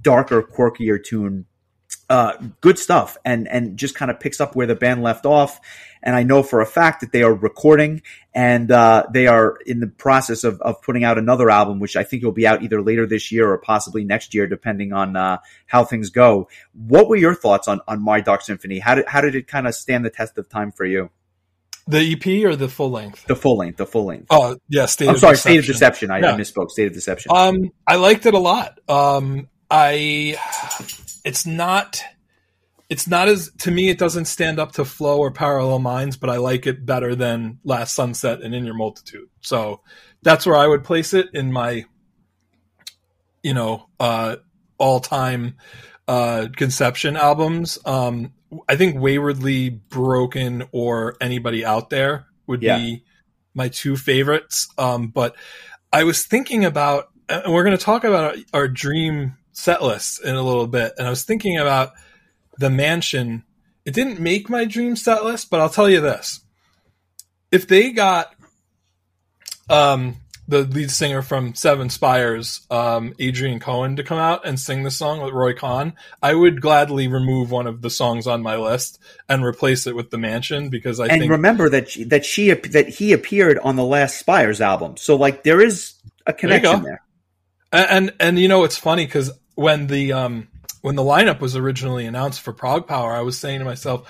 [0.03, 1.47] darker, quirkier tune.
[2.11, 5.59] Uh, good stuff, and and just kind of picks up where the band left off.
[6.03, 8.03] And I know for a fact that they are recording
[8.35, 12.05] and uh, they are in the process of, of putting out another album, which I
[12.05, 15.39] think will be out either later this year or possibly next year, depending on uh,
[15.67, 16.51] how things go.
[16.75, 18.81] What were your thoughts on on My Dark Symphony?
[18.81, 21.09] How did how did it kind of stand the test of time for you?
[21.89, 23.24] The EP or the full length?
[23.27, 23.78] The full length.
[23.78, 24.27] The full length.
[24.28, 25.09] Oh yeah, State.
[25.09, 25.51] I'm sorry, Deception.
[25.51, 26.10] State of Deception.
[26.10, 26.32] I, yeah.
[26.35, 26.70] I, misspoke.
[26.70, 27.32] State of Deception.
[27.35, 28.78] Um, I liked it a lot.
[28.89, 30.36] Um, I.
[31.24, 32.02] It's not.
[32.90, 33.89] It's not as to me.
[33.89, 37.59] It doesn't stand up to Flow or Parallel Minds, but I like it better than
[37.65, 39.28] Last Sunset and In Your Multitude.
[39.40, 39.81] So
[40.23, 41.86] that's where I would place it in my,
[43.43, 44.36] you know, uh,
[44.77, 45.56] all time
[46.06, 47.78] uh, conception albums.
[47.85, 48.32] Um,
[48.69, 52.79] I think Waywardly Broken or Anybody Out There would yeah.
[52.79, 53.05] be
[53.55, 54.69] my two favorites.
[54.79, 55.37] Um, but
[55.93, 60.25] I was thinking about, and we're going to talk about our, our dream set list
[60.25, 60.93] in a little bit.
[60.99, 61.93] And I was thinking about
[62.59, 63.45] the mansion.
[63.85, 66.41] It didn't make my dream set list, but I'll tell you this.
[67.51, 68.35] If they got
[69.69, 70.16] um,
[70.49, 74.91] the lead singer from Seven Spires, um, Adrienne Cowan, to come out and sing the
[74.91, 75.93] song with Roy Khan,
[76.23, 78.99] I would gladly remove one of the songs on my list
[79.29, 82.53] and replace it with The Mansion because I and think remember that she, that she
[82.53, 85.95] that he appeared on the last Spires album, so like there is
[86.27, 87.03] a connection there.
[87.73, 87.85] there.
[87.85, 90.49] And, and and you know it's funny because when the um
[90.81, 94.09] when the lineup was originally announced for Prog ProgPower, I was saying to myself,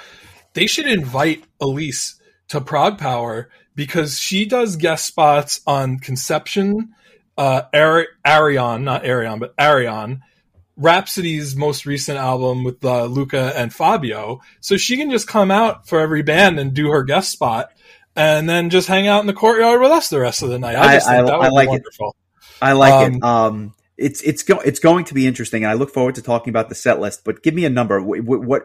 [0.55, 2.15] they should invite Elize
[2.48, 3.47] to ProgPower
[3.78, 6.96] because she does guest spots on Conception,
[7.36, 10.18] uh, Ayreon, not Ayreon, but Ayreon,
[10.76, 14.40] Rhapsody's most recent album with uh, Luca and Fabio.
[14.59, 17.70] So she can just come out for every band and do her guest spot,
[18.16, 20.74] and then just hang out in the courtyard with us the rest of the night.
[20.74, 22.16] I I, I, I like wonderful.
[22.40, 22.44] It.
[22.60, 23.22] I like um, it.
[23.22, 26.50] Um, it's it's go, it's going to be interesting, and I look forward to talking
[26.50, 27.24] about the set list.
[27.24, 28.00] But give me a number.
[28.00, 28.62] What, what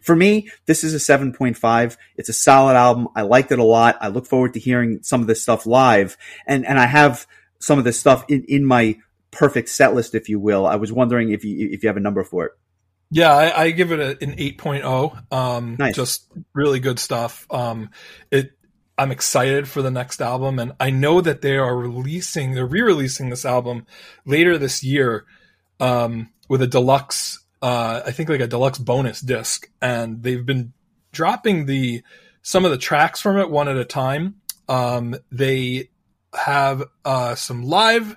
[0.00, 0.50] for me?
[0.66, 1.96] This is a seven point five.
[2.16, 3.08] It's a solid album.
[3.14, 3.96] I liked it a lot.
[4.00, 7.26] I look forward to hearing some of this stuff live, and and I have
[7.60, 8.98] some of this stuff in in my
[9.30, 10.66] perfect set list, if you will.
[10.66, 12.52] I was wondering if you if you have a number for it.
[13.14, 15.32] Yeah, I, I give it a, an 8.0.
[15.32, 15.94] Um, Nice.
[15.94, 17.46] Just really good stuff.
[17.50, 17.90] Um,
[18.30, 18.52] it.
[18.98, 23.30] I'm excited for the next album, and I know that they are releasing, they're re-releasing
[23.30, 23.86] this album
[24.26, 25.24] later this year
[25.80, 30.72] um, with a deluxe, uh, I think like a deluxe bonus disc, and they've been
[31.12, 32.02] dropping the
[32.42, 34.36] some of the tracks from it one at a time.
[34.68, 35.90] Um, they
[36.34, 38.16] have uh, some live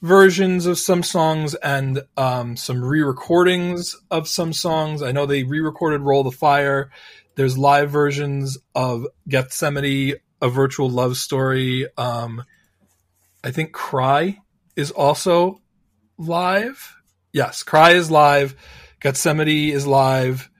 [0.00, 5.02] versions of some songs and um, some re-recordings of some songs.
[5.02, 6.90] I know they re-recorded "Roll the Fire."
[7.38, 11.86] There's live versions of Gethsemane, a virtual love story.
[11.96, 12.42] Um,
[13.44, 14.38] I think "Cry"
[14.74, 15.62] is also
[16.18, 16.96] live.
[17.32, 18.56] Yes, "Cry" is live.
[19.00, 20.50] Gethsemane is live.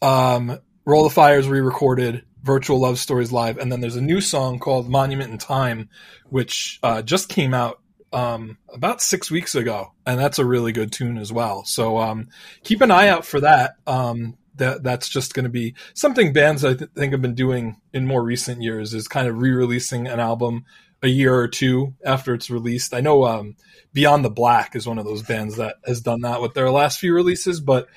[0.00, 2.24] Um, "Roll the Fire" is re-recorded.
[2.40, 5.88] Virtual Love Stories live, and then there's a new song called "Monument in Time,"
[6.28, 7.80] which uh, just came out
[8.12, 11.64] um, about six weeks ago, and that's a really good tune as well.
[11.64, 12.28] So um,
[12.62, 13.72] keep an eye out for that.
[13.88, 17.80] Um, that that's just going to be something bands I th- think have been doing
[17.92, 20.64] in more recent years is kind of re-releasing an album
[21.02, 22.92] a year or two after it's released.
[22.92, 23.56] I know um,
[23.92, 26.98] Beyond the Black is one of those bands that has done that with their last
[26.98, 27.88] few releases, but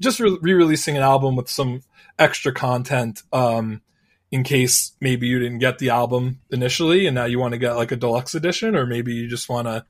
[0.00, 1.82] just re- re-releasing an album with some
[2.18, 3.82] extra content um,
[4.30, 7.76] in case maybe you didn't get the album initially and now you want to get
[7.76, 9.84] like a deluxe edition or maybe you just want to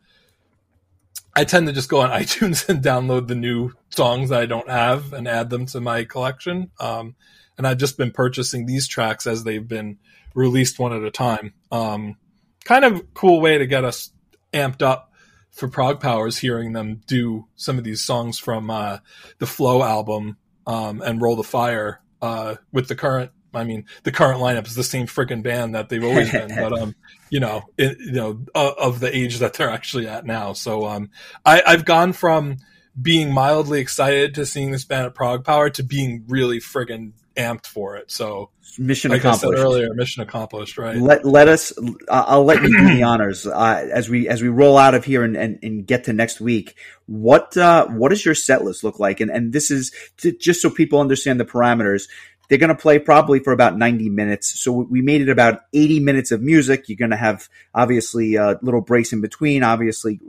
[1.35, 4.69] I tend to just go on iTunes and download the new songs that I don't
[4.69, 6.71] have and add them to my collection.
[6.81, 7.15] Um,
[7.59, 9.99] and I've just been purchasing these tracks as they've been
[10.35, 11.55] released one at a time.
[11.71, 12.17] Um,
[12.65, 14.11] kind of cool way to get us
[14.53, 15.13] amped up
[15.51, 18.99] for ProgPowers, hearing them do some of these songs from uh,
[19.39, 23.33] the Flow album um, and Roll the Fire uh, with the current.
[23.55, 26.73] I mean, the current lineup is the same freaking band that they've always been, but
[26.73, 26.95] um,
[27.33, 30.53] you know, it, you know, uh, of the age that they're actually at now.
[30.53, 31.09] So um,
[31.47, 32.59] I, I've gone from
[33.01, 37.97] being mildly excited to seeing this band at ProgPower to being really friggin' amped for
[37.97, 38.11] it.
[38.11, 39.55] So, Mission like accomplished.
[39.55, 40.97] I said earlier, mission accomplished, right?
[40.97, 41.73] let let us
[42.11, 45.05] I- i'll let you do the honors uh, as we as we roll out of
[45.05, 48.83] here and, and, and get to next week what uh what does your set list
[48.83, 52.09] look like and and this is to, just so people understand the parameters
[52.53, 56.01] they're going to play probably for about 90 minutes so we made it about 80
[56.01, 60.21] minutes of music you're going to have obviously uh, little breaks in between obviously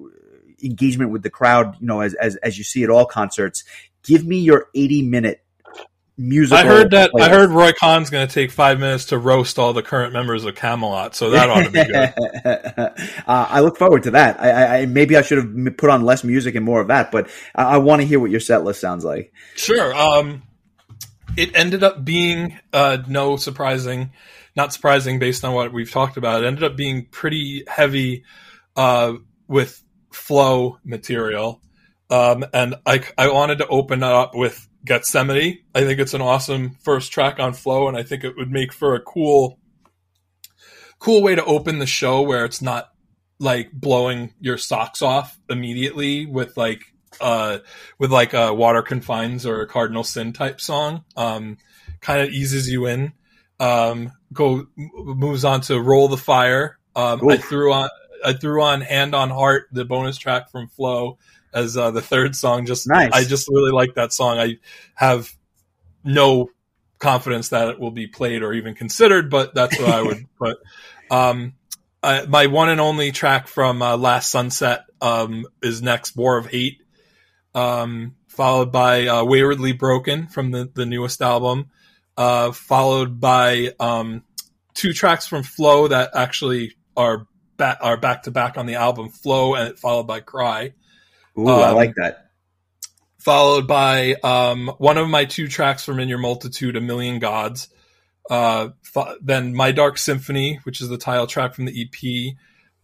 [0.64, 3.66] engagement with the crowd you know as as, as you see at all concerts
[4.04, 5.44] give me your 80 minute
[6.18, 7.12] music I heard that.
[7.20, 10.46] I heard Roy Khan's going to take five minutes to roast all the current members
[10.46, 12.14] of Kamelot, so that ought to be good.
[13.28, 14.40] uh, I look forward to that.
[14.40, 17.12] I, I, I maybe I should have put on less music and more of that,
[17.12, 19.34] but I, I want to hear what your set list sounds like.
[19.56, 19.92] Sure.
[19.92, 20.44] Um,
[21.36, 24.12] it ended up being uh, no surprising,
[24.56, 26.44] not surprising based on what we've talked about.
[26.44, 28.24] It ended up being pretty heavy
[28.76, 29.14] uh,
[29.48, 31.62] with flow material,
[32.10, 35.60] um, and I I wanted to open it up with Gethsemane.
[35.74, 38.74] I think it's an awesome first track on flow, and I think it would make
[38.74, 39.60] for a cool,
[41.00, 42.90] cool way to open the show where it's not
[43.40, 47.60] like blowing your socks off immediately with like uh
[48.00, 51.58] with like a water confines or a cardinal sin type song um
[52.02, 53.14] kind of eases you in.
[53.60, 56.78] Um go moves on to roll the fire.
[56.96, 57.90] Um i threw on
[58.26, 61.18] i threw on hand on heart the bonus track from flow
[61.54, 62.66] as uh, the third song.
[62.66, 63.12] Just Nice.
[63.14, 64.40] i just really like that song.
[64.40, 64.58] I
[64.96, 65.32] have
[66.04, 66.50] no
[67.00, 70.58] confidence that it will be played or even considered but that's what i would put.
[71.10, 71.54] Um
[72.02, 76.48] uh, my one and only track from uh, last sunset um is next war of
[76.48, 76.83] hate
[77.56, 81.70] um, followed by uh, Waywardly Broken from the, the newest album,
[82.18, 84.24] uh, followed by um,
[84.74, 87.28] two tracks from Flow that actually are
[87.58, 90.74] ba- are back to back on the album Flow, and followed by Cry,
[91.38, 92.30] Ooh, I Um, like that.
[93.20, 97.70] followed by um, one of my two tracks from In Your Multitude, A Million Gods.
[98.30, 102.36] Uh, fo- then My Dark Symphony, which is the title track from the EP.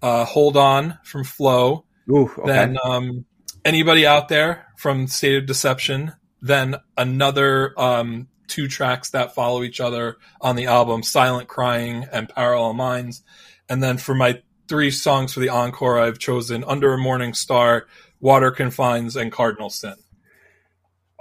[0.02, 2.46] Uh, Hold On from Flow, Ooh, okay.
[2.46, 3.26] then um,
[3.66, 9.80] anybody out there from State of Deception, then another um, two tracks that follow each
[9.80, 13.24] other on the album, Silent Crying and Parallel Minds.
[13.70, 17.88] And then for my three songs for the encore, I've chosen Under a Morning Star,
[18.20, 19.96] Water Confines, and Cardinal Sin.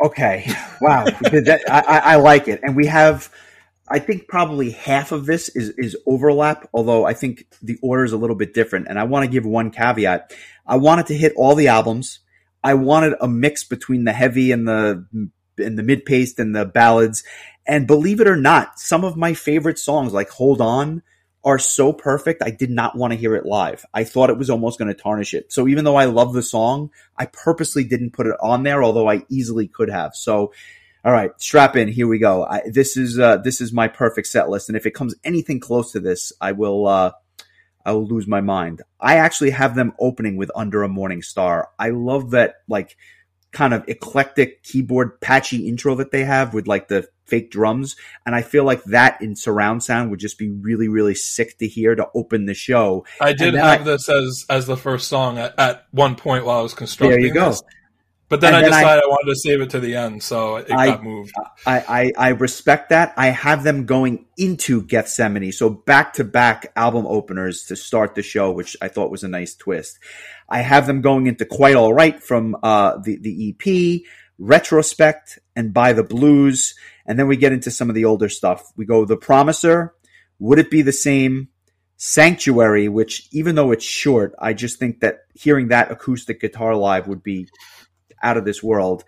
[0.02, 0.47] Okay.
[0.81, 1.05] Wow.
[1.20, 2.60] that, I, I like it.
[2.62, 3.31] And we have,
[3.89, 8.12] I think probably half of this is is overlap, although I think the order is
[8.12, 8.86] a little bit different.
[8.89, 10.32] And I want to give one caveat.
[10.66, 12.20] I wanted to hit all the albums.
[12.63, 15.07] I wanted a mix between the heavy and the
[15.59, 17.25] and the mid paced and the ballads.
[17.67, 21.03] And believe it or not, some of my favorite songs, like Hold On,
[21.45, 22.43] are so perfect.
[22.43, 23.85] I did not want to hear it live.
[23.93, 25.53] I thought it was almost going to tarnish it.
[25.53, 29.09] So even though I love the song, I purposely didn't put it on there, although
[29.09, 30.15] I easily could have.
[30.15, 30.53] So
[31.05, 31.89] all right, strap in.
[31.89, 32.45] Here we go.
[32.45, 35.61] I, this is uh, this is my perfect set list, and if it comes anything
[35.61, 37.13] close to this, I will uh,
[37.89, 38.82] I will lose my mind.
[39.01, 42.98] I actually have them opening with "Under a Morning Star." I love that like
[43.51, 47.97] kind of eclectic keyboard patchy intro that they have with like the fake drums,
[48.27, 51.66] and I feel like that in surround sound would just be really really sick to
[51.66, 53.06] hear to open the show.
[53.23, 56.59] I did have I, this as as the first song at, at, one point while
[56.59, 57.19] I was constructing.
[57.19, 57.48] There you go.
[57.48, 57.62] This.
[58.29, 60.23] But then and I then decided I, I, wanted to save it to the end,
[60.23, 61.33] so it I, got moved.
[61.67, 63.15] I, I, I respect that.
[63.17, 68.23] I have them going into Gethsemane, so back to back album openers to start the
[68.23, 69.99] show, which I thought was a nice twist.
[70.47, 74.03] I have them going into Quite All Right from uh, the the EP,
[74.39, 76.75] Retrospect, and By the Blues,
[77.07, 78.73] and then we get into some of the older stuff.
[78.77, 79.95] We go The Promiser,
[80.39, 81.49] Would It Be the Same?
[82.01, 87.09] Sanctuary, which even though it's short, I just think that hearing that acoustic guitar live
[87.09, 87.49] would be
[88.23, 89.05] out of this world.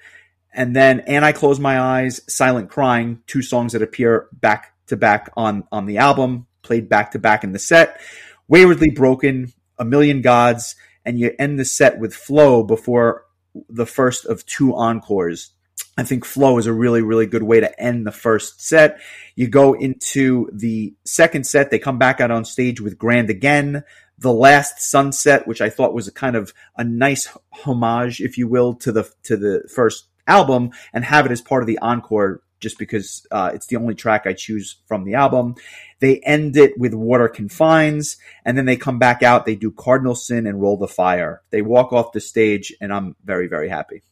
[0.53, 4.97] And then And I Close My Eyes, Silent Crying, two songs that appear back to
[4.97, 8.01] back on, on the album, played back to back in the set.
[8.49, 10.75] Waywardly Broken, A Million Gods,
[11.05, 13.25] and you end the set with Flow before
[13.69, 15.53] the first of two encores.
[15.97, 19.01] I think Flow is a really, really good way to end the first set.
[19.35, 21.71] You go into the second set.
[21.71, 23.85] They come back out on stage with Grand Again,
[24.21, 28.47] the Last Sunset, which I thought was a kind of a nice homage, if you
[28.47, 32.43] will, to the to the first album, and have it as part of the encore,
[32.61, 35.55] just because uh, it's the only track I choose from the album.
[36.01, 39.47] They end it with Water Confines, and then they come back out.
[39.47, 41.43] They do Cardinal Sin and Roll the Fire.
[41.51, 44.03] They walk off the stage, and I'm very very happy.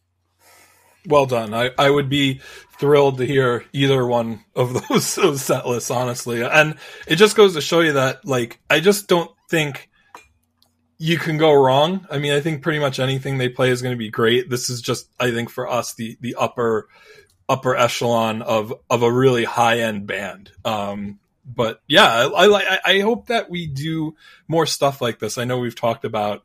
[1.07, 1.55] Well done.
[1.55, 2.41] I, I would be
[2.79, 6.43] thrilled to hear either one of those, those set lists, honestly.
[6.43, 6.77] And
[7.07, 9.88] it just goes to show you that, like, I just don't think
[10.99, 12.07] you can go wrong.
[12.11, 14.51] I mean, I think pretty much anything they play is going to be great.
[14.51, 16.89] This is just, I think, for us, the the upper
[17.49, 20.51] upper echelon of of a really high end band.
[20.65, 24.17] Um, but yeah, I, I I hope that we do
[24.49, 25.39] more stuff like this.
[25.39, 26.43] I know we've talked about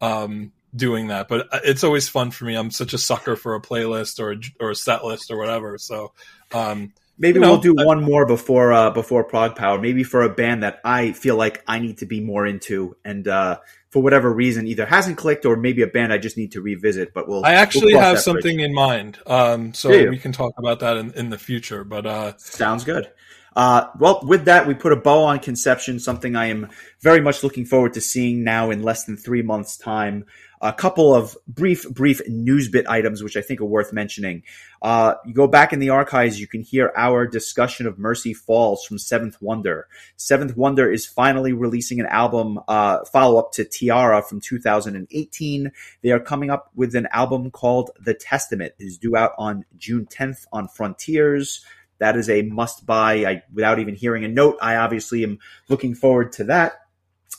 [0.00, 2.54] um, doing that, but it's always fun for me.
[2.54, 5.78] I'm such a sucker for a playlist or a, or a set list or whatever.
[5.78, 6.12] So.
[6.54, 9.80] Um, Maybe you know, we'll do one more before uh, before ProgPower.
[9.80, 13.26] Maybe for a band that I feel like I need to be more into, and
[13.26, 13.60] uh,
[13.96, 17.14] for whatever reason either hasn't clicked or maybe a band I just need to revisit.
[17.14, 17.46] But we'll.
[17.46, 18.66] I actually we'll have something bridge.
[18.66, 21.82] in mind, um, so we can talk about that in, in the future.
[21.82, 23.10] But uh, sounds good.
[23.56, 26.68] Uh, well, with that, we put a bow on Conception, something I am
[27.00, 30.26] very much looking forward to seeing now in less than three months' time
[30.60, 34.42] a couple of brief, brief news bit items, which I think are worth mentioning.
[34.86, 38.84] Uh, you go back in the archives, you can hear our discussion of Mercy Falls
[38.84, 39.88] from Seventh Wonder.
[40.16, 45.72] Seventh Wonder is finally releasing an album uh, follow up to Tiara from 2018.
[46.02, 48.74] They are coming up with an album called The Testament.
[48.78, 51.64] It is due out on June 10th on Frontiers.
[51.98, 53.26] That is a must buy.
[53.26, 56.74] I, without even hearing a note, I obviously am looking forward to that.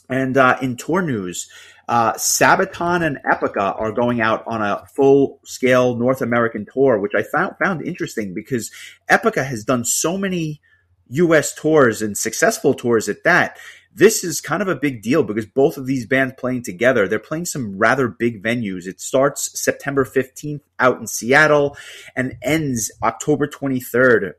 [0.10, 1.49] And uh, in tour news,
[1.88, 7.14] uh, Sabaton and Epica are going out on a full scale North American tour, which
[7.15, 8.72] I found found interesting because
[9.09, 10.61] Epica has done so many
[11.09, 11.55] U.S.
[11.55, 13.57] tours and successful tours at that.
[13.93, 17.19] This is kind of a big deal because both of these bands playing together, they're
[17.19, 18.85] playing some rather big venues.
[18.85, 21.76] It starts September 15th out in Seattle
[22.15, 24.34] and ends October 23rd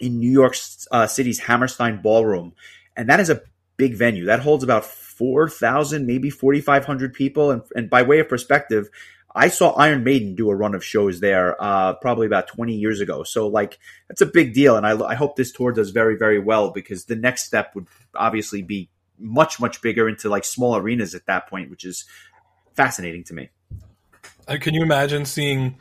[0.00, 0.56] in New York
[0.90, 2.54] uh, City's Hammerstein Ballroom.
[2.96, 3.42] And that is a
[3.76, 4.24] big venue.
[4.24, 4.84] That holds about
[5.18, 7.50] 4,000, maybe 4,500 people.
[7.50, 8.88] And, and by way of perspective,
[9.34, 13.00] I saw Iron Maiden do a run of shows there uh, probably about 20 years
[13.00, 13.24] ago.
[13.24, 13.78] So, like,
[14.08, 14.76] that's a big deal.
[14.76, 17.88] And I, I hope this tour does very, very well because the next step would
[18.14, 18.88] obviously be
[19.18, 22.04] much, much bigger into like small arenas at that point, which is
[22.74, 23.50] fascinating to me.
[24.46, 25.76] Uh, can you imagine seeing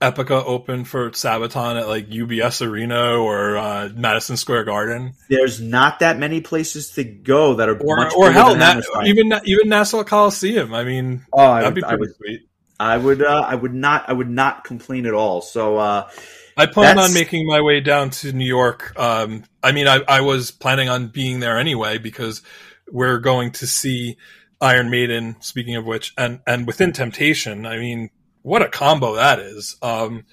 [0.00, 5.14] Epica open for Sabaton at like UBS Arena or uh, Madison Square Garden.
[5.28, 9.68] There's not that many places to go that are or, or hell, na- even even
[9.68, 10.72] Nassau Coliseum.
[10.72, 12.48] I mean, oh, I that'd would, be pretty I would, sweet.
[12.80, 15.40] I would, uh, I would not, I would not complain at all.
[15.40, 16.08] So, uh,
[16.56, 18.98] I plan on making my way down to New York.
[18.98, 22.42] Um, I mean, I, I was planning on being there anyway because
[22.90, 24.16] we're going to see
[24.60, 25.36] Iron Maiden.
[25.40, 27.66] Speaking of which, and and Within Temptation.
[27.66, 28.10] I mean,
[28.48, 29.76] what a combo that is.
[29.82, 30.24] Um,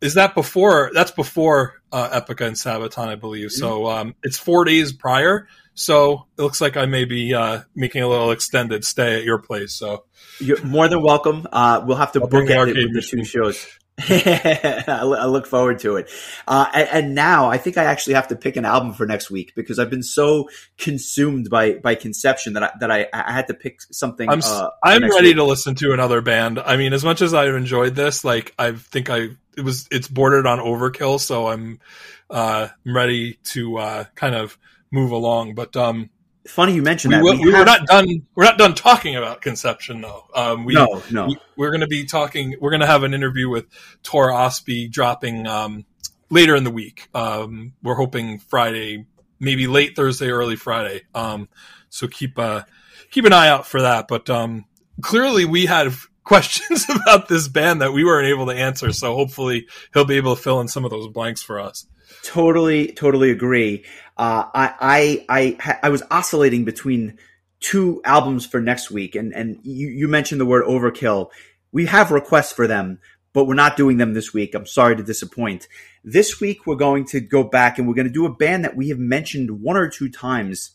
[0.00, 0.90] is that before?
[0.94, 3.50] That's before uh, Epica and Sabaton, I believe.
[3.50, 5.48] So um, it's four days prior.
[5.74, 9.38] So it looks like I may be uh, making a little extended stay at your
[9.38, 9.72] place.
[9.72, 10.04] So
[10.38, 11.46] You're more than welcome.
[11.50, 13.66] Uh, we'll have to I'll book it with the two shows.
[14.88, 16.10] I look forward to it.
[16.46, 19.30] Uh, and, and now I think I actually have to pick an album for next
[19.30, 20.48] week because I've been so
[20.78, 24.28] consumed by by Conception that I, that I, I had to pick something.
[24.28, 25.36] I'm uh, I'm ready week.
[25.36, 26.58] to listen to another band.
[26.58, 30.08] I mean, as much as I've enjoyed this, like I think I it was it's
[30.08, 31.80] bordered on overkill, so I'm
[32.28, 34.58] uh, ready to uh, kind of
[34.90, 35.54] move along.
[35.54, 36.10] But um,
[36.50, 37.22] Funny you mentioned we that.
[37.22, 38.26] will, We are not done.
[38.34, 40.24] We're not done talking about Conception, though.
[40.34, 41.26] Um, we, no, no.
[41.26, 42.56] we we're going to be talking.
[42.60, 43.66] We're going to have an interview with
[44.02, 45.84] Tore Østby dropping um,
[46.28, 47.08] later in the week.
[47.14, 49.06] Um, we're hoping Friday,
[49.38, 51.02] maybe late Thursday, early Friday.
[51.14, 51.48] Um,
[51.88, 52.62] so keep uh,
[53.10, 54.08] keep an eye out for that.
[54.08, 54.64] But um,
[55.00, 55.92] clearly, we had
[56.24, 58.92] questions about this band that we weren't able to answer.
[58.92, 61.86] So hopefully, he'll be able to fill in some of those blanks for us.
[62.22, 63.84] Totally, totally agree.
[64.20, 67.16] Uh, I, I, I, I was oscillating between
[67.58, 71.30] two albums for next week, and and you, you mentioned the word overkill.
[71.72, 72.98] We have requests for them,
[73.32, 74.54] but we're not doing them this week.
[74.54, 75.68] I'm sorry to disappoint.
[76.04, 78.76] This week we're going to go back and we're going to do a band that
[78.76, 80.72] we have mentioned one or two times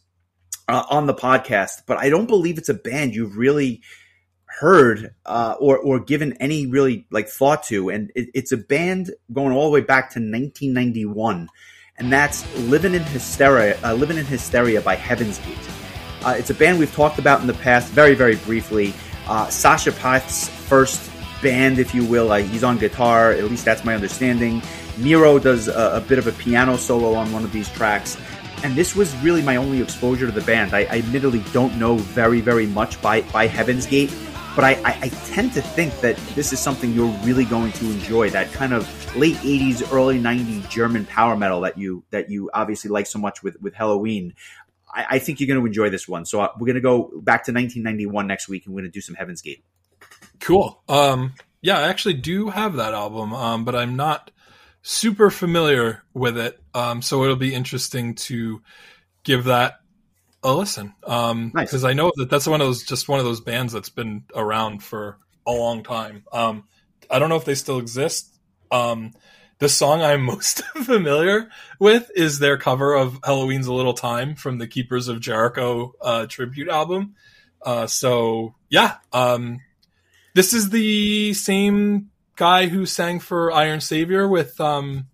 [0.67, 3.83] uh, on the podcast, but I don't believe it's a band you've really
[4.59, 9.11] heard uh, or or given any really like thought to, and it, it's a band
[9.31, 11.47] going all the way back to 1991,
[11.97, 15.57] and that's "Living in Hysteria." Uh, "Living in Hysteria" by Heaven's Gate.
[16.23, 18.93] Uh, it's a band we've talked about in the past, very very briefly.
[19.27, 21.11] Uh, Sascha Paeth's first
[21.41, 22.31] band, if you will.
[22.31, 24.61] Uh, he's on guitar, at least that's my understanding.
[24.97, 28.17] Miro does a, a bit of a piano solo on one of these tracks.
[28.63, 30.73] And this was really my only exposure to the band.
[30.73, 34.11] I, I admittedly don't know very, very much by, by Heaven's Gate,
[34.55, 37.85] but I, I, I tend to think that this is something you're really going to
[37.85, 38.29] enjoy.
[38.29, 42.89] That kind of late '80s, early '90s German power metal that you that you obviously
[42.89, 44.33] like so much with with Helloween.
[44.93, 46.25] I, I think you're going to enjoy this one.
[46.25, 48.93] So uh, we're going to go back to 1991 next week, and we're going to
[48.93, 49.63] do some Heaven's Gate.
[50.39, 50.81] Cool.
[50.87, 54.31] Um, yeah, I actually do have that album, um, but I'm not
[54.81, 56.59] super familiar with it.
[56.73, 58.61] Um, so it'll be interesting to
[59.23, 59.79] give that
[60.45, 60.93] a listen.
[61.03, 61.71] Um, Nice.
[61.71, 64.23] cause I know that that's one of those, just one of those bands that's been
[64.35, 65.17] around for
[65.47, 66.23] a long time.
[66.31, 66.65] Um,
[67.09, 68.33] I don't know if they still exist.
[68.71, 69.11] Um,
[69.59, 71.49] the song I'm most familiar
[71.79, 76.25] with is their cover of Helloween's a Little Time from the Keepers of Jericho, uh,
[76.27, 77.15] tribute album.
[77.61, 79.59] Uh, so yeah, um,
[80.35, 85.07] this is the same guy who sang for Iron Savior with um,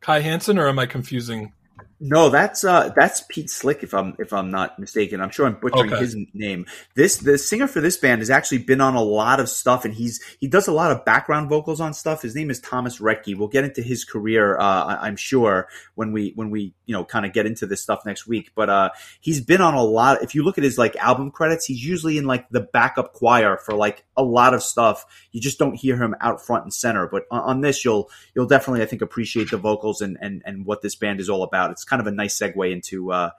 [0.00, 1.52] Kai Hansen, or am I confusing?
[2.00, 5.20] No, that's uh that's Piet Sielck if I'm if I'm not mistaken.
[5.20, 6.00] I'm sure I'm butchering Okay.
[6.00, 6.64] his name.
[6.94, 9.92] This the singer for this band has actually been on a lot of stuff and
[9.92, 12.22] he's he does a lot of background vocals on stuff.
[12.22, 13.36] His name is Thomas Rettke.
[13.36, 15.66] We'll get into his career uh I- I'm sure
[15.96, 18.52] when we when we you know kind of get into this stuff next week.
[18.54, 21.64] But uh he's been on a lot if you look at his like album credits,
[21.66, 25.04] he's usually in like the backup choir for like a lot of stuff.
[25.32, 27.08] You just don't hear him out front and center.
[27.08, 30.64] But on, on this you'll you'll definitely I think appreciate the vocals and and and
[30.64, 31.72] what this band is all about.
[31.72, 33.30] It's kind of a nice segue into uh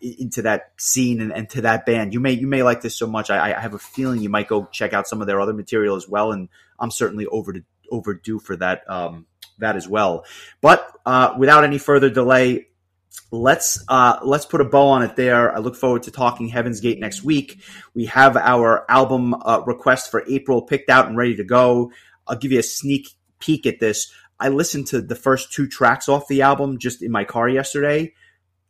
[0.00, 2.12] into that scene and, and to that band.
[2.12, 3.30] You may you may like this so much.
[3.30, 5.96] I, I have a feeling you might go check out some of their other material
[5.96, 6.32] as well.
[6.32, 6.48] And
[6.78, 9.26] I'm certainly over to, overdue for that um
[9.58, 10.24] that as well.
[10.60, 12.68] But uh, without any further delay.
[13.32, 15.54] Let's uh, let's put a bow on it there.
[15.54, 17.60] I look forward to talking Heaven's Gate next week.
[17.94, 21.92] We have our album uh, request for April picked out and ready to go.
[22.26, 23.08] I'll give you a sneak
[23.38, 24.12] peek at this.
[24.38, 28.14] I listened to the first two tracks off the album just in my car yesterday.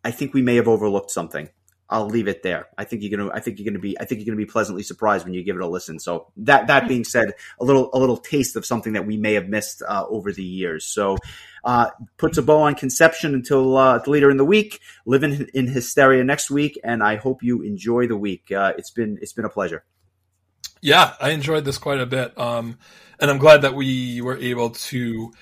[0.05, 1.49] I think we may have overlooked something.
[1.89, 2.67] I'll leave it there.
[2.77, 3.31] I think you're gonna.
[3.33, 3.99] I think you're gonna be.
[4.01, 6.01] I think you're gonna be pleasantly surprised when you give it a listen.
[6.01, 9.35] So that that being said, a little a little taste of something that we may
[9.35, 10.85] have missed uh, over the years.
[10.85, 11.17] So
[11.65, 14.81] uh, puts a bow on Conception until uh, later in the week.
[15.05, 18.51] Living in hysteria next week, and I hope you enjoy the week.
[18.51, 19.85] Uh, it's been it's been a pleasure.
[20.81, 22.79] Yeah, I enjoyed this quite a bit, um,
[23.21, 25.33] and I'm glad that we were able to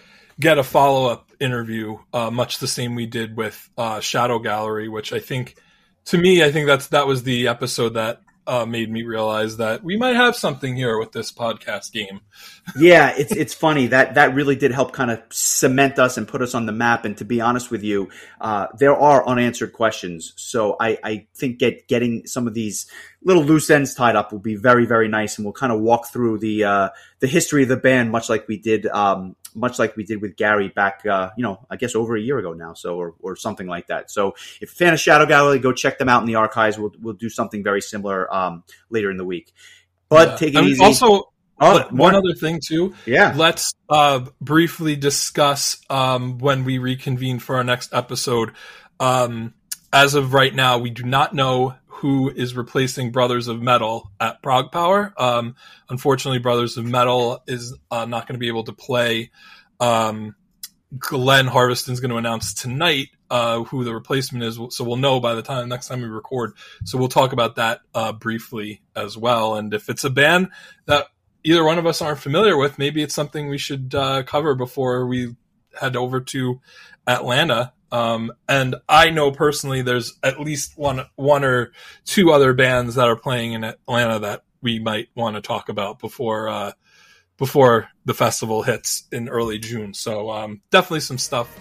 [0.41, 4.89] get a follow up interview, uh, much the same we did with uh, Shadow Gallery,
[4.89, 5.57] which I think,
[6.07, 9.83] to me, I think that's that was the episode that uh, made me realize that
[9.83, 12.21] we might have something here with this podcast game.
[12.77, 16.43] yeah, it's it's funny that that really did help kind of cement us and put
[16.43, 17.05] us on the map.
[17.05, 20.33] And to be honest with you, uh, there are unanswered questions.
[20.37, 22.87] So I, I think get getting some of these
[23.23, 26.13] little loose ends tied up will be very very nice, and we'll kind of walk
[26.13, 26.89] through the uh,
[27.21, 28.87] the history of the band, much like we did.
[28.87, 32.21] Um, much like we did with Gary back, uh, you know, I guess over a
[32.21, 34.11] year ago now, so or, or something like that.
[34.11, 36.79] So, if a fan of Shadow Gallery, go check them out in the archives.
[36.79, 39.53] We'll we'll do something very similar um, later in the week.
[40.09, 40.37] But Yeah.
[40.37, 40.85] take it easy.
[40.85, 42.95] Also, Oh, one other thing too.
[43.07, 43.33] Yeah.
[43.37, 48.51] Let's uh, briefly discuss um, when we reconvene for our next episode.
[48.99, 49.55] Um,
[49.95, 54.43] as of right now, we do not know who is replacing Brothers of Metal at
[54.43, 55.13] ProgPower.
[55.17, 55.55] Um,
[55.89, 59.31] unfortunately, Brothers of Metal is uh, not going to be able to play.
[59.79, 60.35] Um,
[60.99, 65.35] Glenn Harveston's going to announce tonight uh, who the replacement is, so we'll know by
[65.35, 66.55] the time next time we record.
[66.85, 69.55] So we'll talk about that uh, briefly as well.
[69.55, 70.49] And if it's a band
[70.87, 71.07] that
[71.45, 75.07] either one of us aren't familiar with, maybe it's something we should uh, cover before
[75.07, 75.37] we
[75.81, 76.61] head over to
[77.07, 77.73] Atlanta.
[77.95, 81.71] Um, and I know personally, there's at least one one or
[82.05, 86.01] two other bands that are playing in Atlanta that we might want to talk about
[86.01, 86.73] before uh,
[87.39, 89.95] before the festival hits in early June.
[89.95, 91.57] So um, definitely some stuff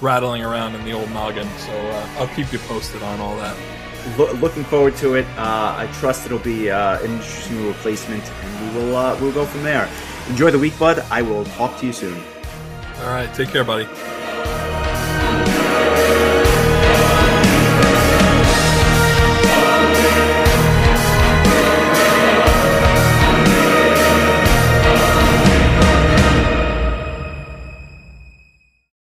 [0.00, 1.48] rattling around in the old noggin.
[1.58, 3.54] So uh, I'll keep you posted on all that.
[4.16, 5.26] Lo- looking forward to it.
[5.36, 9.44] Uh, I trust it'll be uh, an interesting replacement, and we will uh, we'll go
[9.44, 9.90] from there.
[10.30, 11.00] Enjoy the week, bud.
[11.10, 12.18] I will talk to you soon.
[13.00, 13.86] All right, take care, buddy.